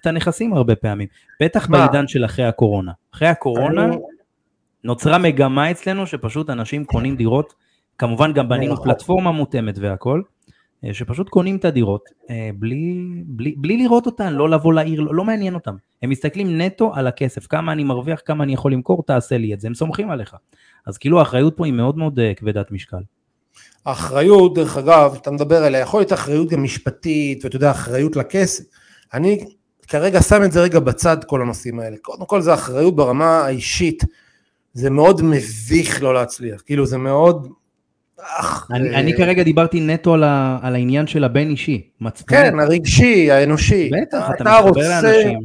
את 0.00 0.06
הנכסים 0.06 0.52
הרבה 0.54 0.74
פעמים, 0.74 1.08
בטח? 1.42 1.68
בעידן 1.68 2.08
של 2.08 2.24
אחרי 2.24 2.44
הקורונה. 2.44 2.92
אחרי 3.14 3.28
הקורונה 3.28 3.84
אני... 3.84 3.96
נוצרה 4.84 5.18
מגמה 5.18 5.70
אצלנו 5.70 6.06
שפשוט 6.06 6.50
אנשים 6.50 6.84
קונים 6.84 7.16
דירות, 7.16 7.54
כמובן 7.98 8.32
גם 8.32 8.48
בנינו. 8.48 8.82
פלטפורמה 8.82 9.32
מותאמת 9.32 9.78
והכל, 9.78 10.22
אה, 10.84 10.94
שפשוט 10.94 11.28
קונים 11.28 11.56
את 11.56 11.64
הדירות 11.64 12.08
אה, 12.30 12.50
בלי, 12.54 12.94
בלי, 13.26 13.54
בלי 13.56 13.76
לראות 13.76 14.06
אותן, 14.06 14.32
לא 14.32 14.50
לבוא 14.50 14.72
לעיר, 14.72 15.00
לא, 15.00 15.14
לא 15.14 15.24
מעניין 15.24 15.54
אותם. 15.54 15.74
הם 16.02 16.10
מסתכלים 16.10 16.60
נטו 16.60 16.94
על 16.94 17.06
הכסף, 17.06 17.46
כמה 17.46 17.72
אני 17.72 17.84
מרוויח, 17.84 18.20
כמה 18.24 18.44
אני 18.44 18.54
יכול 18.54 18.72
למכור, 18.72 19.02
תעשה 19.06 19.38
לי 19.38 19.54
את 19.54 19.60
זה, 19.60 19.68
הם 19.68 19.74
סומכים 19.74 20.10
עליך. 20.10 20.36
אז 20.86 20.98
כאילו 20.98 21.18
האחריות 21.18 21.56
פה 21.56 21.66
היא 21.66 21.72
מאוד 21.72 21.98
מאוד 21.98 22.18
אה, 22.18 22.32
כבדת 22.34 22.70
משקל. 22.70 23.02
האחריות, 23.86 24.54
דרך 24.54 24.76
אגב, 24.76 25.14
אתה 25.22 25.30
מדבר 25.30 25.64
עליה, 25.64 25.80
יכול 25.80 26.00
להיות 26.00 26.12
אחריות 26.12 26.48
גם 26.48 26.62
משפטית, 26.62 27.44
ואתה 27.44 27.56
יודע, 27.56 27.70
אחריות 27.70 28.16
לכסף. 28.16 28.64
אני 29.14 29.44
כרגע 29.88 30.22
שם 30.22 30.42
את 30.44 30.52
זה 30.52 30.62
רגע 30.62 30.80
בצד, 30.80 31.24
כל 31.24 31.42
הנושאים 31.42 31.80
האלה. 31.80 31.96
קודם 32.02 32.26
כל 32.26 32.40
זה 32.40 32.54
אחריות 32.54 32.96
ברמה 32.96 33.26
האישית. 33.26 34.04
זה 34.74 34.90
מאוד 34.90 35.22
מביך 35.22 36.02
לא 36.02 36.14
להצליח, 36.14 36.62
כאילו 36.66 36.86
זה 36.86 36.98
מאוד... 36.98 37.48
אך, 38.20 38.68
אני, 38.70 38.90
אה... 38.90 39.00
אני 39.00 39.16
כרגע 39.16 39.42
דיברתי 39.42 39.80
נטו 39.80 40.14
על, 40.14 40.24
ה, 40.24 40.58
על 40.62 40.74
העניין 40.74 41.06
של 41.06 41.24
הבין 41.24 41.50
אישי. 41.50 41.88
מצפונית. 42.00 42.44
כן, 42.44 42.60
הרגשי, 42.60 43.30
האנושי. 43.30 43.90
בטח, 44.02 44.30
אתה, 44.30 44.42
אתה 44.42 44.60
מתחבר 44.66 44.88
לאנשים. 44.88 45.40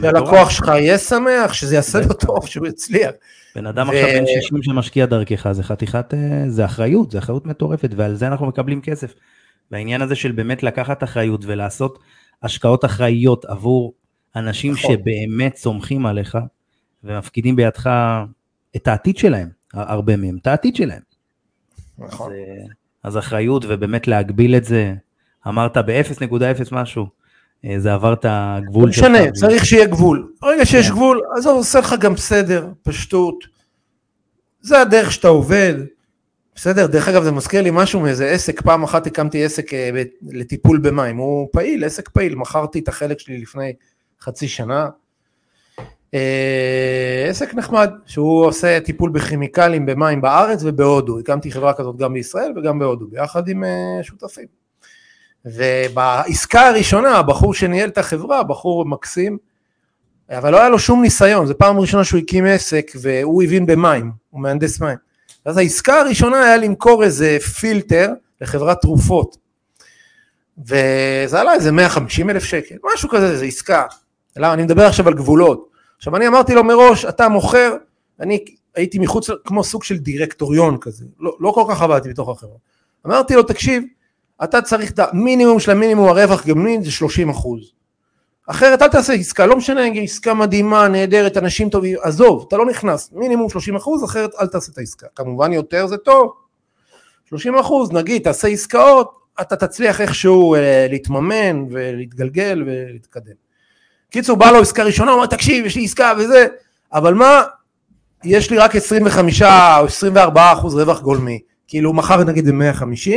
שהלקוח 0.00 0.50
שלך 0.50 0.68
יהיה 0.68 0.98
שמח, 0.98 1.52
שזה 1.52 1.74
יעשה 1.74 2.00
לו 2.00 2.14
טוב, 2.14 2.46
שהוא 2.46 2.66
יצליח. 2.66 3.10
בן 3.56 3.66
אדם 3.66 3.88
ו... 3.88 3.92
עכשיו 3.92 4.08
בן 4.08 4.26
60 4.26 4.62
שמשקיע 4.62 5.06
דרכך, 5.06 5.52
זה 5.52 5.62
חתיכת, 5.62 6.14
אה, 6.14 6.44
זה 6.48 6.64
אחריות, 6.64 7.10
זה 7.10 7.18
אחריות 7.18 7.46
מטורפת, 7.46 7.90
ועל 7.96 8.14
זה 8.14 8.26
אנחנו 8.26 8.46
מקבלים 8.46 8.80
כסף. 8.80 9.14
והעניין 9.70 10.02
הזה 10.02 10.14
של 10.14 10.32
באמת 10.32 10.62
לקחת 10.62 11.02
אחריות 11.02 11.44
ולעשות 11.44 11.98
השקעות 12.42 12.84
אחראיות 12.84 13.44
עבור 13.44 13.94
אנשים 14.36 14.72
נכון. 14.72 14.94
שבאמת 14.94 15.56
סומכים 15.56 16.06
עליך, 16.06 16.38
ומפקידים 17.04 17.56
בידך 17.56 17.90
את 18.76 18.88
העתיד 18.88 19.16
שלהם, 19.16 19.48
הרבה 19.74 20.16
מהם, 20.16 20.36
את 20.42 20.46
העתיד 20.46 20.76
שלהם. 20.76 21.02
נכון. 21.98 22.32
אז, 22.32 22.38
אה, 22.38 22.66
אז 23.02 23.18
אחריות 23.18 23.64
ובאמת 23.68 24.08
להגביל 24.08 24.56
את 24.56 24.64
זה, 24.64 24.94
אמרת 25.48 25.76
ב-0.0 25.76 26.68
משהו, 26.72 27.06
אה, 27.64 27.74
זה 27.78 27.94
עבר 27.94 28.12
את 28.12 28.26
הגבול 28.28 28.92
שלך. 28.92 29.04
משנה, 29.04 29.32
צריך 29.32 29.66
שיהיה 29.66 29.86
גבול. 29.86 30.32
ברגע 30.42 30.66
שיש 30.66 30.86
כן. 30.86 30.92
גבול, 30.92 31.20
אז 31.36 31.42
זה 31.42 31.48
עושה 31.48 31.78
לך 31.78 31.94
גם 32.00 32.14
בסדר, 32.14 32.68
פשטות. 32.82 33.44
זה 34.60 34.80
הדרך 34.80 35.12
שאתה 35.12 35.28
עובד. 35.28 35.74
בסדר, 36.54 36.86
דרך 36.86 37.08
אגב 37.08 37.22
זה 37.22 37.32
מזכיר 37.32 37.62
לי 37.62 37.70
משהו 37.72 38.00
מאיזה 38.00 38.30
עסק, 38.30 38.60
פעם 38.60 38.82
אחת 38.82 39.06
הקמתי 39.06 39.44
עסק 39.44 39.74
אה, 39.74 39.90
לטיפול 40.22 40.78
במים, 40.78 41.16
הוא 41.16 41.48
פעיל, 41.52 41.84
עסק 41.84 42.08
פעיל, 42.08 42.34
מכרתי 42.34 42.78
את 42.78 42.88
החלק 42.88 43.18
שלי 43.18 43.38
לפני 43.38 43.72
חצי 44.20 44.48
שנה. 44.48 44.88
אה, 46.16 47.26
עסק 47.30 47.54
נחמד, 47.54 47.90
שהוא 48.06 48.46
עושה 48.46 48.80
טיפול 48.80 49.10
בכימיקלים 49.10 49.86
במים 49.86 50.20
בארץ 50.20 50.60
ובהודו, 50.64 51.18
הקמתי 51.18 51.52
חברה 51.52 51.72
כזאת 51.72 51.96
גם 51.96 52.12
בישראל 52.14 52.52
וגם 52.56 52.78
בהודו, 52.78 53.06
ביחד 53.06 53.48
עם 53.48 53.64
שותפים. 54.02 54.46
ובעסקה 55.44 56.68
הראשונה, 56.68 57.18
הבחור 57.18 57.54
שניהל 57.54 57.88
את 57.88 57.98
החברה, 57.98 58.42
בחור 58.42 58.84
מקסים, 58.84 59.38
אבל 60.30 60.52
לא 60.52 60.60
היה 60.60 60.68
לו 60.68 60.78
שום 60.78 61.02
ניסיון, 61.02 61.46
זו 61.46 61.58
פעם 61.58 61.78
ראשונה 61.78 62.04
שהוא 62.04 62.20
הקים 62.20 62.44
עסק 62.44 62.90
והוא 63.00 63.42
הבין 63.42 63.66
במים, 63.66 64.10
הוא 64.30 64.40
מהנדס 64.40 64.80
מים. 64.80 64.96
אז 65.44 65.56
העסקה 65.56 66.00
הראשונה 66.00 66.44
היה 66.44 66.56
למכור 66.56 67.04
איזה 67.04 67.36
פילטר 67.60 68.12
לחברת 68.40 68.80
תרופות. 68.80 69.36
וזה 70.58 71.40
עלה 71.40 71.54
איזה 71.54 71.72
150 71.72 72.30
אלף 72.30 72.44
שקל, 72.44 72.74
משהו 72.94 73.08
כזה, 73.08 73.36
זו 73.36 73.44
עסקה. 73.44 73.82
למה? 74.36 74.52
אני 74.52 74.62
מדבר 74.62 74.86
עכשיו 74.86 75.08
על 75.08 75.14
גבולות. 75.14 75.75
עכשיו 75.96 76.16
אני 76.16 76.28
אמרתי 76.28 76.54
לו 76.54 76.64
מראש, 76.64 77.04
אתה 77.04 77.28
מוכר, 77.28 77.76
אני 78.20 78.44
הייתי 78.74 78.98
מחוץ, 78.98 79.30
כמו 79.44 79.64
סוג 79.64 79.84
של 79.84 79.98
דירקטוריון 79.98 80.78
כזה, 80.80 81.04
לא, 81.20 81.36
לא 81.40 81.50
כל 81.50 81.64
כך 81.68 81.82
עבדתי 81.82 82.08
בתוך 82.08 82.28
החברה. 82.28 82.56
אמרתי 83.06 83.34
לו, 83.34 83.42
תקשיב, 83.42 83.84
אתה 84.44 84.62
צריך 84.62 84.90
את 84.90 84.98
המינימום 84.98 85.60
של 85.60 85.70
המינימום 85.70 86.08
הרווח 86.08 86.46
גמלין 86.46 86.82
זה 86.82 86.90
30 86.90 87.30
אחוז. 87.30 87.72
אחרת 88.46 88.82
אל 88.82 88.88
תעשה 88.88 89.12
עסקה, 89.12 89.46
לא 89.46 89.56
משנה, 89.56 89.80
עסקה 90.02 90.34
מדהימה, 90.34 90.88
נהדרת, 90.88 91.36
אנשים 91.36 91.70
טובים, 91.70 91.96
עזוב, 92.02 92.44
אתה 92.48 92.56
לא 92.56 92.66
נכנס, 92.66 93.12
מינימום 93.12 93.48
30 93.48 93.76
אחוז, 93.76 94.04
אחרת 94.04 94.30
אל 94.40 94.46
תעשה 94.46 94.72
את 94.72 94.78
העסקה. 94.78 95.06
כמובן 95.14 95.52
יותר 95.52 95.86
זה 95.86 95.96
טוב, 95.96 96.32
30 97.24 97.58
אחוז, 97.58 97.92
נגיד, 97.92 98.22
תעשה 98.22 98.48
עסקאות, 98.48 99.12
אתה 99.40 99.56
תצליח 99.56 100.00
איכשהו 100.00 100.54
אה, 100.54 100.86
להתממן 100.90 101.66
ולהתגלגל 101.70 102.62
ולהתקדם. 102.66 103.45
קיצור, 104.10 104.36
בא 104.36 104.50
לו 104.50 104.60
עסקה 104.60 104.84
ראשונה, 104.84 105.10
הוא 105.10 105.16
אומר, 105.16 105.26
תקשיב, 105.26 105.66
יש 105.66 105.76
לי 105.76 105.84
עסקה 105.84 106.12
וזה, 106.18 106.46
אבל 106.92 107.14
מה, 107.14 107.42
יש 108.24 108.50
לי 108.50 108.58
רק 108.58 108.76
25 108.76 109.42
או 109.42 109.84
24 109.84 110.52
אחוז 110.52 110.74
רווח 110.74 111.00
גולמי, 111.00 111.40
כאילו 111.68 111.92
מחר 111.92 112.24
נגיד 112.24 112.48
ב-150, 112.48 113.10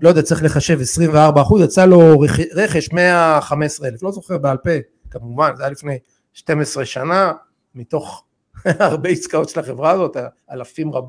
לא 0.00 0.08
יודע, 0.08 0.22
צריך 0.22 0.44
לחשב 0.44 0.80
24 0.80 1.42
אחוז, 1.42 1.62
יצא 1.62 1.86
לו 1.86 2.20
רכש 2.54 2.92
115 2.92 3.88
אלף, 3.88 4.02
לא 4.02 4.12
זוכר 4.12 4.38
בעל 4.38 4.56
פה, 4.56 4.70
כמובן, 5.10 5.56
זה 5.56 5.62
היה 5.62 5.70
לפני 5.72 5.98
12 6.32 6.84
שנה, 6.84 7.32
מתוך 7.74 8.24
הרבה 8.64 9.08
עסקאות 9.08 9.48
של 9.48 9.60
החברה 9.60 9.90
הזאת, 9.90 10.16
אלפים, 10.50 10.92
רב, 10.92 11.04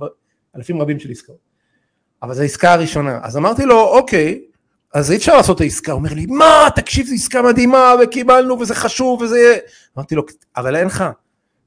אלפים 0.55 0.81
רבים 0.81 0.99
של 0.99 1.11
עסקאות. 1.11 1.53
אבל 2.23 2.33
זו 2.33 2.41
העסקה 2.41 2.73
הראשונה. 2.73 3.19
אז 3.23 3.37
אמרתי 3.37 3.65
לו, 3.65 3.81
אוקיי, 3.81 4.41
אז 4.93 5.11
אי 5.11 5.15
אפשר 5.17 5.35
לעשות 5.37 5.55
את 5.55 5.61
העסקה. 5.61 5.91
הוא 5.91 5.99
אומר 5.99 6.13
לי, 6.13 6.25
מה, 6.25 6.67
תקשיב, 6.75 7.05
זו 7.05 7.13
עסקה 7.13 7.41
מדהימה, 7.41 7.93
וקיבלנו, 8.03 8.59
וזה 8.59 8.75
חשוב, 8.75 9.21
וזה... 9.21 9.57
אמרתי 9.97 10.15
לו, 10.15 10.23
אבל 10.57 10.75
אין 10.75 10.87
לך. 10.87 11.03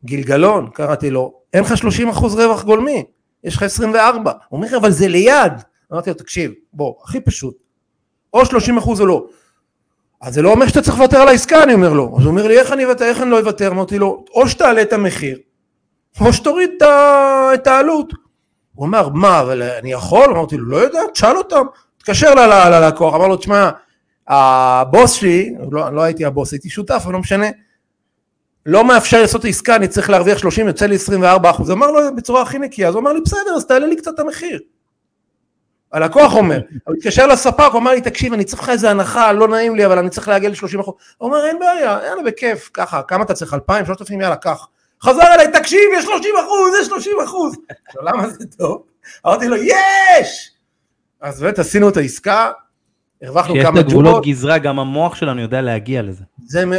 גלגלון, 0.04 0.70
קראתי 0.72 1.10
לו, 1.10 1.34
אין 1.54 1.62
לך 1.62 1.76
30 1.76 2.08
אחוז 2.08 2.34
רווח 2.34 2.64
גולמי, 2.64 3.04
יש 3.44 3.56
לך 3.56 3.62
24. 3.62 4.32
הוא 4.48 4.56
אומר, 4.56 4.76
אבל 4.76 4.90
זה 4.90 5.08
ליד. 5.08 5.52
אמרתי 5.92 6.10
לו, 6.10 6.16
תקשיב, 6.16 6.52
בוא, 6.72 6.94
הכי 7.04 7.20
פשוט, 7.20 7.56
או 8.32 8.46
30 8.46 8.78
אחוז 8.78 9.00
או 9.00 9.06
לא. 9.06 9.26
אז 10.20 10.34
זה 10.34 10.42
לא 10.42 10.50
אומר 10.50 10.68
שאתה 10.68 10.82
צריך 10.82 10.98
לוותר 10.98 11.18
על 11.18 11.28
העסקה, 11.28 11.62
אני 11.62 11.74
אומר 11.74 11.92
לו. 11.92 12.14
אז 12.18 12.22
הוא 12.22 12.30
אומר 12.30 12.48
לי, 12.48 12.58
איך 12.58 12.72
אני 12.72 12.84
אוותר, 12.84 13.04
איך 13.04 13.22
אני 13.22 13.30
לא 13.30 13.38
אוותר? 13.40 13.70
אמרתי 13.70 13.98
לו, 13.98 14.24
או 14.34 14.48
שתעלה 14.48 14.82
את 14.82 14.92
המחיר, 14.92 15.38
או 16.20 16.32
שתוריד 16.32 16.70
את 17.54 17.66
העלות. 17.66 18.12
הוא 18.74 18.86
אמר, 18.86 19.08
מה, 19.08 19.40
אבל 19.40 19.62
אני 19.62 19.92
יכול? 19.92 20.24
אמרתי 20.24 20.56
לו, 20.56 20.64
לא 20.64 20.76
יודע, 20.76 21.00
תשאל 21.12 21.36
אותם. 21.36 21.66
תתקשר 22.06 22.34
ללקוח, 22.34 23.14
אמר 23.14 23.26
לו, 23.26 23.36
תשמע, 23.36 23.70
הבוס 24.28 25.12
שלי, 25.12 25.54
לא, 25.70 25.92
לא 25.92 26.02
הייתי 26.02 26.24
הבוס, 26.24 26.52
הייתי 26.52 26.70
שותף, 26.70 27.02
אבל 27.04 27.12
לא 27.12 27.18
משנה, 27.18 27.46
לא 28.66 28.84
מאפשר 28.84 29.20
לעשות 29.20 29.44
עסקה, 29.44 29.76
אני 29.76 29.88
צריך 29.88 30.10
להרוויח 30.10 30.38
30, 30.38 30.66
יוצא 30.66 30.86
לי 30.86 30.94
24 30.94 31.50
אחוז. 31.50 31.70
אמר 31.70 31.90
לו 31.90 32.16
בצורה 32.16 32.42
הכי 32.42 32.58
נקייה, 32.58 32.88
אז 32.88 32.94
הוא 32.94 33.02
אמר 33.02 33.12
לי, 33.12 33.20
בסדר, 33.20 33.54
אז 33.56 33.66
תעלה 33.66 33.86
לי 33.86 33.96
קצת 33.96 34.14
את 34.14 34.18
המחיר. 34.18 34.60
הלקוח 35.92 36.34
אומר, 36.34 36.60
הוא 36.84 36.94
התקשר 36.94 37.26
לספק, 37.26 37.68
הוא 37.72 37.80
אמר 37.80 37.90
לי, 37.90 38.00
תקשיב, 38.00 38.32
אני 38.32 38.44
צריך 38.44 38.62
לך 38.62 38.68
איזה 38.68 38.90
הנחה, 38.90 39.32
לא 39.32 39.48
נעים 39.48 39.76
לי, 39.76 39.86
אבל 39.86 39.98
אני 39.98 40.10
צריך 40.10 40.28
להגיע 40.28 40.50
ל-30 40.50 40.80
אחוז. 40.80 40.94
הוא 41.18 41.28
אומר, 41.28 41.46
אין 41.46 41.58
בעיה, 41.58 41.98
יאללה, 42.06 42.22
בכיף, 42.22 42.70
ככה, 42.74 43.02
כמה 43.02 43.24
אתה 43.24 43.34
צריך? 43.34 43.54
2,000, 43.54 43.86
3,000, 43.86 44.20
יאללה, 44.20 44.36
קח. 44.36 44.68
חזר 45.02 45.34
אליי, 45.34 45.52
תקשיב, 45.52 45.90
יש 45.96 46.04
30 46.04 46.34
אחוז, 46.44 46.80
יש 46.80 46.86
30 46.86 47.12
אחוז. 47.24 47.56
למה 48.02 48.28
זה 48.28 48.44
טוב? 48.58 48.82
אמרתי 49.26 49.48
לו, 49.48 49.56
יש! 49.56 50.55
אז 51.20 51.42
באמת 51.42 51.58
עשינו 51.58 51.88
את 51.88 51.96
העסקה, 51.96 52.50
הרווחנו 53.22 53.54
כמה 53.54 53.62
תשובות. 53.62 53.74
כשיש 53.74 53.84
את 53.84 53.90
הגבולות 53.90 54.26
גזרה, 54.26 54.58
גם 54.58 54.78
המוח 54.78 55.14
שלנו 55.14 55.40
יודע 55.40 55.60
להגיע 55.60 56.02
לזה. 56.02 56.24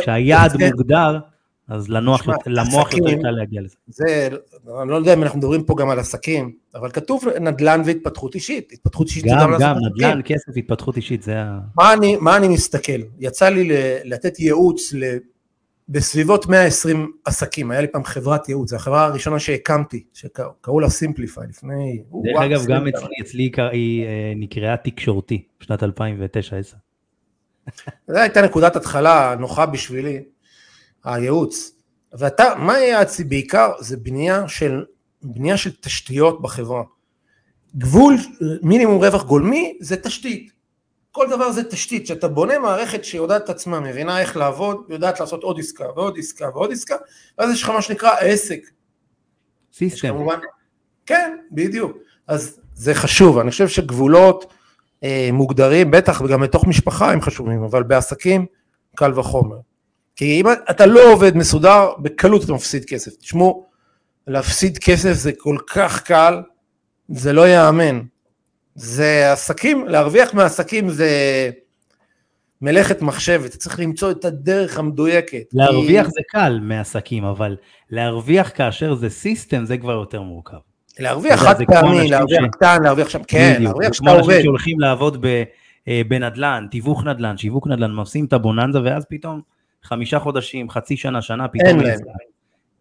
כשהיעד 0.01 0.63
מוגדר, 0.63 1.19
אז 1.67 1.89
לנוח, 1.89 2.23
שמה, 2.23 2.33
למוח 2.45 2.93
יותר 2.93 3.21
קל 3.21 3.31
להגיע 3.31 3.61
לזה. 3.61 3.75
זה, 3.87 4.29
אני 4.81 4.89
לא 4.89 4.95
יודע 4.95 5.13
אם 5.13 5.23
אנחנו 5.23 5.39
מדברים 5.39 5.63
פה 5.63 5.75
גם 5.77 5.89
על 5.89 5.99
עסקים, 5.99 6.51
אבל 6.75 6.91
כתוב 6.91 7.23
נדל"ן 7.41 7.81
והתפתחות 7.85 8.35
אישית. 8.35 8.69
התפתחות 8.73 9.07
אישית 9.07 9.25
גם, 9.25 9.39
זה 9.39 9.45
גם, 9.45 9.59
גם, 9.59 9.75
נדל"ן, 9.85 10.21
כסף, 10.25 10.51
התפתחות 10.57 10.97
אישית, 10.97 11.23
זה 11.23 11.41
ה... 11.41 11.59
מה 11.75 11.93
אני, 11.93 12.17
מה 12.21 12.37
אני 12.37 12.47
מסתכל? 12.47 13.01
יצא 13.19 13.49
לי 13.49 13.69
לתת 14.03 14.39
ייעוץ 14.39 14.93
ל... 14.93 15.17
בסביבות 15.89 16.47
120 16.47 17.11
עסקים, 17.25 17.71
היה 17.71 17.81
לי 17.81 17.87
פעם 17.87 18.03
חברת 18.03 18.49
ייעוץ, 18.49 18.69
זו 18.69 18.75
החברה 18.75 19.05
הראשונה 19.05 19.39
שהקמתי, 19.39 20.03
שקראו 20.13 20.79
לה 20.79 20.89
סימפליפיי 20.89 21.47
לפני... 21.47 22.03
דרך 22.23 22.41
אגב, 22.41 22.65
גם 22.65 22.87
אצלי, 22.87 23.15
אצלי 23.21 23.51
היא 23.71 24.05
אה, 24.05 24.33
נקראה 24.35 24.77
תקשורתי, 24.77 25.43
בשנת 25.59 25.83
2009-2010. 25.83 25.87
זו 28.07 28.17
הייתה 28.17 28.41
נקודת 28.41 28.75
התחלה 28.75 29.35
נוחה 29.39 29.65
בשבילי, 29.65 30.23
הייעוץ. 31.03 31.71
ואתה, 32.13 32.55
מה 32.57 33.01
אצלי 33.01 33.25
בעיקר? 33.25 33.71
זה 33.79 33.97
בנייה 33.97 34.47
של, 34.47 34.85
בנייה 35.23 35.57
של 35.57 35.71
תשתיות 35.81 36.41
בחברה. 36.41 36.83
גבול 37.77 38.15
מינימום 38.61 39.03
רווח 39.03 39.23
גולמי 39.23 39.77
זה 39.81 39.97
תשתית. 39.97 40.56
כל 41.17 41.27
דבר 41.29 41.51
זה 41.51 41.63
תשתית, 41.63 42.03
כשאתה 42.03 42.27
בונה 42.27 42.59
מערכת 42.59 43.05
שיודעת 43.05 43.43
את 43.43 43.49
עצמה, 43.49 43.79
מבינה 43.79 44.19
איך 44.19 44.37
לעבוד, 44.37 44.77
יודעת 44.89 45.19
לעשות 45.19 45.43
עוד 45.43 45.59
עסקה 45.59 45.85
ועוד 45.95 46.15
עסקה 46.17 46.49
ועוד 46.53 46.71
עסקה, 46.71 46.95
ואז 47.37 47.51
יש 47.51 47.63
לך 47.63 47.69
מה 47.69 47.81
שנקרא 47.81 48.11
עסק. 48.19 48.59
סיסטם. 49.73 50.15
כן, 51.05 51.37
בדיוק. 51.51 51.97
אז 52.27 52.59
זה 52.73 52.93
חשוב, 52.93 53.37
אני 53.37 53.51
חושב 53.51 53.67
שגבולות 53.67 54.53
אה, 55.03 55.29
מוגדרים, 55.33 55.91
בטח 55.91 56.21
וגם 56.21 56.41
בתוך 56.41 56.67
משפחה 56.67 57.11
הם 57.11 57.21
חשובים, 57.21 57.63
אבל 57.63 57.83
בעסקים 57.83 58.45
קל 58.95 59.19
וחומר. 59.19 59.57
כי 60.15 60.41
אם 60.41 60.45
אתה 60.69 60.85
לא 60.85 61.11
עובד 61.11 61.37
מסודר, 61.37 61.89
בקלות 61.99 62.43
אתה 62.43 62.53
מפסיד 62.53 62.85
כסף. 62.85 63.15
תשמעו, 63.15 63.65
להפסיד 64.27 64.77
כסף 64.77 65.13
זה 65.13 65.31
כל 65.37 65.57
כך 65.67 66.03
קל, 66.03 66.41
זה 67.09 67.33
לא 67.33 67.47
ייאמן. 67.47 68.01
זה 68.77 69.31
עסקים, 69.31 69.87
להרוויח 69.87 70.33
מעסקים 70.33 70.89
זה 70.89 71.09
מלאכת 72.61 73.01
מחשבת, 73.01 73.51
צריך 73.51 73.79
למצוא 73.79 74.11
את 74.11 74.25
הדרך 74.25 74.79
המדויקת. 74.79 75.43
להרוויח 75.53 76.05
כי... 76.05 76.11
זה 76.11 76.21
קל 76.27 76.59
מעסקים, 76.61 77.23
אבל 77.23 77.55
להרוויח 77.89 78.51
כאשר 78.55 78.95
זה 78.95 79.09
system 79.09 79.65
זה 79.65 79.77
כבר 79.77 79.91
יותר 79.91 80.21
מורכב. 80.21 80.57
להרוויח 80.99 81.39
חד 81.39 81.63
פעמי, 81.63 82.09
להרוויח 82.09 82.41
ש... 82.41 82.47
קטן, 82.51 82.83
להרוויח 82.83 83.09
שם, 83.09 83.23
כן, 83.27 83.57
להרוויח 83.59 83.93
שאתה 83.93 84.09
עובד. 84.09 84.23
כמו 84.23 84.29
אנשים 84.29 84.43
שהולכים 84.43 84.79
לעבוד 84.79 85.17
ב, 85.21 85.43
אה, 85.87 86.01
בנדל"ן, 86.07 86.67
תיווך 86.71 87.03
נדל"ן, 87.03 87.37
שיווק 87.37 87.67
נדל"ן, 87.67 87.95
עושים 87.95 88.25
את 88.25 88.33
הבוננזה 88.33 88.79
ואז 88.83 89.05
פתאום 89.09 89.41
חמישה 89.83 90.19
חודשים, 90.19 90.69
חצי 90.69 90.97
שנה, 90.97 91.21
שנה, 91.21 91.47
פתאום... 91.47 91.67
אין 91.67 91.79
להם. 91.79 91.99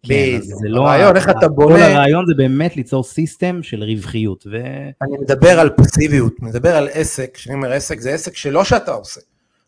כן, 0.07 0.39
זה 0.41 0.69
לא... 0.69 0.81
הרעיון, 0.81 1.15
איך 1.15 1.29
אתה 1.29 1.47
בונה... 1.47 1.75
כל 1.75 1.81
הרעיון 1.81 2.25
זה 2.27 2.33
באמת 2.37 2.77
ליצור 2.77 3.03
system 3.03 3.63
של 3.63 3.83
רווחיות. 3.83 4.47
ו... 4.51 4.57
אני 5.01 5.17
מדבר 5.21 5.59
על 5.59 5.69
פסיביות, 5.69 6.41
מדבר 6.41 6.75
על 6.75 6.87
עסק, 6.91 7.29
כשאני 7.33 7.55
אומר 7.55 7.71
עסק, 7.71 7.99
זה 7.99 8.13
עסק 8.13 8.35
שלא 8.35 8.63
שאתה 8.63 8.91
עושה. 8.91 9.21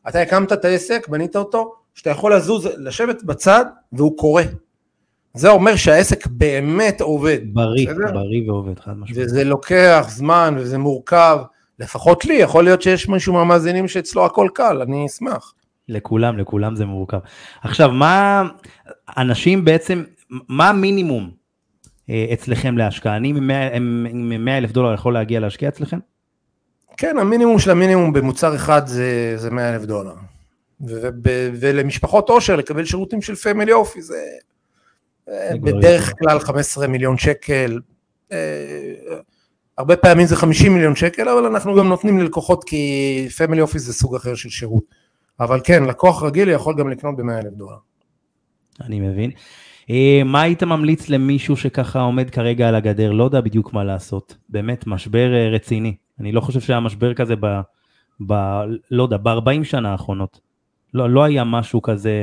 אתה 0.09 0.21
הקמת 0.21 0.53
את 0.53 0.65
העסק, 0.65 1.07
בנית 1.07 1.35
אותו, 1.35 1.73
שאתה 1.95 2.09
יכול 2.09 2.35
לזוז, 2.35 2.69
לשבת 2.77 3.23
בצד 3.23 3.65
והוא 3.93 4.17
קורה. 4.17 4.43
זה 5.33 5.49
אומר 5.49 5.75
שהעסק 5.75 6.27
באמת 6.27 7.01
עובד. 7.01 7.39
בריא, 7.43 7.87
בסדר? 7.89 8.11
בריא 8.13 8.51
ועובד, 8.51 8.79
חד 8.79 8.97
משמעית. 8.97 9.25
וזה 9.25 9.43
לוקח 9.43 10.07
זמן 10.09 10.55
וזה 10.57 10.77
מורכב, 10.77 11.37
לפחות 11.79 12.25
לי, 12.25 12.33
יכול 12.33 12.63
להיות 12.63 12.81
שיש 12.81 13.09
מישהו 13.09 13.33
מהמאזינים 13.33 13.87
שאצלו 13.87 14.25
הכל 14.25 14.47
קל, 14.53 14.81
אני 14.81 15.05
אשמח. 15.05 15.53
לכולם, 15.89 16.37
לכולם 16.37 16.75
זה 16.75 16.85
מורכב. 16.85 17.19
עכשיו, 17.61 17.91
מה, 17.91 18.43
אנשים 19.17 19.65
בעצם, 19.65 20.03
מה 20.29 20.69
המינימום 20.69 21.31
אה, 22.09 22.25
אצלכם 22.33 22.77
להשקעה? 22.77 23.17
אני 23.17 23.29
עם 23.29 24.45
100 24.45 24.57
אלף 24.57 24.71
דולר 24.71 24.93
יכול 24.93 25.13
להגיע 25.13 25.39
להשקיע 25.39 25.69
אצלכם? 25.69 25.99
כן, 26.97 27.17
המינימום 27.17 27.59
של 27.59 27.71
המינימום 27.71 28.13
במוצר 28.13 28.55
אחד 28.55 28.87
זה, 28.87 29.33
זה 29.37 29.49
100 29.49 29.75
אלף 29.75 29.85
דולר. 29.85 30.13
ולמשפחות 31.59 32.29
עושר 32.29 32.55
לקבל 32.55 32.85
שירותים 32.85 33.21
של 33.21 33.35
family 33.35 33.71
office 33.71 34.01
זה 34.01 34.23
בדרך 35.61 36.13
כלל 36.19 36.39
15 36.39 36.87
מיליון 36.87 37.17
שקל, 37.17 37.79
אה, 38.31 38.37
הרבה 39.77 39.97
פעמים 39.97 40.27
זה 40.27 40.35
50 40.35 40.73
מיליון 40.73 40.95
שקל, 40.95 41.29
אבל 41.29 41.45
אנחנו 41.45 41.75
גם 41.75 41.87
נותנים 41.87 42.19
ללקוחות 42.19 42.63
כי 42.63 43.27
family 43.37 43.61
office 43.61 43.79
זה 43.79 43.93
סוג 43.93 44.15
אחר 44.15 44.35
של 44.35 44.49
שירות. 44.49 44.83
אבל 45.39 45.59
כן, 45.63 45.83
לקוח 45.83 46.23
רגיל 46.23 46.49
יכול 46.49 46.75
גם 46.77 46.89
לקנות 46.89 47.15
ב-100 47.17 47.31
אלף 47.31 47.53
דולר. 47.53 47.77
אני 48.81 48.99
מבין. 48.99 49.31
אה, 49.89 50.21
מה 50.25 50.41
היית 50.41 50.63
ממליץ 50.63 51.09
למישהו 51.09 51.57
שככה 51.57 52.01
עומד 52.01 52.29
כרגע 52.29 52.67
על 52.67 52.75
הגדר, 52.75 53.11
לא 53.11 53.23
יודע 53.23 53.41
בדיוק 53.41 53.73
מה 53.73 53.83
לעשות, 53.83 54.37
באמת 54.49 54.87
משבר 54.87 55.33
אה, 55.33 55.49
רציני. 55.49 55.95
אני 56.19 56.31
לא 56.31 56.41
חושב 56.41 56.59
שהיה 56.59 56.79
משבר 56.79 57.13
כזה 57.13 57.35
ב... 57.39 57.59
ב 58.27 58.33
לא 58.91 59.03
יודע, 59.03 59.17
ב-40 59.17 59.63
שנה 59.63 59.91
האחרונות. 59.91 60.39
לא, 60.93 61.09
לא 61.09 61.23
היה 61.23 61.43
משהו 61.43 61.81
כזה... 61.81 62.13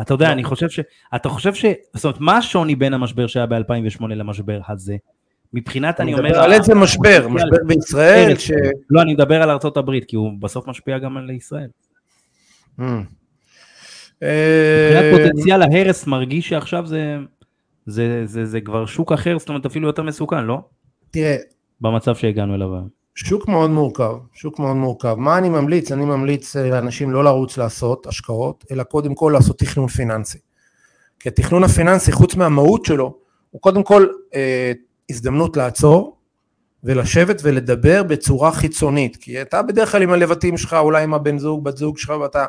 אתה 0.00 0.14
יודע, 0.14 0.26
לא. 0.26 0.32
אני 0.32 0.44
חושב 0.44 0.68
ש... 0.68 0.80
אתה 1.14 1.28
חושב 1.28 1.54
ש... 1.54 1.64
זאת 1.94 2.04
אומרת, 2.04 2.20
מה 2.20 2.36
השוני 2.36 2.74
בין 2.74 2.94
המשבר 2.94 3.26
שהיה 3.26 3.46
ב-2008 3.46 4.06
למשבר 4.06 4.60
הזה? 4.68 4.96
מבחינת, 5.52 6.00
אני 6.00 6.12
אומר... 6.14 6.22
אני 6.22 6.30
מדבר 6.30 6.42
על 6.42 6.52
איזה 6.52 6.74
משבר, 6.74 7.28
משבר 7.28 7.64
בישראל 7.66 8.36
ש... 8.36 8.50
לא, 8.90 9.02
אני 9.02 9.14
מדבר 9.14 9.42
על 9.42 9.50
ארה"ב, 9.50 10.00
כי 10.08 10.16
הוא 10.16 10.30
בסוף 10.40 10.68
משפיע 10.68 10.98
גם 10.98 11.16
על 11.16 11.30
ישראל. 11.30 11.68
מבחינת 14.22 15.04
אה, 15.04 15.12
פוטנציאל 15.12 15.62
ההרס 15.62 16.06
מרגיש 16.06 16.48
שעכשיו 16.48 16.86
זה, 16.86 17.16
זה, 17.86 18.22
זה, 18.24 18.46
זה 18.46 18.60
כבר 18.60 18.86
שוק 18.86 19.12
אחר, 19.12 19.38
זאת 19.38 19.48
אומרת 19.48 19.66
אפילו 19.66 19.86
יותר 19.86 20.02
מסוכן, 20.02 20.44
לא? 20.44 20.60
תראה. 21.10 21.36
במצב 21.80 22.14
שהגענו 22.14 22.54
אליו. 22.54 22.68
שוק 23.14 23.48
מאוד 23.48 23.70
מורכב, 23.70 24.14
שוק 24.32 24.58
מאוד 24.58 24.76
מורכב. 24.76 25.14
מה 25.18 25.38
אני 25.38 25.48
ממליץ? 25.48 25.92
אני 25.92 26.04
ממליץ 26.04 26.56
לאנשים 26.56 27.10
לא 27.10 27.24
לרוץ 27.24 27.58
לעשות 27.58 28.06
השקעות, 28.06 28.64
אלא 28.70 28.82
קודם 28.82 29.14
כל 29.14 29.30
לעשות 29.34 29.58
תכנון 29.58 29.88
פיננסי. 29.88 30.38
כי 31.20 31.28
התכנון 31.28 31.64
הפיננסי, 31.64 32.12
חוץ 32.12 32.34
מהמהות 32.34 32.84
שלו, 32.84 33.14
הוא 33.50 33.60
קודם 33.60 33.82
כל 33.82 34.06
אה, 34.34 34.72
הזדמנות 35.10 35.56
לעצור 35.56 36.16
ולשבת 36.84 37.40
ולדבר 37.44 38.02
בצורה 38.02 38.52
חיצונית. 38.52 39.16
כי 39.16 39.42
אתה 39.42 39.62
בדרך 39.62 39.92
כלל 39.92 40.02
עם 40.02 40.10
הלבטים 40.10 40.56
שלך, 40.56 40.74
אולי 40.74 41.02
עם 41.02 41.14
הבן 41.14 41.38
זוג, 41.38 41.64
בת 41.64 41.76
זוג 41.76 41.98
שלך, 41.98 42.10
ואתה 42.10 42.46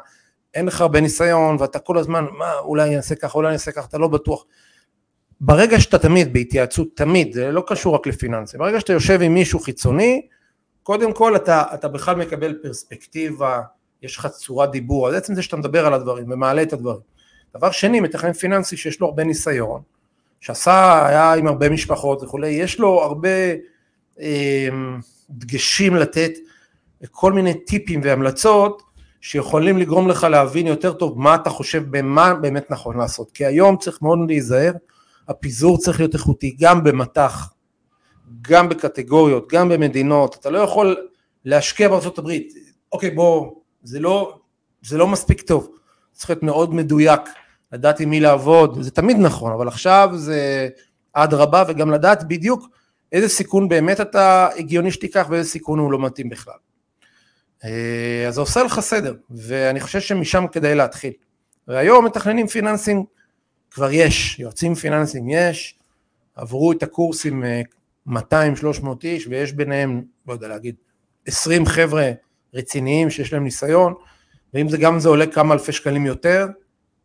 אין 0.54 0.66
לך 0.66 0.82
הרבה 0.82 1.02
ניסיון 1.02 1.58
ואתה 1.60 1.80
כל 1.80 1.98
הזמן, 1.98 2.26
מה, 2.38 2.54
אולי 2.60 2.84
אני 2.84 2.98
אעשה 2.98 3.16
ככה, 3.16 3.38
אולי 3.38 3.48
אני 3.48 3.54
אעשה 3.54 3.72
ככה, 3.72 3.88
אתה 3.88 3.98
לא 3.98 4.08
בטוח. 4.08 4.46
ברגע 5.42 5.80
שאתה 5.80 6.00
תמיד 6.00 6.34
בהתייעצות, 6.34 6.88
תמיד, 6.96 7.34
זה 7.34 7.52
לא 7.52 7.64
קשור 7.68 7.96
רק 7.96 8.08
לפיננסים, 8.08 8.60
ברגע 8.60 8.80
שאתה 8.80 8.94
יושב 8.94 9.22
עם 9.22 9.34
מישהו 9.34 9.60
חיצוני, 9.60 10.28
קודם 10.84 11.14
כל 11.14 11.36
אתה, 11.36 11.64
אתה 11.74 11.88
בכלל 11.88 12.16
מקבל 12.16 12.54
פרספקטיבה, 12.62 13.62
יש 14.02 14.18
לך 14.18 14.28
צורת 14.28 14.72
דיבור, 14.72 15.08
אז 15.08 15.14
עצם 15.14 15.36
זה 15.36 15.42
שאתה 15.42 15.58
מדבר 15.58 15.86
על 15.86 15.94
הדברים 15.94 16.32
ומעלה 16.32 16.64
את 16.64 16.74
הדברים. 16.74 17.02
דבר 17.58 17.72
שני, 17.72 18.00
מתכנן 18.00 18.34
פיננסי 18.34 18.78
שיש 18.78 19.00
לו 19.00 19.08
הרבה 19.08 19.24
ניסיון, 19.24 19.82
שעשה, 20.40 21.06
היה 21.08 21.34
עם 21.34 21.48
הרבה 21.48 21.70
משפחות 21.70 22.24
וכולי, 22.24 22.50
יש 22.50 22.80
לו 22.80 23.02
הרבה 23.02 23.30
אה, 24.20 24.70
דגשים 25.30 25.96
לתת, 25.96 26.32
כל 27.12 27.34
מיני 27.34 27.54
טיפים 27.54 28.02
והמלצות, 28.04 28.84
שיכולים 29.24 29.78
לגרום 29.78 30.08
לך 30.08 30.24
להבין 30.24 30.68
יותר 30.68 30.94
טוב 30.94 31.20
מה 31.20 31.36
אתה 31.36 31.50
חושב 31.50 31.84
במה 31.90 32.34
באמת 32.34 32.72
נכון 32.72 32.98
לעשות. 32.98 33.32
כי 33.32 33.46
היום 33.46 33.78
צריך 33.78 34.02
מאוד 34.02 34.20
להיזהר, 34.28 34.72
הפיזור 35.28 35.78
צריך 35.78 36.00
להיות 36.00 36.14
איכותי 36.14 36.56
גם 36.60 36.84
במטח, 36.84 37.54
גם 38.42 38.70
בקטגוריות, 38.70 39.52
גם 39.52 39.70
במדינות, 39.70 40.36
אתה 40.40 40.50
לא 40.50 40.58
יכול 40.60 41.08
להשקיע 41.46 41.90
בארצות 41.90 42.18
הברית, 42.18 42.54
אוקיי 42.92 43.12
בוא, 43.12 43.52
זה 43.84 44.00
לא, 44.00 44.40
זה 44.82 44.98
לא 44.98 45.08
מספיק 45.08 45.42
טוב, 45.42 45.70
צריך 46.12 46.30
להיות 46.30 46.44
מאוד 46.44 46.74
מדויק, 46.74 47.22
לדעת 47.72 48.00
עם 48.00 48.10
מי 48.10 48.20
לעבוד, 48.20 48.82
זה 48.82 48.92
תמיד 48.92 49.18
נכון, 49.18 49.52
אבל 49.52 49.68
עכשיו 49.68 50.10
זה 50.14 50.70
אדרבה, 51.14 51.64
וגם 51.68 51.92
לדעת 51.92 52.28
בדיוק 52.28 52.68
איזה 53.12 53.30
סיכון 53.30 53.70
באמת 53.70 54.02
אתה 54.02 54.48
הגיוני 54.58 54.92
שתיקח 54.92 55.28
ואיזה 55.30 55.50
סיכון 55.50 55.80
הוא 55.80 55.92
לא 55.92 56.00
מתאים 56.00 56.30
בכלל. 56.30 56.73
אה, 57.64 58.26
אז 58.28 58.36
זה 58.36 58.42
עושה 58.42 58.64
לך 58.64 58.80
סדר, 58.80 59.16
ואני 59.30 59.80
חושב 59.80 60.00
שמשם 60.00 60.46
כדאי 60.52 60.76
להתחיל. 60.76 61.14
והיום 61.68 62.06
מתכננים 62.06 62.48
פיננסים 62.48 63.06
כבר 63.72 63.92
יש, 63.92 64.40
יועצים 64.40 64.76
פיננסיים 64.76 65.30
יש, 65.30 65.80
עברו 66.36 66.72
את 66.72 66.84
הקורסים 66.84 67.44
200-300 68.08 68.14
איש, 69.04 69.28
ויש 69.28 69.54
ביניהם, 69.54 70.02
לא 70.28 70.34
יודע 70.34 70.48
להגיד, 70.48 70.76
20 71.26 71.66
חבר'ה 71.66 72.12
רציניים 72.54 73.10
שיש 73.10 73.34
להם 73.34 73.44
ניסיון, 73.44 73.94
ואם 74.54 74.70
זה 74.70 74.78
גם 74.78 75.00
זה 75.00 75.10
עולה 75.10 75.28
כמה 75.28 75.54
אלפי 75.54 75.72
שקלים 75.72 76.06
יותר, 76.06 76.48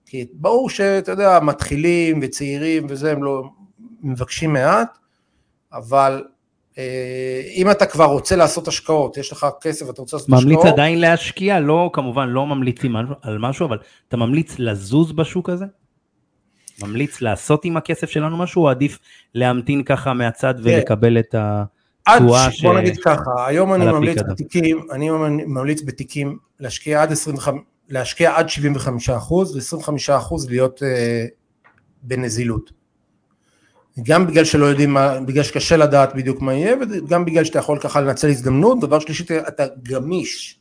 כי 0.06 0.26
ברור 0.32 0.70
שאתה 0.70 1.12
יודע, 1.12 1.40
מתחילים 1.42 2.20
וצעירים 2.22 2.86
וזה, 2.88 3.12
הם 3.12 3.24
לא 3.24 3.42
מבקשים 4.02 4.52
מעט, 4.52 4.98
אבל 5.72 6.24
אם 7.54 7.70
אתה 7.70 7.86
כבר 7.86 8.04
רוצה 8.04 8.36
לעשות 8.36 8.68
השקעות, 8.68 9.16
יש 9.16 9.32
לך 9.32 9.46
כסף, 9.60 9.90
אתה 9.90 10.02
רוצה 10.02 10.16
לעשות 10.16 10.28
ממליץ 10.28 10.44
השקעות... 10.44 10.64
ממליץ 10.64 10.72
עדיין 10.72 11.00
להשקיע? 11.00 11.60
לא, 11.60 11.90
כמובן, 11.92 12.28
לא 12.28 12.46
ממליצים 12.46 12.96
על 13.22 13.38
משהו, 13.38 13.66
אבל 13.66 13.78
אתה 14.08 14.16
ממליץ 14.16 14.54
לזוז 14.58 15.12
בשוק 15.12 15.48
הזה? 15.48 15.64
ממליץ 16.82 17.20
לעשות 17.20 17.64
עם 17.64 17.76
הכסף 17.76 18.10
שלנו 18.10 18.36
משהו, 18.36 18.62
או 18.62 18.70
עדיף 18.70 18.98
להמתין 19.34 19.82
ככה 19.82 20.12
מהצד 20.12 20.54
ולקבל 20.62 21.18
את 21.18 21.34
התשואה 22.06 22.50
ש... 22.50 22.62
בוא 22.62 22.78
נגיד 22.78 22.96
ככה, 23.04 23.46
היום 23.46 23.74
אני 23.74 23.84
ממליץ 23.84 24.18
בתיקים, 24.30 24.86
אני 24.92 25.10
ממליץ 25.46 25.82
בתיקים 25.82 26.38
להשקיע 26.60 27.02
עד 27.02 27.12
25, 27.12 27.62
להשקיע 27.88 28.36
עד 28.36 28.48
75 28.48 29.10
אחוז, 29.10 29.74
ו-25 29.74 30.16
אחוז 30.16 30.50
להיות 30.50 30.82
אה, 30.82 31.24
בנזילות. 32.02 32.77
גם 34.02 34.26
בגלל 34.26 34.44
שלא 34.44 34.66
יודעים 34.66 34.94
מה, 34.94 35.20
בגלל 35.20 35.42
שקשה 35.42 35.76
לדעת 35.76 36.14
בדיוק 36.14 36.42
מה 36.42 36.54
יהיה, 36.54 36.76
וגם 36.80 37.24
בגלל 37.24 37.44
שאתה 37.44 37.58
יכול 37.58 37.78
ככה 37.78 38.00
לנצל 38.00 38.28
הזדמנות, 38.28 38.80
דבר 38.80 38.98
שלישי, 38.98 39.24
אתה 39.48 39.64
גמיש. 39.82 40.58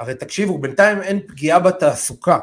הרי 0.00 0.14
תקשיבו, 0.14 0.58
בינתיים 0.58 1.02
אין 1.02 1.20
פגיעה 1.26 1.58
בתעסוקה, 1.58 2.38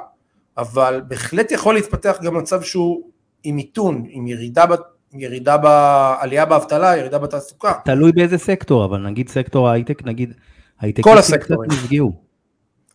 אבל 0.57 1.01
בהחלט 1.07 1.51
יכול 1.51 1.73
להתפתח 1.75 2.17
גם 2.23 2.37
מצב 2.37 2.61
שהוא 2.61 3.09
עם 3.43 3.55
מיתון, 3.55 4.05
עם 4.09 4.27
ירידה, 4.27 4.65
ירידה 5.13 5.57
בעלייה 5.57 6.45
באבטלה, 6.45 6.97
ירידה 6.97 7.17
בתעסוקה. 7.17 7.73
תלוי 7.85 8.11
באיזה 8.11 8.37
סקטור, 8.37 8.85
אבל 8.85 8.97
נגיד 8.97 9.29
סקטור 9.29 9.69
ההייטק, 9.69 10.05
נגיד, 10.05 10.33
כל 11.01 11.17
הסקטורים. 11.17 11.71
נפגעו. 11.71 12.11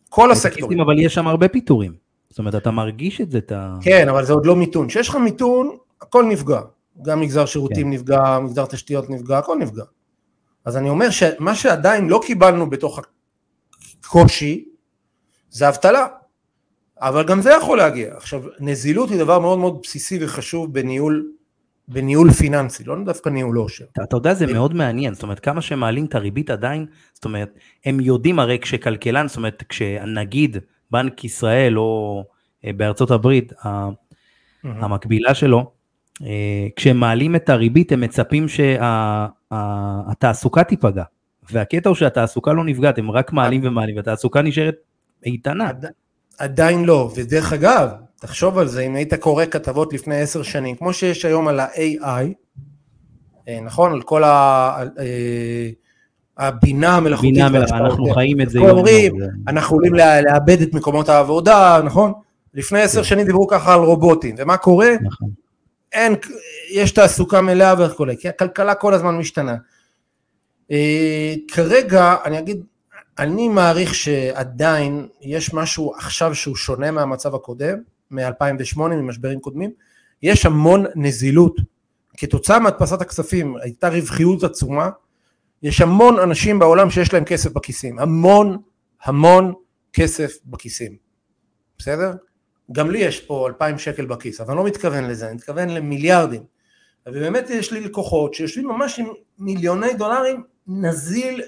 כל 0.08 0.30
הסקטורים. 0.30 0.80
אבל 0.80 0.98
יש 0.98 1.14
שם 1.14 1.26
הרבה 1.26 1.48
פיטורים. 1.48 1.92
זאת 2.30 2.38
אומרת, 2.38 2.54
אתה 2.54 2.70
מרגיש 2.70 3.20
את 3.20 3.30
זה, 3.30 3.38
אתה... 3.38 3.74
כן, 3.82 4.08
אבל 4.08 4.24
זה 4.24 4.32
עוד 4.32 4.46
לא 4.46 4.56
מיתון. 4.56 4.88
כשיש 4.88 5.08
לך 5.08 5.16
מיתון, 5.16 5.76
הכל 6.02 6.24
נפגע. 6.24 6.60
גם 7.02 7.20
מגזר 7.20 7.46
שירותים 7.46 7.86
כן. 7.86 7.92
נפגע, 7.92 8.38
מגזר 8.38 8.66
תשתיות 8.66 9.10
נפגע, 9.10 9.38
הכל 9.38 9.58
נפגע. 9.58 9.84
אז 10.64 10.76
אני 10.76 10.88
אומר 10.88 11.10
שמה 11.10 11.54
שעדיין 11.54 12.08
לא 12.08 12.20
קיבלנו 12.26 12.70
בתוך 12.70 13.00
הקושי, 14.04 14.64
זה 15.50 15.68
אבטלה. 15.68 16.06
אבל 17.00 17.26
גם 17.26 17.40
זה 17.40 17.50
יכול 17.50 17.78
להגיע. 17.78 18.14
עכשיו, 18.16 18.42
נזילות 18.60 19.10
היא 19.10 19.18
דבר 19.18 19.38
מאוד 19.38 19.58
מאוד 19.58 19.78
בסיסי 19.82 20.18
וחשוב 20.24 20.74
בניהול, 20.74 21.26
בניהול 21.88 22.30
פיננסי, 22.30 22.84
לא 22.84 22.96
דווקא 23.04 23.28
ניהול 23.28 23.56
עושר. 23.56 23.84
אתה, 23.92 24.02
אתה 24.02 24.16
יודע, 24.16 24.34
זה 24.34 24.46
מאוד 24.46 24.74
מעניין, 24.74 25.14
זאת 25.14 25.22
אומרת, 25.22 25.40
כמה 25.40 25.60
שמעלים 25.62 26.04
את 26.04 26.14
הריבית 26.14 26.50
עדיין, 26.50 26.86
זאת 27.14 27.24
אומרת, 27.24 27.58
הם 27.84 28.00
יודעים 28.00 28.38
הרי 28.38 28.58
כשכלכלן, 28.58 29.28
זאת 29.28 29.36
אומרת, 29.36 29.62
כשנגיד 29.68 30.56
בנק 30.90 31.24
ישראל 31.24 31.78
או 31.78 32.24
אה, 32.64 32.72
בארצות 32.72 33.10
הברית, 33.10 33.52
mm-hmm. 33.52 33.66
המקבילה 34.64 35.34
שלו, 35.34 35.72
כשהם 36.76 36.96
מעלים 36.96 37.36
את 37.36 37.48
הריבית 37.48 37.92
הם 37.92 38.00
מצפים 38.00 38.46
שהתעסוקה 39.50 40.64
תיפגע. 40.64 41.04
והקטע 41.52 41.88
הוא 41.88 41.96
שהתעסוקה 41.96 42.52
לא 42.52 42.64
נפגעת, 42.64 42.98
הם 42.98 43.10
רק 43.10 43.32
מעלים 43.32 43.60
ומעלים, 43.64 43.96
והתעסוקה 43.96 44.42
נשארת 44.42 44.74
איתנה. 45.26 45.68
עד, 45.68 45.86
עדיין 46.38 46.84
לא, 46.84 47.10
ודרך 47.16 47.52
אגב, 47.52 47.90
תחשוב 48.20 48.58
על 48.58 48.68
זה, 48.68 48.80
אם 48.80 48.94
היית 48.94 49.14
קורא 49.14 49.44
כתבות 49.44 49.92
לפני 49.92 50.20
עשר 50.20 50.42
שנים, 50.42 50.76
כמו 50.76 50.92
שיש 50.92 51.24
היום 51.24 51.48
על 51.48 51.60
ה-AI, 51.60 52.26
אה, 53.48 53.60
נכון? 53.62 53.92
על 53.92 54.02
כל 54.02 54.24
ה... 54.24 54.28
אה, 54.98 55.70
הבינה 56.38 56.96
המלאכותית. 56.96 57.34
בינה 57.34 57.46
המלאכותית, 57.46 57.80
אנחנו 57.80 58.10
חיים 58.14 58.40
את 58.40 58.50
זה. 58.50 58.58
אומרים, 58.58 59.12
אנחנו 59.48 59.76
עולים 59.76 59.94
לאבד 59.94 60.60
את 60.62 60.74
מקומות 60.74 61.08
העבודה, 61.08 61.80
נכון? 61.84 62.12
לפני 62.54 62.80
עשר 62.80 62.98
כן. 62.98 63.04
שנים 63.04 63.26
דיברו 63.26 63.46
ככה 63.46 63.74
על 63.74 63.80
רובוטים, 63.80 64.34
ומה 64.38 64.56
קורה? 64.56 64.90
נכון. 65.02 65.28
אין, 65.92 66.14
יש 66.70 66.90
תעסוקה 66.90 67.40
מלאה 67.40 67.74
וכולי, 67.78 68.16
כי 68.16 68.28
הכלכלה 68.28 68.74
כל 68.74 68.94
הזמן 68.94 69.18
משתנה. 69.18 69.56
אה, 70.70 71.34
כרגע, 71.48 72.16
אני 72.24 72.38
אגיד, 72.38 72.64
אני 73.18 73.48
מעריך 73.48 73.94
שעדיין 73.94 75.08
יש 75.20 75.54
משהו 75.54 75.94
עכשיו 75.94 76.34
שהוא 76.34 76.56
שונה 76.56 76.90
מהמצב 76.90 77.34
הקודם, 77.34 77.78
מ-2008, 78.10 78.78
ממשברים 78.80 79.40
קודמים, 79.40 79.70
יש 80.22 80.46
המון 80.46 80.84
נזילות. 80.94 81.56
כתוצאה 82.16 82.58
מהדפסת 82.58 83.00
הכספים 83.00 83.56
הייתה 83.62 83.88
רווחיות 83.88 84.44
עצומה, 84.44 84.90
יש 85.62 85.80
המון 85.80 86.18
אנשים 86.18 86.58
בעולם 86.58 86.90
שיש 86.90 87.12
להם 87.12 87.24
כסף 87.24 87.52
בכיסים, 87.52 87.98
המון 87.98 88.58
המון 89.02 89.52
כסף 89.92 90.38
בכיסים, 90.46 90.96
בסדר? 91.78 92.12
גם 92.72 92.90
לי 92.90 92.98
יש 92.98 93.20
פה 93.20 93.48
אלפיים 93.48 93.78
שקל 93.78 94.06
בכיס, 94.06 94.40
אבל 94.40 94.50
אני 94.50 94.58
לא 94.58 94.64
מתכוון 94.64 95.04
לזה, 95.04 95.26
אני 95.26 95.34
מתכוון 95.34 95.68
למיליארדים. 95.68 96.42
ובאמת 97.06 97.50
יש 97.50 97.72
לי 97.72 97.80
לקוחות 97.80 98.34
שיושבים 98.34 98.68
ממש 98.68 98.98
עם 98.98 99.06
מיליוני 99.38 99.94
דולרים, 99.94 100.42
נזיל, 100.66 101.42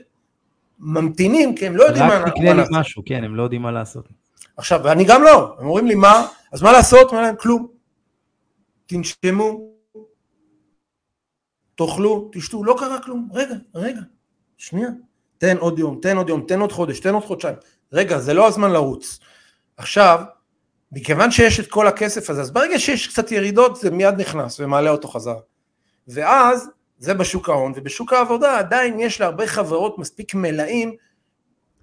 ממתינים, 0.79 1.55
כי 1.55 1.67
הם 1.67 1.77
לא 1.77 1.85
יודעים 1.85 2.07
מה 2.07 2.15
לעשות. 2.15 2.29
רק 2.29 2.35
תקנה 2.35 2.55
לי 2.55 2.63
משהו, 2.71 3.03
כן, 3.07 3.25
הם 3.25 3.37
לא 3.37 3.43
יודעים 3.43 3.63
מה 3.63 3.71
לעשות. 3.71 4.09
עכשיו, 4.57 4.81
ואני 4.85 5.05
גם 5.05 5.23
לא, 5.23 5.57
הם 5.59 5.67
אומרים 5.67 5.87
לי 5.87 5.95
מה, 5.95 6.27
אז 6.53 6.63
מה 6.63 6.73
לעשות? 6.73 7.11
אומר 7.11 7.23
להם 7.23 7.37
כלום. 7.37 7.69
תנשמו, 8.87 9.73
תאכלו, 11.75 12.31
תשתו, 12.33 12.65
לא 12.65 12.77
קרה 12.79 13.03
כלום, 13.03 13.29
רגע, 13.33 13.55
רגע, 13.75 14.01
שנייה, 14.59 14.89
תן 15.39 15.57
עוד 15.57 15.79
יום, 15.79 15.99
תן 16.03 16.17
עוד 16.17 16.29
יום, 16.29 16.45
תן 16.49 16.61
עוד 16.61 16.73
חודש, 16.73 17.01
תן 17.01 17.15
עוד 17.15 17.25
חודשיים, 17.25 17.57
רגע, 17.93 18.19
זה 18.19 18.35
לא 18.35 18.49
הזמן 18.49 18.71
לרוץ. 18.71 19.19
עכשיו, 19.77 20.23
מכיוון 20.93 21.31
שיש 21.31 21.61
את 21.61 21.67
כל 21.67 21.87
הכסף 21.87 22.31
הזה, 22.31 22.41
אז 22.41 22.51
ברגע 22.51 22.79
שיש 22.79 23.07
קצת 23.07 23.33
ירידות 23.33 23.77
זה 23.77 23.91
מיד 23.91 24.15
נכנס 24.21 24.61
ומעלה 24.61 24.91
אותו 24.91 25.09
חזרה. 25.09 25.41
ואז 26.09 26.69
זה 26.99 27.15
בשוק 27.15 27.49
ההון, 27.49 27.73
ובשוק 27.77 28.13
העבודה 28.13 28.59
עדיין 28.59 29.01
יש 29.01 29.21
להרבה 29.21 29.47
חברות 29.47 29.99
מספיק 29.99 30.35
מלאים, 30.35 30.97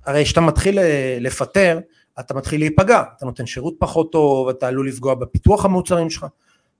הרי 0.05 0.26
כשאתה 0.26 0.41
מתחיל 0.41 0.80
אה, 0.80 1.18
לפטר, 1.22 1.80
אתה 2.20 2.34
מתחיל 2.34 2.62
להיפגע, 2.62 3.03
אתה 3.18 3.26
נותן 3.26 3.45
שירות 3.45 3.74
פחות 3.80 4.12
טוב, 4.12 4.49
אתה 4.49 4.68
עלול 4.68 4.88
לפגוע 4.88 5.16
בפיתוח 5.16 5.66
המוצרים 5.66 6.10
שלך, 6.10 6.26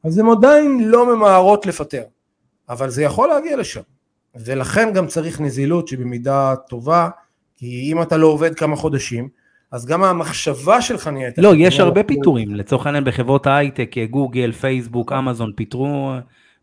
אז 0.04 0.18
הן 0.18 0.30
עדיין 0.30 0.80
לא 0.90 1.16
ממהרות 1.16 1.66
לפטר, 1.66 2.04
אבל 2.70 2.90
זה 2.90 3.04
יכול 3.04 3.30
להגיע 3.30 3.58
לשם, 3.58 3.82
ולכן 4.36 4.94
גם 4.94 5.08
צריך 5.08 5.42
נזילות 5.42 5.88
שבמידה 5.88 6.56
טובה, 6.70 7.10
כי 7.58 7.92
אם 7.92 8.02
אתה 8.02 8.18
לא 8.18 8.28
עובד 8.28 8.56
כמה 8.56 8.76
חודשים, 8.76 9.30
אז 9.72 9.86
גם 9.86 10.04
המחשבה 10.04 10.82
שלך 10.82 11.08
נהיית... 11.08 11.38
לא, 11.38 11.56
יש 11.56 11.80
הרבה 11.80 12.04
פיטורים, 12.04 12.56
לצורך 12.56 12.86
העניין 12.86 13.04
בחברות 13.04 13.48
ההייטק, 13.48 13.96
גוגל, 14.10 14.52
פייסבוק, 14.52 15.12
אמזון, 15.12 15.52
פיטרו 15.56 16.12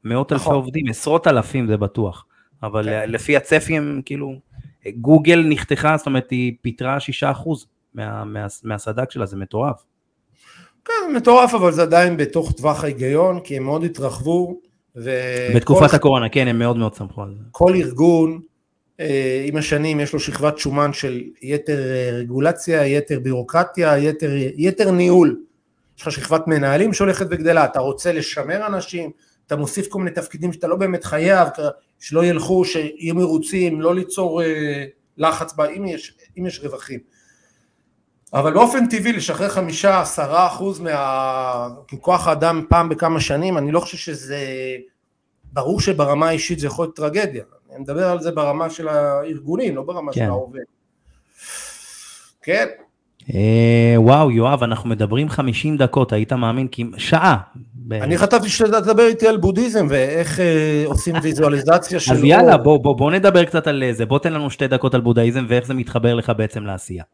מאות 0.04 0.32
אלפי 0.32 0.42
נכון. 0.42 0.54
עובדים, 0.54 0.88
עשרות 0.88 1.26
אלפים 1.26 1.66
זה 1.66 1.76
בטוח, 1.76 2.24
אבל 2.62 2.84
כן. 2.84 3.10
לפי 3.10 3.36
הצפי 3.36 3.76
הם 3.76 4.00
כאילו, 4.04 4.34
גוגל 4.96 5.44
נחתכה, 5.48 5.96
זאת 5.96 6.06
אומרת 6.06 6.30
היא 6.30 6.52
פיטרה 6.62 7.00
שישה 7.00 7.30
אחוז 7.30 7.66
מה, 7.94 8.24
מה, 8.24 8.46
מהסד"כ 8.64 9.12
שלה, 9.12 9.26
זה 9.26 9.36
מטורף. 9.36 9.82
כן, 10.84 11.16
מטורף, 11.16 11.54
אבל 11.54 11.72
זה 11.72 11.82
עדיין 11.82 12.16
בתוך 12.16 12.52
טווח 12.52 12.84
ההיגיון, 12.84 13.40
כי 13.40 13.56
הם 13.56 13.62
מאוד 13.62 13.84
התרחבו. 13.84 14.60
בתקופת 15.54 15.94
הקורונה, 15.94 16.28
כן, 16.28 16.48
הם 16.48 16.58
מאוד 16.58 16.76
מאוד 16.76 16.94
שמחו 16.94 17.22
על 17.22 17.34
זה. 17.34 17.42
כל 17.50 17.74
ארגון 17.74 18.40
עם 19.44 19.56
השנים 19.56 20.00
יש 20.00 20.12
לו 20.12 20.20
שכבת 20.20 20.58
שומן 20.58 20.92
של 20.92 21.22
יתר 21.42 21.78
אה, 21.78 22.10
רגולציה, 22.12 22.86
יתר 22.86 23.20
בירוקרטיה, 23.20 23.98
יתר, 23.98 24.30
יתר 24.56 24.90
ניהול. 24.90 25.40
יש 25.98 26.02
לך 26.02 26.12
שכבת 26.12 26.46
מנהלים 26.46 26.92
שהולכת 26.92 27.26
וגדלה, 27.30 27.64
אתה 27.64 27.80
רוצה 27.80 28.12
לשמר 28.12 28.66
אנשים, 28.66 29.10
אתה 29.46 29.56
מוסיף 29.56 29.88
כל 29.88 29.98
מיני 29.98 30.10
תפקידים 30.10 30.52
שאתה 30.52 30.66
לא 30.66 30.76
באמת 30.76 31.04
חייב, 31.04 31.48
שלא 32.00 32.24
ילכו, 32.24 32.64
שיהיו 32.64 33.14
מרוצים, 33.14 33.80
לא 33.80 33.94
ליצור 33.94 34.42
אה, 34.42 34.84
לחץ, 35.16 35.52
בה, 35.52 35.68
אם, 35.68 35.86
יש, 35.86 36.14
אם 36.38 36.46
יש 36.46 36.60
רווחים. 36.60 37.00
אבל 38.32 38.52
באופן 38.52 38.86
טבעי 38.86 39.12
לשחרר 39.12 39.48
חמישה, 39.48 40.00
עשרה 40.00 40.46
אחוז 40.46 40.82
מכוח 41.92 42.28
האדם 42.28 42.64
פעם 42.68 42.88
בכמה 42.88 43.20
שנים, 43.20 43.58
אני 43.58 43.72
לא 43.72 43.80
חושב 43.80 43.96
שזה, 43.96 44.38
ברור 45.52 45.80
שברמה 45.80 46.28
האישית 46.28 46.58
זה 46.58 46.66
יכול 46.66 46.84
להיות 46.84 46.96
טרגדיה, 46.96 47.44
אני 47.76 47.82
מדבר 47.82 48.06
על 48.06 48.20
זה 48.20 48.32
ברמה 48.32 48.70
של 48.70 48.88
הארגונים, 48.88 49.76
לא 49.76 49.82
ברמה 49.82 50.12
כן. 50.12 50.20
של 50.20 50.26
העובד. 50.26 50.60
כן. 52.42 52.66
אה, 53.34 53.94
וואו, 53.96 54.30
יואב, 54.30 54.62
אנחנו 54.62 54.90
מדברים 54.90 55.28
50 55.28 55.76
דקות, 55.76 56.12
היית 56.12 56.32
מאמין? 56.32 56.68
כי 56.68 56.84
שעה, 56.96 57.36
ב... 57.74 57.92
אני 57.92 58.18
חשבתי 58.18 58.48
שאתה 58.48 58.80
תדבר 58.80 59.06
איתי 59.06 59.28
על 59.28 59.36
בודהיזם 59.36 59.86
ואיך 59.90 60.40
אה, 60.40 60.82
עושים 60.86 61.14
ויזואליזציה 61.22 62.00
של... 62.00 62.12
אז 62.12 62.24
יאללה, 62.24 62.56
בוא, 62.56 62.78
בוא, 62.78 62.96
בוא 62.96 63.10
נדבר 63.10 63.44
קצת 63.44 63.66
על 63.66 63.84
זה, 63.92 64.06
בוא 64.06 64.18
תן 64.18 64.32
לנו 64.32 64.50
שתי 64.50 64.68
דקות 64.68 64.94
על 64.94 65.00
בודהיזם 65.00 65.46
ואיך 65.48 65.66
זה 65.66 65.74
מתחבר 65.74 66.14
לך 66.14 66.32
בעצם 66.36 66.64
לעשייה. 66.64 67.04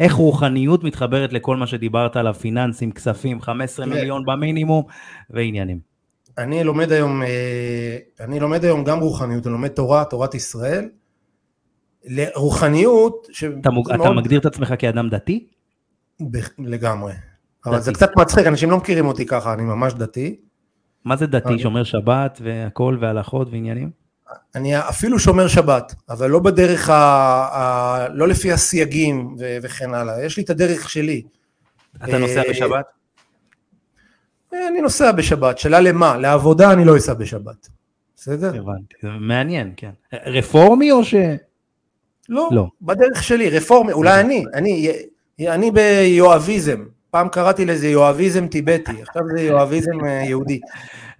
איך 0.00 0.14
רוחניות 0.14 0.84
מתחברת 0.84 1.32
לכל 1.32 1.56
מה 1.56 1.66
שדיברת 1.66 2.16
עליו, 2.16 2.34
פיננסים, 2.34 2.92
כספים, 2.92 3.40
15 3.40 3.86
כן. 3.86 3.92
מיליון 3.92 4.24
במינימום 4.26 4.82
ועניינים. 5.30 5.78
אני 6.38 6.64
לומד 6.64 6.92
היום, 6.92 7.22
אה, 7.22 7.96
אני 8.20 8.40
לומד 8.40 8.64
היום 8.64 8.84
גם 8.84 8.98
רוחניות, 9.00 9.46
אני 9.46 9.52
לומד 9.52 9.68
תורה, 9.68 10.04
תורת 10.04 10.34
ישראל. 10.34 10.88
לרוחניות, 12.04 13.26
ש... 13.32 13.44
אתה, 13.60 13.70
מוג... 13.70 13.88
זה 13.88 13.94
אתה 13.94 14.02
מאוד- 14.02 14.16
מגדיר 14.16 14.40
את 14.40 14.46
עצמך 14.46 14.74
כאדם 14.78 15.08
דתי? 15.08 15.46
ב- 16.30 16.38
לגמרי. 16.58 17.12
אבל 17.66 17.74
דתי. 17.74 17.84
זה 17.84 17.92
קצת 17.92 18.10
מצחיק, 18.16 18.46
אנשים 18.46 18.70
לא 18.70 18.76
מכירים 18.76 19.06
אותי 19.06 19.26
ככה, 19.26 19.52
אני 19.52 19.62
ממש 19.62 19.92
דתי. 19.92 20.36
מה 21.04 21.16
זה 21.16 21.26
דתי? 21.26 21.48
אני- 21.48 21.58
שומר 21.58 21.84
שבת 21.84 22.38
והכל 22.44 22.98
והלכות 23.00 23.48
ועניינים? 23.50 23.90
אני 24.54 24.78
אפילו 24.78 25.18
שומר 25.18 25.48
שבת, 25.48 25.94
אבל 26.10 26.30
לא 26.30 26.38
בדרך 26.38 26.88
ה... 26.90 26.94
ה... 27.52 28.08
לא 28.08 28.28
לפי 28.28 28.52
הסייגים 28.52 29.36
ו... 29.38 29.56
וכן 29.62 29.94
הלאה, 29.94 30.24
יש 30.24 30.36
לי 30.36 30.42
את 30.42 30.50
הדרך 30.50 30.90
שלי. 30.90 31.22
אתה 32.04 32.18
נוסע 32.18 32.42
אה, 32.42 32.50
בשבת? 32.50 32.84
אה, 34.54 34.68
אני 34.68 34.80
נוסע 34.80 35.12
בשבת, 35.12 35.58
שאלה 35.58 35.80
למה? 35.80 36.16
לעבודה 36.16 36.72
אני 36.72 36.84
לא 36.84 36.96
אסע 36.96 37.14
בשבת. 37.14 37.68
בסדר? 38.16 38.48
הבנתי, 38.48 38.94
זה 39.02 39.08
מעניין, 39.08 39.72
כן. 39.76 39.90
רפורמי 40.26 40.92
או 40.92 41.04
ש... 41.04 41.14
לא, 42.28 42.48
לא. 42.52 42.66
בדרך 42.82 43.22
שלי, 43.22 43.50
רפורמי, 43.50 43.92
אולי 43.92 44.20
אני, 44.20 44.44
אני, 44.54 44.90
אני 45.40 45.70
ביואביזם, 45.70 46.84
פעם 47.10 47.28
קראתי 47.28 47.64
לזה 47.64 47.88
יואביזם 47.88 48.46
טיבטי, 48.46 49.02
עכשיו 49.02 49.22
זה 49.34 49.40
יואביזם 49.40 50.04
אה, 50.04 50.10
יהודי. 50.10 50.60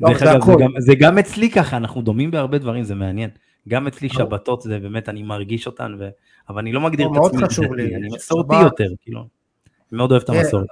לא, 0.00 0.18
זה 0.18 0.32
אגב, 0.32 0.44
זה. 0.44 0.52
גם, 0.60 0.70
זה 0.78 0.94
גם 0.94 1.18
אצלי 1.18 1.50
ככה, 1.50 1.76
אנחנו 1.76 2.02
דומים 2.02 2.30
בהרבה 2.30 2.58
דברים, 2.58 2.84
זה 2.84 2.94
מעניין. 2.94 3.30
גם 3.68 3.86
אצלי. 3.86 4.08
שבתות 4.08 4.62
זה 4.62 4.78
באמת, 4.78 5.08
אני 5.08 5.22
מרגיש 5.22 5.66
אותן, 5.66 5.96
ו... 5.98 6.08
אבל 6.48 6.58
אני 6.58 6.72
לא 6.72 6.80
מגדיר 6.80 7.06
את 7.06 7.34
עצמי. 7.44 7.66
אני 7.94 8.08
מסורתי 8.14 8.56
יותר, 8.62 8.88
כאילו. 9.00 9.20
אני 9.20 9.96
מאוד 9.96 10.10
אוהב 10.10 10.22
את 10.22 10.30
אה, 10.30 10.38
המסורת. 10.38 10.66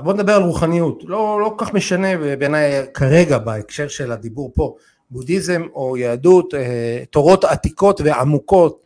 בוא 0.00 0.12
נדבר 0.12 0.32
על 0.32 0.42
רוחניות, 0.42 1.02
לא, 1.06 1.40
לא 1.40 1.54
כל 1.56 1.64
כך 1.64 1.74
משנה 1.74 2.36
בעיניי 2.38 2.86
כרגע 2.94 3.38
בהקשר 3.38 3.88
של 3.88 4.12
הדיבור 4.12 4.52
פה, 4.54 4.74
בודהיזם 5.10 5.62
או 5.74 5.96
יהדות, 5.96 6.54
אה, 6.54 7.02
תורות 7.10 7.44
עתיקות 7.44 8.00
ועמוקות, 8.04 8.82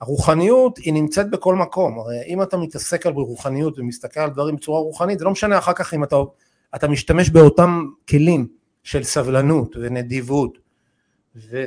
הרוחניות 0.00 0.78
היא 0.78 0.92
נמצאת 0.92 1.30
בכל 1.30 1.54
מקום, 1.54 1.98
הרי 1.98 2.16
אם 2.26 2.42
אתה 2.42 2.56
מתעסק 2.56 3.06
על 3.06 3.12
רוחניות 3.12 3.78
ומסתכל 3.78 4.20
על 4.20 4.30
דברים 4.30 4.56
בצורה 4.56 4.80
רוחנית, 4.80 5.18
זה 5.18 5.24
לא 5.24 5.30
משנה 5.30 5.58
אחר 5.58 5.72
כך 5.72 5.94
אם 5.94 6.04
אתה, 6.04 6.16
אתה 6.74 6.88
משתמש 6.88 7.30
באותם 7.30 7.84
כלים 8.08 8.46
של 8.82 9.02
סבלנות 9.02 9.76
ונדיבות 9.80 10.58
ו, 11.36 11.64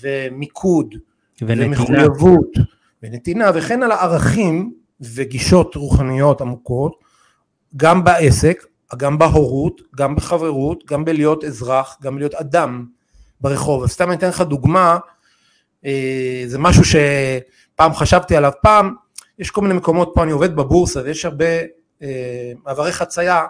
ומיקוד 0.00 0.94
ונתינה. 1.42 1.66
ומחויבות 1.66 2.52
ונתינה 3.02 3.50
וכן 3.54 3.82
על 3.82 3.90
הערכים 3.90 4.74
וגישות 5.00 5.74
רוחניות 5.74 6.40
עמוקות 6.40 7.05
גם 7.76 8.04
בעסק, 8.04 8.64
גם 8.96 9.18
בהורות, 9.18 9.80
גם 9.96 10.16
בחברות, 10.16 10.84
גם 10.86 11.04
בלהיות 11.04 11.44
אזרח, 11.44 11.96
גם 12.02 12.14
בלהיות 12.14 12.34
אדם 12.34 12.86
ברחוב. 13.40 13.82
אז 13.82 13.90
סתם 13.90 14.08
אני 14.08 14.16
אתן 14.16 14.28
לך 14.28 14.40
דוגמה, 14.40 14.98
אה, 15.84 16.42
זה 16.46 16.58
משהו 16.58 16.82
שפעם 16.84 17.94
חשבתי 17.94 18.36
עליו, 18.36 18.52
פעם 18.62 18.94
יש 19.38 19.50
כל 19.50 19.60
מיני 19.60 19.74
מקומות, 19.74 20.12
פה 20.14 20.22
אני 20.22 20.32
עובד 20.32 20.56
בבורסה 20.56 21.00
ויש 21.04 21.24
הרבה 21.24 21.44
אה, 22.02 22.52
מעברי 22.64 22.92
חצייה 22.92 23.44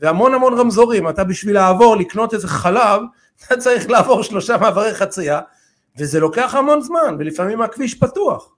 והמון 0.00 0.34
המון 0.34 0.58
רמזורים, 0.58 1.08
אתה 1.08 1.24
בשביל 1.24 1.54
לעבור, 1.54 1.96
לקנות 1.96 2.34
איזה 2.34 2.48
חלב, 2.48 3.02
אתה 3.46 3.56
צריך 3.56 3.90
לעבור 3.90 4.22
שלושה 4.22 4.56
מעברי 4.56 4.94
חצייה 4.94 5.40
וזה 5.98 6.20
לוקח 6.20 6.54
המון 6.54 6.80
זמן 6.80 7.16
ולפעמים 7.18 7.62
הכביש 7.62 7.94
פתוח. 7.94 8.54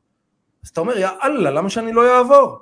אז 0.64 0.68
אתה 0.68 0.80
אומר, 0.80 0.98
יא 0.98 1.08
אללה, 1.22 1.50
למה 1.50 1.70
שאני 1.70 1.92
לא 1.92 2.18
אעבור? 2.18 2.58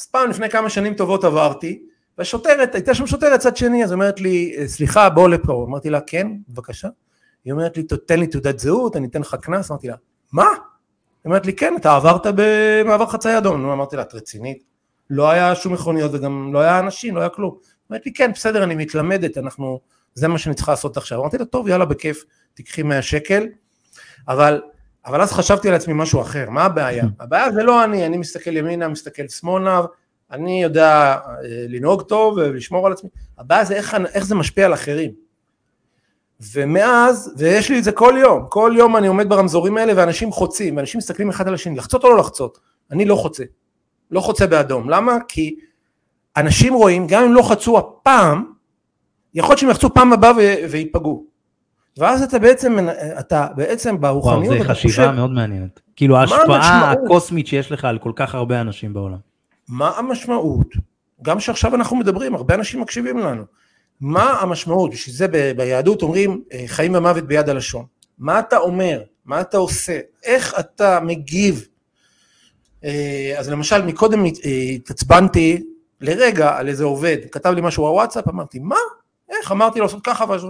אז 0.00 0.06
פעם 0.06 0.30
לפני 0.30 0.50
כמה 0.50 0.70
שנים 0.70 0.94
טובות 0.94 1.24
עברתי, 1.24 1.82
והשוטרת, 2.18 2.74
הייתה 2.74 2.94
שם 2.94 3.06
שוטרת 3.06 3.40
צד 3.40 3.56
שני, 3.56 3.84
אז 3.84 3.92
אומרת 3.92 4.20
לי, 4.20 4.54
סליחה, 4.66 5.08
בוא 5.08 5.28
לפה. 5.28 5.64
אמרתי 5.68 5.90
לה, 5.90 6.00
כן, 6.00 6.26
בבקשה. 6.48 6.88
היא 7.44 7.52
אומרת 7.52 7.76
לי, 7.76 7.82
תן 8.06 8.20
לי 8.20 8.26
תעודת 8.26 8.58
זהות, 8.58 8.96
אני 8.96 9.06
אתן 9.06 9.20
לך 9.20 9.36
קנס. 9.42 9.70
אמרתי 9.70 9.88
לה, 9.88 9.96
מה? 10.32 10.42
היא 10.44 10.50
אומרת 11.24 11.46
לי, 11.46 11.52
כן, 11.52 11.74
אתה 11.76 11.96
עברת 11.96 12.26
במעבר 12.36 13.06
חצאי 13.06 13.38
אדום. 13.38 13.62
נו, 13.62 13.72
אמרתי 13.72 13.96
לה, 13.96 14.02
את 14.02 14.14
רצינית? 14.14 14.62
לא 15.10 15.30
היה 15.30 15.54
שום 15.54 15.72
מכוניות 15.72 16.10
וגם 16.14 16.50
לא 16.54 16.58
היה 16.58 16.78
אנשים, 16.78 17.16
לא 17.16 17.20
היה 17.20 17.28
כלום. 17.28 17.56
אומרת 17.90 18.06
לי, 18.06 18.12
כן, 18.12 18.30
בסדר, 18.34 18.64
אני 18.64 18.74
מתלמדת, 18.74 19.38
אנחנו, 19.38 19.80
זה 20.14 20.28
מה 20.28 20.38
שאני 20.38 20.54
צריכה 20.54 20.72
לעשות 20.72 20.96
עכשיו. 20.96 21.20
אמרתי 21.20 21.38
לה, 21.38 21.44
טוב, 21.44 21.68
יאללה, 21.68 21.84
בכיף, 21.84 22.24
תיקחי 22.54 22.82
100 22.82 23.02
שקל. 23.02 23.46
אבל, 24.28 24.60
אבל 25.06 25.20
אז 25.22 25.32
חשבתי 25.32 25.68
על 25.68 25.74
עצמי 25.74 25.94
משהו 25.96 26.20
אחר, 26.20 26.50
מה 26.50 26.64
הבעיה? 26.64 27.04
הבעיה 27.20 27.52
זה 27.52 27.62
לא 27.62 27.84
אני, 27.84 28.06
אני 28.06 28.16
מסתכל 28.16 28.56
ימינה, 28.56 28.88
מסתכל 28.88 29.28
שמאלה, 29.28 29.82
אני 30.30 30.62
יודע 30.62 31.16
אה, 31.26 31.66
לנהוג 31.68 32.02
טוב 32.02 32.34
ולשמור 32.36 32.86
על 32.86 32.92
עצמי, 32.92 33.10
הבעיה 33.38 33.64
זה 33.64 33.74
איך, 33.74 33.96
איך 34.14 34.24
זה 34.24 34.34
משפיע 34.34 34.66
על 34.66 34.74
אחרים. 34.74 35.10
ומאז, 36.54 37.34
ויש 37.36 37.70
לי 37.70 37.78
את 37.78 37.84
זה 37.84 37.92
כל 37.92 38.14
יום, 38.20 38.46
כל 38.48 38.74
יום 38.76 38.96
אני 38.96 39.06
עומד 39.06 39.28
ברמזורים 39.28 39.76
האלה 39.76 39.92
ואנשים 39.96 40.32
חוצים, 40.32 40.76
ואנשים 40.76 40.98
מסתכלים 40.98 41.28
אחד 41.28 41.48
על 41.48 41.54
השני, 41.54 41.76
לחצות 41.76 42.04
או 42.04 42.10
לא 42.10 42.18
לחצות? 42.18 42.58
אני 42.90 43.04
לא 43.04 43.14
חוצה, 43.14 43.44
לא 44.10 44.20
חוצה 44.20 44.46
באדום, 44.46 44.90
למה? 44.90 45.16
כי 45.28 45.56
אנשים 46.36 46.74
רואים, 46.74 47.06
גם 47.06 47.22
אם 47.22 47.34
לא 47.34 47.42
חצו 47.42 47.78
הפעם, 47.78 48.52
יכול 49.34 49.50
להיות 49.50 49.58
שהם 49.58 49.70
יחצו 49.70 49.94
פעם 49.94 50.12
הבאה 50.12 50.32
וייפגעו. 50.70 51.29
ואז 51.98 52.22
אתה 52.22 52.38
בעצם, 52.38 52.76
אתה 53.18 53.46
בעצם 53.56 53.96
וואו, 54.00 54.14
ברוחניות, 54.14 54.56
זו 54.58 54.62
אתה 54.64 54.74
חשיבה 54.74 54.92
חושב, 54.92 55.10
מאוד 55.10 55.30
מעניינת. 55.30 55.80
כאילו 55.96 56.16
ההשפעה? 56.16 56.90
הקוסמית 56.92 57.46
שיש 57.46 57.72
לך 57.72 57.84
על 57.84 57.98
כל 57.98 58.12
כך 58.16 58.34
הרבה 58.34 58.60
אנשים 58.60 58.92
בעולם. 58.92 59.16
מה 59.68 59.88
המשמעות, 59.96 60.66
גם 61.22 61.40
שעכשיו 61.40 61.74
אנחנו 61.74 61.96
מדברים, 61.96 62.34
הרבה 62.34 62.54
אנשים 62.54 62.80
מקשיבים 62.80 63.18
לנו, 63.18 63.44
מה 64.00 64.30
המשמעות, 64.40 64.90
בשביל 64.90 65.14
זה 65.16 65.28
ב- 65.28 65.52
ביהדות 65.56 66.02
אומרים 66.02 66.42
אה, 66.52 66.64
חיים 66.66 66.94
ומוות 66.94 67.24
ביד 67.24 67.48
הלשון, 67.48 67.84
מה 68.18 68.38
אתה 68.38 68.58
אומר, 68.58 69.02
מה 69.24 69.40
אתה 69.40 69.56
עושה, 69.56 69.98
איך 70.24 70.54
אתה 70.60 71.00
מגיב, 71.00 71.66
אה, 72.84 73.34
אז 73.38 73.48
למשל 73.50 73.82
מקודם 73.82 74.24
אה, 74.24 74.30
התעצבנתי 74.74 75.62
לרגע 76.00 76.56
על 76.56 76.68
איזה 76.68 76.84
עובד, 76.84 77.16
כתב 77.32 77.50
לי 77.50 77.60
משהו 77.60 77.82
בוואטסאפ, 77.84 78.28
אמרתי 78.28 78.58
מה, 78.58 78.76
איך, 79.30 79.52
אמרתי 79.52 79.78
לו 79.78 79.84
לעשות 79.84 80.00
ככה, 80.04 80.24
ואז- 80.28 80.46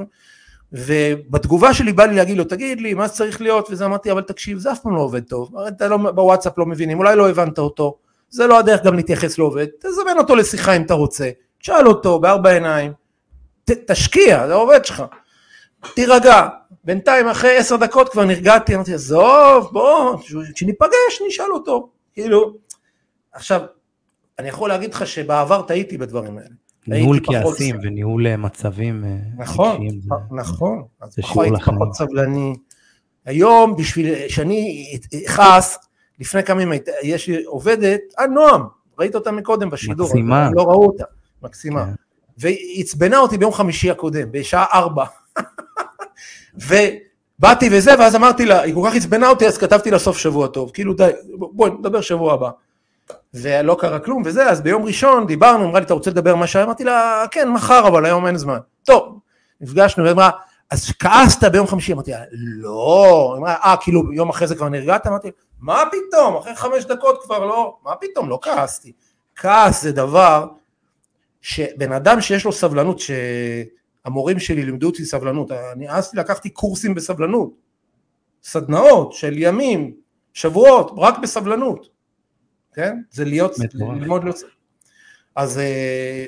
ובתגובה 0.72 1.74
שלי 1.74 1.92
בא 1.92 2.04
לי 2.04 2.16
להגיד 2.16 2.38
לו, 2.38 2.44
תגיד 2.44 2.80
לי, 2.80 2.94
מה 2.94 3.08
צריך 3.08 3.40
להיות, 3.40 3.68
וזה 3.70 3.84
אמרתי, 3.84 4.12
אבל 4.12 4.22
תקשיב, 4.22 4.58
זה 4.58 4.72
אף 4.72 4.78
פעם 4.80 4.96
לא 4.96 5.00
עובד 5.00 5.24
טוב, 5.24 5.56
הרי 5.56 5.68
אתה 5.68 5.88
לא, 5.88 5.96
בוואטסאפ 5.96 6.58
לא 6.58 6.66
מבינים, 6.66 6.98
אולי 6.98 7.16
לא 7.16 7.30
הבנת 7.30 7.58
אותו, 7.58 7.98
זה 8.30 8.46
לא 8.46 8.58
הדרך 8.58 8.84
גם 8.84 8.96
להתייחס 8.96 9.38
לעובד, 9.38 9.66
תזמן 9.80 10.18
אותו 10.18 10.36
לשיחה 10.36 10.76
אם 10.76 10.82
אתה 10.82 10.94
רוצה, 10.94 11.30
תשאל 11.58 11.86
אותו 11.86 12.18
בארבע 12.18 12.50
עיניים, 12.50 12.92
ת, 13.64 13.70
תשקיע, 13.70 14.46
זה 14.46 14.52
העובד 14.52 14.84
שלך, 14.84 15.02
תירגע, 15.94 16.48
בינתיים 16.84 17.28
אחרי 17.28 17.56
עשר 17.56 17.76
דקות 17.76 18.08
כבר 18.08 18.24
נרגעתי, 18.24 18.74
אמרתי, 18.74 18.94
עזוב, 18.94 19.68
בוא, 19.72 20.16
כשניפגש 20.54 21.22
נשאל 21.26 21.52
אותו, 21.52 21.90
כאילו, 22.12 22.54
עכשיו, 23.32 23.60
אני 24.38 24.48
יכול 24.48 24.68
להגיד 24.68 24.94
לך 24.94 25.06
שבעבר 25.06 25.62
טעיתי 25.62 25.98
בדברים 25.98 26.38
האלה, 26.38 26.54
ניהול 26.86 27.20
פחות 27.20 27.36
כעסים 27.36 27.76
סבלני. 27.76 27.88
וניהול 27.88 28.26
אה, 28.26 28.36
מצבים 28.36 29.04
אה, 29.04 29.16
נכון, 29.36 29.82
אישיים. 29.82 30.00
זה- 30.00 30.14
נכון, 30.30 30.82
אז 31.00 31.12
זה 31.14 31.22
פחות 31.22 31.44
שיעור 31.44 31.56
לחיים. 31.58 31.76
פחות 31.78 31.94
סבלני. 31.94 32.54
היום 33.26 33.76
בשביל 33.76 34.28
שאני 34.28 34.86
אכעס, 35.26 35.78
לפני 36.20 36.42
כמה 36.44 36.62
ימים 36.62 36.80
יש 37.02 37.28
לי 37.28 37.44
עובדת, 37.44 38.00
אה 38.18 38.26
נועם, 38.26 38.62
ראית 38.98 39.14
אותה 39.14 39.30
מקודם 39.30 39.70
בשידור, 39.70 40.06
מקסימה. 40.06 40.50
לא 40.52 40.62
ראו 40.62 40.86
אותה, 40.86 41.04
מקסימה, 41.42 41.84
כן. 41.84 41.92
והיא 42.38 42.80
עצבנה 42.84 43.18
אותי 43.18 43.38
ביום 43.38 43.52
חמישי 43.52 43.90
הקודם, 43.90 44.32
בשעה 44.32 44.64
ארבע, 44.72 45.04
ובאתי 46.54 47.68
וזה, 47.72 47.90
ואז 47.98 48.16
אמרתי 48.16 48.46
לה, 48.46 48.60
היא 48.60 48.74
כל 48.74 48.88
כך 48.90 48.96
עצבנה 48.96 49.28
אותי, 49.28 49.46
אז 49.46 49.58
כתבתי 49.58 49.90
לה 49.90 49.98
סוף 49.98 50.18
שבוע 50.18 50.46
טוב, 50.46 50.70
כאילו 50.74 50.94
די, 50.94 51.10
בואי 51.38 51.70
נדבר 51.70 52.00
שבוע 52.00 52.32
הבא. 52.34 52.50
ולא 53.34 53.76
קרה 53.80 53.98
כלום 53.98 54.22
וזה, 54.26 54.50
אז 54.50 54.60
ביום 54.60 54.84
ראשון 54.84 55.26
דיברנו, 55.26 55.64
אמרה 55.64 55.80
לי, 55.80 55.86
אתה 55.86 55.94
רוצה 55.94 56.10
לדבר 56.10 56.34
מה 56.34 56.46
שהיה? 56.46 56.64
אמרתי 56.64 56.84
לה, 56.84 57.24
כן, 57.30 57.48
מחר, 57.48 57.88
אבל 57.88 58.06
היום 58.06 58.26
אין 58.26 58.36
זמן. 58.36 58.58
טוב, 58.84 59.18
נפגשנו, 59.60 60.04
והיא 60.04 60.14
אמרה, 60.14 60.30
אז 60.70 60.92
כעסת 60.98 61.44
ביום 61.44 61.66
חמישי? 61.66 61.92
אמרתי 61.92 62.10
לה, 62.10 62.20
לא. 62.32 63.32
היא 63.34 63.40
אמרה, 63.40 63.54
אה, 63.54 63.76
כאילו, 63.80 64.12
יום 64.12 64.28
אחרי 64.28 64.46
זה 64.46 64.54
כבר 64.54 64.68
נרגעת? 64.68 65.06
אמרתי, 65.06 65.30
מה 65.60 65.82
פתאום, 65.90 66.36
אחרי 66.36 66.54
חמש 66.56 66.84
דקות 66.84 67.22
כבר 67.22 67.46
לא, 67.46 67.76
מה 67.84 67.94
פתאום, 67.96 68.28
לא 68.28 68.38
כעסתי. 68.42 68.92
כעס 69.36 69.82
זה 69.82 69.92
דבר 69.92 70.46
שבן 71.40 71.92
אדם 71.92 72.20
שיש 72.20 72.44
לו 72.44 72.52
סבלנות, 72.52 72.98
שהמורים 72.98 74.38
שלי 74.38 74.64
לימדו 74.64 74.86
אותי 74.86 75.04
סבלנות, 75.04 75.52
אני 75.52 75.90
אז 75.90 76.10
לקחתי 76.14 76.50
קורסים 76.50 76.94
בסבלנות, 76.94 77.50
סדנאות 78.42 79.12
של 79.12 79.32
ימים, 79.36 79.94
שבועות, 80.32 80.90
רק 80.96 81.18
בסבלנות, 81.18 81.88
כן? 82.74 83.00
זה 83.10 83.24
להיות. 83.24 83.52
ללמוד 83.74 84.24
להיות... 84.24 84.36
אז, 85.36 85.58
אה, 85.58 86.26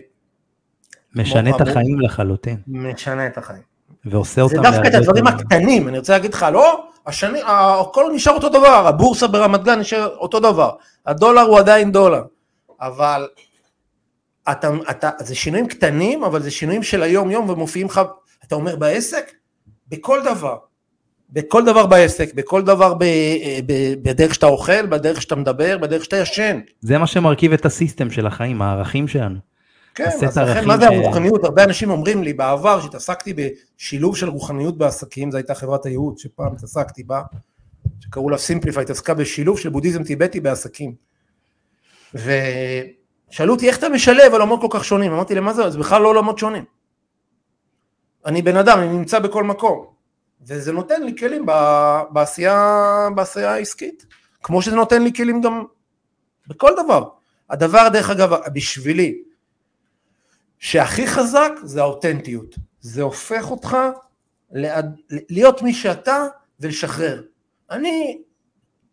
משנה 1.14 1.56
את 1.56 1.60
החיים 1.60 2.00
לחלוטין, 2.00 2.56
משנה 2.66 3.26
את 3.26 3.38
החיים. 3.38 3.62
ועושה 4.04 4.42
אותם... 4.42 4.56
זה 4.56 4.62
דווקא 4.62 4.88
את 4.88 4.94
הדברים 4.94 5.26
הקטנים, 5.26 5.88
אני 5.88 5.98
רוצה 5.98 6.12
להגיד 6.12 6.34
לך, 6.34 6.46
לא, 6.52 6.86
השני, 7.06 7.40
הכל 7.46 8.12
נשאר 8.14 8.32
אותו 8.32 8.48
דבר, 8.48 8.86
הבורסה 8.86 9.26
ברמת 9.26 9.64
גן 9.64 9.78
נשאר 9.78 10.16
אותו 10.16 10.40
דבר, 10.40 10.76
הדולר 11.06 11.40
הוא 11.40 11.58
עדיין 11.58 11.92
דולר, 11.92 12.22
אבל 12.80 13.28
אתה, 14.50 14.70
אתה, 14.90 15.10
זה 15.18 15.34
שינויים 15.34 15.68
קטנים, 15.68 16.24
אבל 16.24 16.42
זה 16.42 16.50
שינויים 16.50 16.82
של 16.82 17.02
היום 17.02 17.30
יום 17.30 17.50
ומופיעים 17.50 17.86
לך, 17.86 18.00
אתה 18.44 18.54
אומר 18.54 18.76
בעסק, 18.76 19.32
בכל 19.88 20.20
דבר, 20.24 20.58
בכל 21.32 21.64
דבר 21.64 21.86
בעסק, 21.86 22.34
בכל 22.34 22.62
דבר 22.62 22.94
ב, 22.94 23.04
ב, 23.66 23.94
בדרך 24.02 24.34
שאתה 24.34 24.46
אוכל, 24.46 24.86
בדרך 24.86 25.22
שאתה 25.22 25.36
מדבר, 25.36 25.78
בדרך 25.78 26.04
שאתה 26.04 26.16
ישן. 26.16 26.60
זה 26.80 26.98
מה 26.98 27.06
שמרכיב 27.06 27.52
את 27.52 27.66
הסיסטם 27.66 28.10
של 28.10 28.26
החיים, 28.26 28.62
הערכים 28.62 29.08
שלנו. 29.08 29.38
כן, 29.94 30.06
אז 30.26 30.38
לכן 30.38 30.66
מה 30.66 30.78
זה 30.78 30.86
הרוחניות? 30.86 31.44
הרבה 31.44 31.64
אנשים 31.64 31.90
אומרים 31.90 32.22
לי 32.22 32.32
בעבר 32.32 32.80
שהתעסקתי 32.80 33.34
בשילוב 33.34 34.16
של 34.16 34.28
רוחניות 34.28 34.78
בעסקים, 34.78 35.30
זו 35.30 35.36
הייתה 35.36 35.54
חברת 35.54 35.86
הייעוץ 35.86 36.22
שפעם 36.22 36.52
התעסקתי 36.52 37.02
בה, 37.02 37.22
שקראו 38.00 38.30
לה 38.30 38.38
סימפליפיי, 38.38 38.82
התעסקה 38.82 39.14
בשילוב 39.14 39.58
של 39.58 39.68
בודהיזם 39.68 40.04
טיבטי 40.04 40.40
בעסקים. 40.40 40.94
ושאלו 42.14 43.54
אותי 43.54 43.68
איך 43.68 43.78
אתה 43.78 43.88
משלב 43.88 44.32
עולמות 44.32 44.60
כל 44.60 44.66
כך 44.70 44.84
שונים, 44.84 45.12
אמרתי 45.12 45.34
להם 45.34 45.44
מה 45.44 45.52
זה, 45.52 45.70
זה 45.70 45.78
בכלל 45.78 46.02
לא 46.02 46.08
עולמות 46.08 46.38
שונים. 46.38 46.64
אני 48.26 48.42
בן 48.42 48.56
אדם, 48.56 48.78
אני 48.78 48.88
נמצא 48.88 49.18
בכל 49.18 49.44
מקום, 49.44 49.86
וזה 50.46 50.72
נותן 50.72 51.02
לי 51.02 51.16
כלים 51.16 51.46
בעשייה, 52.10 53.08
בעשייה 53.14 53.54
העסקית, 53.54 54.06
כמו 54.42 54.62
שזה 54.62 54.76
נותן 54.76 55.02
לי 55.02 55.12
כלים 55.12 55.40
גם 55.40 55.64
בכל 56.46 56.72
דבר. 56.84 57.08
הדבר, 57.50 57.88
דרך 57.88 58.10
אגב, 58.10 58.34
בשבילי, 58.52 59.22
שהכי 60.58 61.06
חזק 61.06 61.52
זה 61.62 61.80
האותנטיות. 61.80 62.54
זה 62.80 63.02
הופך 63.02 63.50
אותך 63.50 63.76
לעד, 64.52 65.00
להיות 65.10 65.62
מי 65.62 65.74
שאתה 65.74 66.26
ולשחרר. 66.60 67.22
אני 67.70 68.18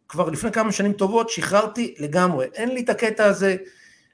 כבר 0.10 0.30
לפני 0.30 0.52
כמה 0.52 0.72
שנים 0.72 0.94
טובות 0.94 1.30
שחררתי 1.30 1.96
לגמרי, 2.00 2.48
אין 2.54 2.70
לי 2.70 2.82
את 2.82 2.90
הקטע 2.90 3.26
הזה, 3.26 3.56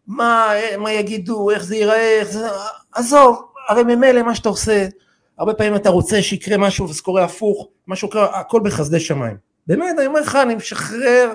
מה, 0.08 0.50
מה 0.78 0.92
יגידו, 0.92 1.50
איך 1.50 1.64
זה 1.64 1.76
ייראה, 1.76 2.20
איך 2.20 2.32
זה... 2.32 2.48
עזוב, 2.92 3.52
הרי 3.68 3.84
ממילא 3.84 4.24
מה 4.24 4.36
שאתה 4.36 4.50
עושה, 4.50 4.88
הרבה 5.38 5.54
פעמים 5.54 5.76
אתה 5.76 5.90
רוצה 5.90 6.22
שיקרה 6.22 6.58
משהו 6.58 6.90
וזה 6.90 7.02
קורה 7.02 7.24
הפוך, 7.24 7.68
משהו 7.88 8.10
קורה, 8.10 8.40
הכל 8.40 8.62
בחסדי 8.64 9.00
שמיים. 9.00 9.38
באמת, 9.68 9.96
אני 9.98 10.08
אומר 10.08 10.22
לך, 10.22 10.36
אני 10.36 10.56
משחרר, 10.56 11.34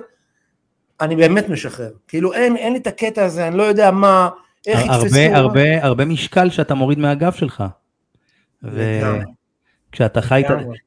אני 1.00 1.16
באמת 1.16 1.48
משחרר. 1.48 1.90
כאילו 2.08 2.32
אין, 2.32 2.56
אין 2.56 2.72
לי 2.72 2.78
את 2.78 2.86
הקטע 2.86 3.24
הזה, 3.24 3.48
אני 3.48 3.56
לא 3.56 3.62
יודע 3.62 3.90
מה, 3.90 4.28
איך 4.66 4.80
יתפסו. 4.80 5.18
הרבה, 5.18 5.36
הרבה, 5.36 5.84
הרבה 5.84 6.04
משקל 6.04 6.50
שאתה 6.50 6.74
מוריד 6.74 6.98
מהגב 6.98 7.32
שלך. 7.32 7.64
וכשאתה 8.62 10.20
חי. 10.20 10.42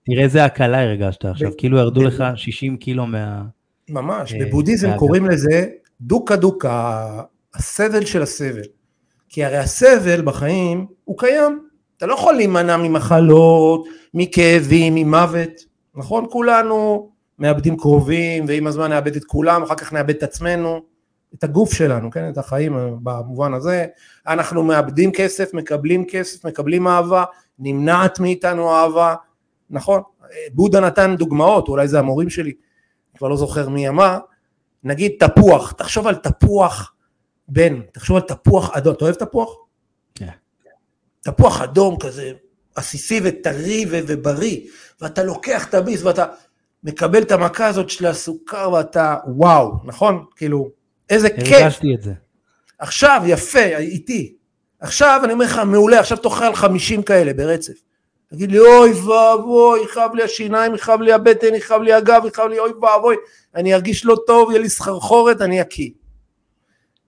תראה 0.05 0.23
איזה 0.23 0.45
הקלה 0.45 0.81
הרגשת 0.81 1.25
עכשיו, 1.25 1.51
כאילו 1.57 1.77
ירדו 1.77 2.03
לך 2.03 2.23
60 2.35 2.77
קילו 2.77 3.05
מה... 3.05 3.43
ממש, 3.89 4.33
אה, 4.33 4.39
בבודהיזם. 4.39 4.97
קוראים 4.97 5.25
לזה 5.25 5.67
דוקה 6.01 6.35
דוקה, 6.35 7.21
הסבל 7.53 8.05
של 8.05 8.21
הסבל. 8.21 8.61
כי 9.29 9.45
הרי 9.45 9.57
הסבל 9.57 10.21
בחיים 10.21 10.87
הוא 11.03 11.17
קיים. 11.17 11.72
אתה 12.03 12.11
לא 12.11 12.15
יכול 12.15 12.33
להימנע 12.33 12.77
ממחלות, 12.77 13.87
מכאבים, 14.13 14.95
ממוות. 14.95 15.49
נכון? 15.95 16.25
כולנו 16.29 17.09
מאבדים 17.39 17.77
קרובים, 17.77 18.45
ועם 18.47 18.67
הזמן 18.67 18.89
נאבד 18.89 19.15
את 19.15 19.23
כולם, 19.23 19.63
אחר 19.63 19.75
כך 19.75 19.93
נאבד 19.93 20.15
את 20.15 20.23
עצמנו, 20.23 20.81
את 21.33 21.43
הגוף 21.43 21.73
שלנו, 21.73 22.11
כן? 22.11 22.29
את 22.29 22.37
החיים 22.37 22.97
במובן 23.03 23.53
הזה. 23.53 23.85
אנחנו 24.27 24.63
מאבדים 24.63 25.11
כסף, 25.11 25.53
מקבלים 25.53 26.05
כסף, 26.05 26.45
מקבלים 26.45 26.87
אהבה, 26.87 27.23
נמנעת 27.59 28.19
מאיתנו 28.19 28.71
אהבה, 28.71 29.15
נכון? 29.69 30.01
בודה 30.53 30.79
נתן 30.79 31.15
דוגמאות, 31.15 31.67
אולי 31.67 31.87
זה 31.87 31.99
המורים 31.99 32.29
שלי, 32.29 32.53
כבר 33.17 33.27
לא 33.27 33.37
זוכר 33.37 33.69
מי 33.69 33.89
אמר, 33.89 34.19
נגיד 34.83 35.11
תפוח, 35.19 35.71
תחשוב 35.71 36.07
על 36.07 36.15
תפוח 36.15 36.93
בן, 37.47 37.81
תחשוב 37.91 38.15
על 38.15 38.21
תפוח 38.21 38.71
אדום, 38.77 38.93
אתה 38.93 39.05
אוהב 39.05 39.15
תפוח? 39.15 39.62
תפוח 41.23 41.61
אדום 41.61 41.97
כזה, 41.99 42.31
עסיסי 42.75 43.19
וטרי 43.23 43.85
ובריא, 43.89 44.59
ואתה 45.01 45.23
לוקח 45.23 45.69
את 45.69 45.73
הביס 45.73 46.03
ואתה 46.03 46.25
מקבל 46.83 47.21
את 47.21 47.31
המכה 47.31 47.67
הזאת 47.67 47.89
של 47.89 48.05
הסוכר 48.05 48.71
ואתה 48.71 49.15
וואו, 49.27 49.73
נכון? 49.83 50.25
כאילו, 50.35 50.69
איזה 51.09 51.29
כיף. 51.29 51.53
הרגשתי 51.53 51.95
את 51.95 52.01
זה. 52.01 52.13
עכשיו, 52.79 53.21
יפה, 53.25 53.77
איתי. 53.77 54.35
עכשיו 54.79 55.21
אני 55.23 55.33
אומר 55.33 55.45
לך, 55.45 55.61
מעולה, 55.65 55.99
עכשיו 55.99 56.17
תאכל 56.17 56.55
50 56.55 57.03
כאלה 57.03 57.33
ברצף. 57.33 57.73
תגיד 58.27 58.51
לי, 58.51 58.59
אוי 58.59 58.91
ואבוי, 58.91 59.79
יכאב 59.83 60.15
לי 60.15 60.23
השיניים, 60.23 60.75
יכאב 60.75 61.01
לי 61.01 61.13
הבטן, 61.13 61.55
יכאב 61.55 61.81
לי 61.81 61.93
הגב, 61.93 62.21
יכאב 62.27 62.49
לי, 62.49 62.59
אוי 62.59 62.71
ואבוי, 62.71 63.15
אני 63.55 63.73
ארגיש 63.73 64.05
לא 64.05 64.15
טוב, 64.27 64.51
יהיה 64.51 64.61
לי 64.61 64.69
סחרחורת, 64.69 65.41
אני 65.41 65.61
אקיא. 65.61 65.89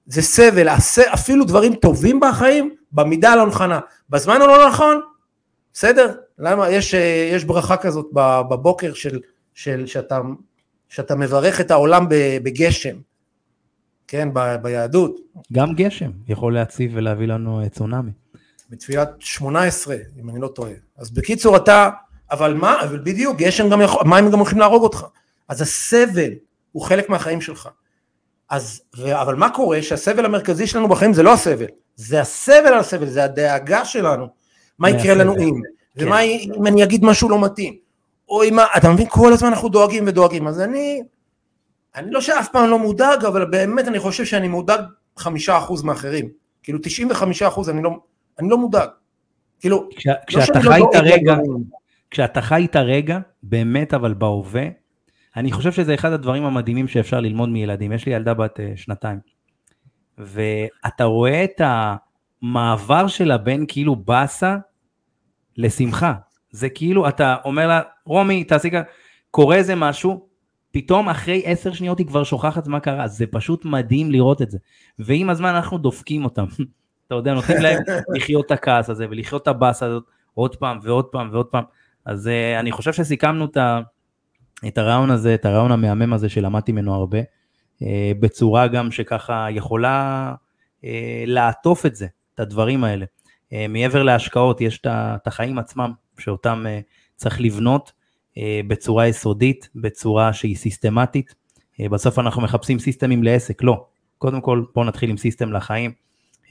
זה 0.07 0.21
סבל, 0.21 0.67
אפילו 1.13 1.45
דברים 1.45 1.75
טובים 1.75 2.19
בחיים, 2.19 2.75
במידה 2.95 3.31
הלא 3.31 3.47
נכונה. 3.47 3.79
בזמן 4.09 4.41
הלא 4.41 4.67
נכון, 4.67 5.01
בסדר? 5.73 6.13
למה? 6.39 6.69
יש, 6.69 6.93
אה, 6.95 7.29
יש 7.33 7.43
ברכה 7.43 7.77
כזאת 7.77 8.05
בבוקר 8.49 8.93
של, 8.93 9.19
של 9.53 9.87
שאתה, 9.87 10.19
שאתה 10.89 11.15
מברך 11.15 11.61
את 11.61 11.71
העולם 11.71 12.05
בגשם, 12.43 12.95
כן, 14.07 14.29
ב- 14.33 14.55
ביהדות. 14.61 15.19
גם 15.53 15.73
גשם 15.73 16.11
יכול 16.27 16.53
להציב 16.53 16.91
ולהביא 16.93 17.27
לנו 17.27 17.61
אה, 17.61 17.69
צונאמי. 17.69 18.11
בתפילת 18.69 19.09
18, 19.19 19.95
אם 20.21 20.29
אני 20.29 20.39
לא 20.39 20.47
טועה. 20.47 20.71
אז 20.97 21.11
בקיצור 21.11 21.57
אתה, 21.57 21.89
אבל 22.31 22.53
מה, 22.53 22.81
אבל 22.81 22.99
בדיוק, 22.99 23.37
גשם 23.37 23.69
גם 23.69 23.81
יכול, 23.81 24.03
מים 24.05 24.31
גם 24.31 24.39
הולכים 24.39 24.59
להרוג 24.59 24.83
אותך. 24.83 25.05
אז 25.47 25.61
הסבל 25.61 26.31
הוא 26.71 26.83
חלק 26.83 27.09
מהחיים 27.09 27.41
שלך. 27.41 27.69
אז, 28.49 28.81
ו, 28.97 29.21
אבל 29.21 29.35
מה 29.35 29.49
קורה 29.49 29.81
שהסבל 29.81 30.25
המרכזי 30.25 30.67
שלנו 30.67 30.87
בחיים 30.87 31.13
זה 31.13 31.23
לא 31.23 31.33
הסבל, 31.33 31.65
זה 31.95 32.21
הסבל 32.21 32.67
על 32.67 32.79
הסבל, 32.79 33.05
זה 33.05 33.23
הדאגה 33.23 33.85
שלנו. 33.85 34.27
מה 34.79 34.89
יקרה. 34.89 35.13
לנו 35.15 35.35
אם, 35.37 35.61
כן. 35.97 36.07
ומה 36.07 36.21
אם 36.21 36.67
אני 36.67 36.83
אגיד 36.83 37.05
משהו 37.05 37.29
לא 37.29 37.41
מתאים, 37.41 37.77
או 38.29 38.43
אם, 38.43 38.57
אתה 38.77 38.89
מבין, 38.89 39.07
כל 39.09 39.33
הזמן 39.33 39.49
אנחנו 39.49 39.69
דואגים 39.69 40.03
ודואגים, 40.07 40.47
אז 40.47 40.61
אני, 40.61 41.01
אני 41.95 42.11
לא 42.11 42.21
שאף 42.21 42.49
פעם 42.51 42.69
לא 42.69 42.79
מודאג, 42.79 43.25
אבל 43.25 43.45
באמת 43.45 43.87
אני 43.87 43.99
חושב 43.99 44.25
שאני 44.25 44.47
מודאג 44.47 44.81
חמישה 45.17 45.57
אחוז 45.57 45.83
מאחרים. 45.83 46.29
כאילו 46.63 46.79
95 46.83 47.41
אחוז 47.43 47.69
אני 47.69 47.83
לא, 47.83 47.89
אני 48.39 48.49
לא 48.49 48.57
מודאג. 48.57 48.89
כאילו, 49.59 49.89
כש- 49.95 50.07
לא 50.07 50.13
כשאתה 50.27 50.59
לא 50.59 50.71
חי 50.71 50.81
את 50.89 50.95
הרגע. 50.95 51.37
כשאתה 52.11 52.41
חי 52.41 52.65
את 52.71 52.75
הרגע, 52.75 53.19
באמת 53.43 53.93
אבל 53.93 54.13
בהווה, 54.13 54.63
אני 55.37 55.51
חושב 55.51 55.71
שזה 55.71 55.93
אחד 55.93 56.11
הדברים 56.11 56.45
המדהימים 56.45 56.87
שאפשר 56.87 57.19
ללמוד 57.19 57.49
מילדים. 57.49 57.91
יש 57.91 58.05
לי 58.05 58.11
ילדה 58.13 58.33
בת 58.33 58.59
אה, 58.59 58.71
שנתיים, 58.75 59.19
ואתה 60.17 61.03
רואה 61.03 61.43
את 61.43 61.61
המעבר 62.41 63.07
שלה 63.07 63.37
בין 63.37 63.65
כאילו 63.67 63.95
באסה 63.95 64.57
לשמחה. 65.57 66.13
זה 66.51 66.69
כאילו, 66.69 67.09
אתה 67.09 67.35
אומר 67.45 67.67
לה, 67.67 67.81
רומי, 68.05 68.43
תעשי 68.43 68.71
ככה, 68.71 68.81
קורה 69.31 69.55
איזה 69.55 69.75
משהו, 69.75 70.27
פתאום 70.71 71.09
אחרי 71.09 71.41
עשר 71.45 71.73
שניות 71.73 71.99
היא 71.99 72.07
כבר 72.07 72.23
שוכחת 72.23 72.67
מה 72.67 72.79
קרה, 72.79 73.07
זה 73.07 73.25
פשוט 73.27 73.65
מדהים 73.65 74.11
לראות 74.11 74.41
את 74.41 74.51
זה. 74.51 74.57
ועם 74.99 75.29
הזמן 75.29 75.49
אנחנו 75.49 75.77
דופקים 75.77 76.23
אותם. 76.23 76.45
אתה 77.07 77.15
יודע, 77.15 77.33
נותנים 77.33 77.61
להם 77.61 77.83
לחיות 78.15 78.45
את 78.45 78.51
הכעס 78.51 78.89
הזה 78.89 79.05
ולחיות 79.09 79.41
את 79.41 79.47
הבאסה 79.47 79.85
הזאת 79.85 80.03
עוד 80.33 80.55
פעם 80.55 80.79
ועוד 80.83 81.05
פעם 81.05 81.29
ועוד 81.31 81.45
פעם. 81.45 81.63
אז 82.05 82.27
uh, 82.27 82.59
אני 82.59 82.71
חושב 82.71 82.93
שסיכמנו 82.93 83.45
את, 83.45 83.57
את 84.67 84.77
הרעיון 84.77 85.11
הזה, 85.11 85.33
את 85.33 85.45
הרעיון 85.45 85.71
המהמם 85.71 86.13
הזה 86.13 86.29
שלמדתי 86.29 86.71
ממנו 86.71 86.95
הרבה, 86.95 87.19
בצורה 88.19 88.67
גם 88.67 88.91
שככה 88.91 89.47
יכולה 89.51 90.33
uh, 90.81 90.85
לעטוף 91.25 91.85
את 91.85 91.95
זה, 91.95 92.07
את 92.35 92.39
הדברים 92.39 92.83
האלה. 92.83 93.05
Uh, 93.05 93.53
מעבר 93.69 94.03
להשקעות 94.03 94.61
יש 94.61 94.81
את 94.85 95.27
החיים 95.27 95.59
עצמם, 95.59 95.91
שאותם 96.19 96.65
צריך 97.15 97.41
לבנות 97.41 97.91
בצורה 98.67 99.07
יסודית, 99.07 99.69
בצורה 99.75 100.33
שהיא 100.33 100.55
סיסטמטית. 100.55 101.35
בסוף 101.79 102.19
אנחנו 102.19 102.41
מחפשים 102.41 102.79
סיסטמים 102.79 103.23
לעסק, 103.23 103.63
לא. 103.63 103.85
קודם 104.17 104.41
כל 104.41 104.63
בואו 104.75 104.85
נתחיל 104.85 105.09
עם 105.09 105.17
סיסטם 105.17 105.53
לחיים. 105.53 105.91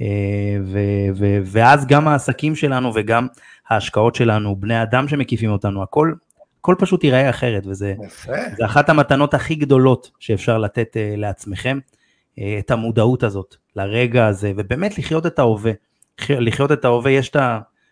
אה, 0.01 0.57
ו- 0.64 1.09
ו- 1.16 1.39
ואז 1.45 1.87
גם 1.87 2.09
העסקים 2.09 2.57
שלנו 2.57 2.93
וגם 2.95 3.27
ההשקעות 3.68 4.14
שלנו, 4.14 4.57
בני 4.57 4.83
אדם 4.83 5.09
שמקיפים 5.09 5.51
אותנו, 5.51 5.83
הכל, 5.83 6.12
הכל 6.65 6.75
פשוט 6.79 7.05
ייראה 7.05 7.31
אחרת, 7.31 7.67
וזה 7.67 7.95
אחת 8.65 8.89
המתנות 8.89 9.35
הכי 9.35 9.55
גדולות 9.55 10.11
שאפשר 10.19 10.59
לתת 10.59 10.97
uh, 10.97 11.17
לעצמכם, 11.17 11.79
uh, 11.79 12.41
את 12.59 12.71
המודעות 12.71 13.23
הזאת 13.23 13.57
לרגע 13.77 14.27
הזה, 14.27 14.53
ובאמת 14.57 14.99
לחיות 14.99 15.27
את 15.27 15.39
ההווה. 15.39 15.73
לח- 16.21 16.31
לחיות 16.31 16.73
את 16.73 16.85
ההווה, 16.85 17.11
יש 17.11 17.29
את 17.29 17.37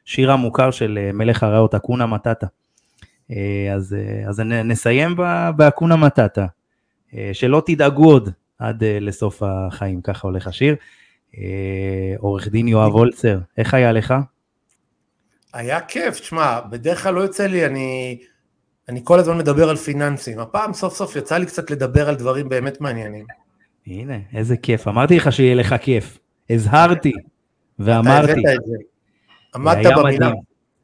השיר 0.06 0.32
המוכר 0.32 0.70
של 0.70 0.98
uh, 1.10 1.12
מלך 1.16 1.42
הריאות, 1.42 1.74
אקונה 1.74 2.06
מטאטה. 2.06 2.46
אז, 3.74 3.96
אז 4.28 4.40
נסיים 4.40 5.16
באקונה 5.56 5.96
מטאטה, 5.96 6.46
שלא 7.32 7.62
תדאגו 7.66 8.04
עוד 8.04 8.28
עד 8.58 8.84
לסוף 8.84 9.42
החיים, 9.42 10.02
ככה 10.02 10.28
הולך 10.28 10.46
השיר. 10.46 10.76
אה, 11.38 12.14
עורך 12.18 12.48
דין 12.48 12.68
יואב 12.68 12.92
הולצר, 12.92 13.38
איך 13.58 13.74
היה 13.74 13.92
לך? 13.92 14.14
היה 15.52 15.80
כיף, 15.80 16.20
תשמע, 16.20 16.60
בדרך 16.60 17.02
כלל 17.02 17.14
לא 17.14 17.20
יוצא 17.20 17.46
לי, 17.46 17.66
אני, 17.66 18.18
אני 18.92 19.00
כל 19.04 19.18
הזמן 19.18 19.38
מדבר 19.38 19.68
על 19.68 19.76
פיננסים. 19.76 20.38
הפעם 20.38 20.72
סוף 20.72 20.94
סוף 20.94 21.16
יצא 21.16 21.36
לי 21.36 21.46
קצת 21.46 21.70
לדבר 21.70 22.08
על 22.08 22.14
דברים 22.14 22.48
באמת 22.48 22.80
מעניינים. 22.80 23.26
הנה, 23.86 24.18
איזה 24.34 24.56
כיף. 24.56 24.88
אמרתי 24.88 25.16
לך 25.16 25.32
שיהיה 25.32 25.54
לך 25.54 25.74
כיף. 25.80 26.18
הזהרתי 26.50 27.12
ואמרתי. 27.78 28.32
אתה 28.32 28.38
הבאת 28.40 28.58
את 28.58 28.66
זה. 28.66 28.76
עמדת 29.54 29.92
במילה. 29.98 30.30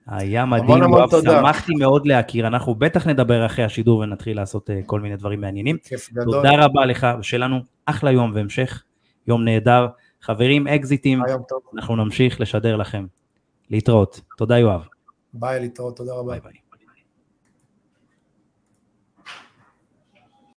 היה 0.06 0.44
מדהים, 0.44 0.82
יואב, 0.82 1.10
שמחתי 1.24 1.72
מאוד 1.74 2.06
להכיר, 2.06 2.46
אנחנו 2.46 2.74
בטח 2.74 3.06
נדבר 3.06 3.46
אחרי 3.46 3.64
השידור 3.64 3.98
ונתחיל 3.98 4.36
לעשות 4.36 4.70
אה, 4.70 4.72
כל 4.86 5.00
מיני 5.00 5.16
דברים 5.16 5.40
מעניינים. 5.40 5.76
כיף 5.84 6.12
גדול. 6.12 6.34
תודה 6.34 6.50
רבה 6.64 6.86
לך, 6.86 7.06
שלנו 7.22 7.60
אחלה 7.86 8.10
יום 8.10 8.32
והמשך, 8.34 8.82
יום 9.26 9.44
נהדר. 9.44 9.86
חברים, 10.22 10.66
אקזיטים, 10.68 11.22
אנחנו 11.76 11.96
נמשיך 11.96 12.40
לשדר 12.40 12.76
לכם. 12.76 13.06
להתראות. 13.70 14.20
תודה 14.36 14.58
יואב. 14.58 14.86
ביי, 15.34 15.60
להתראות, 15.60 15.96
תודה 15.96 16.14
רבה. 16.14 16.32
ביי 16.32 16.40
ביי. 16.40 16.67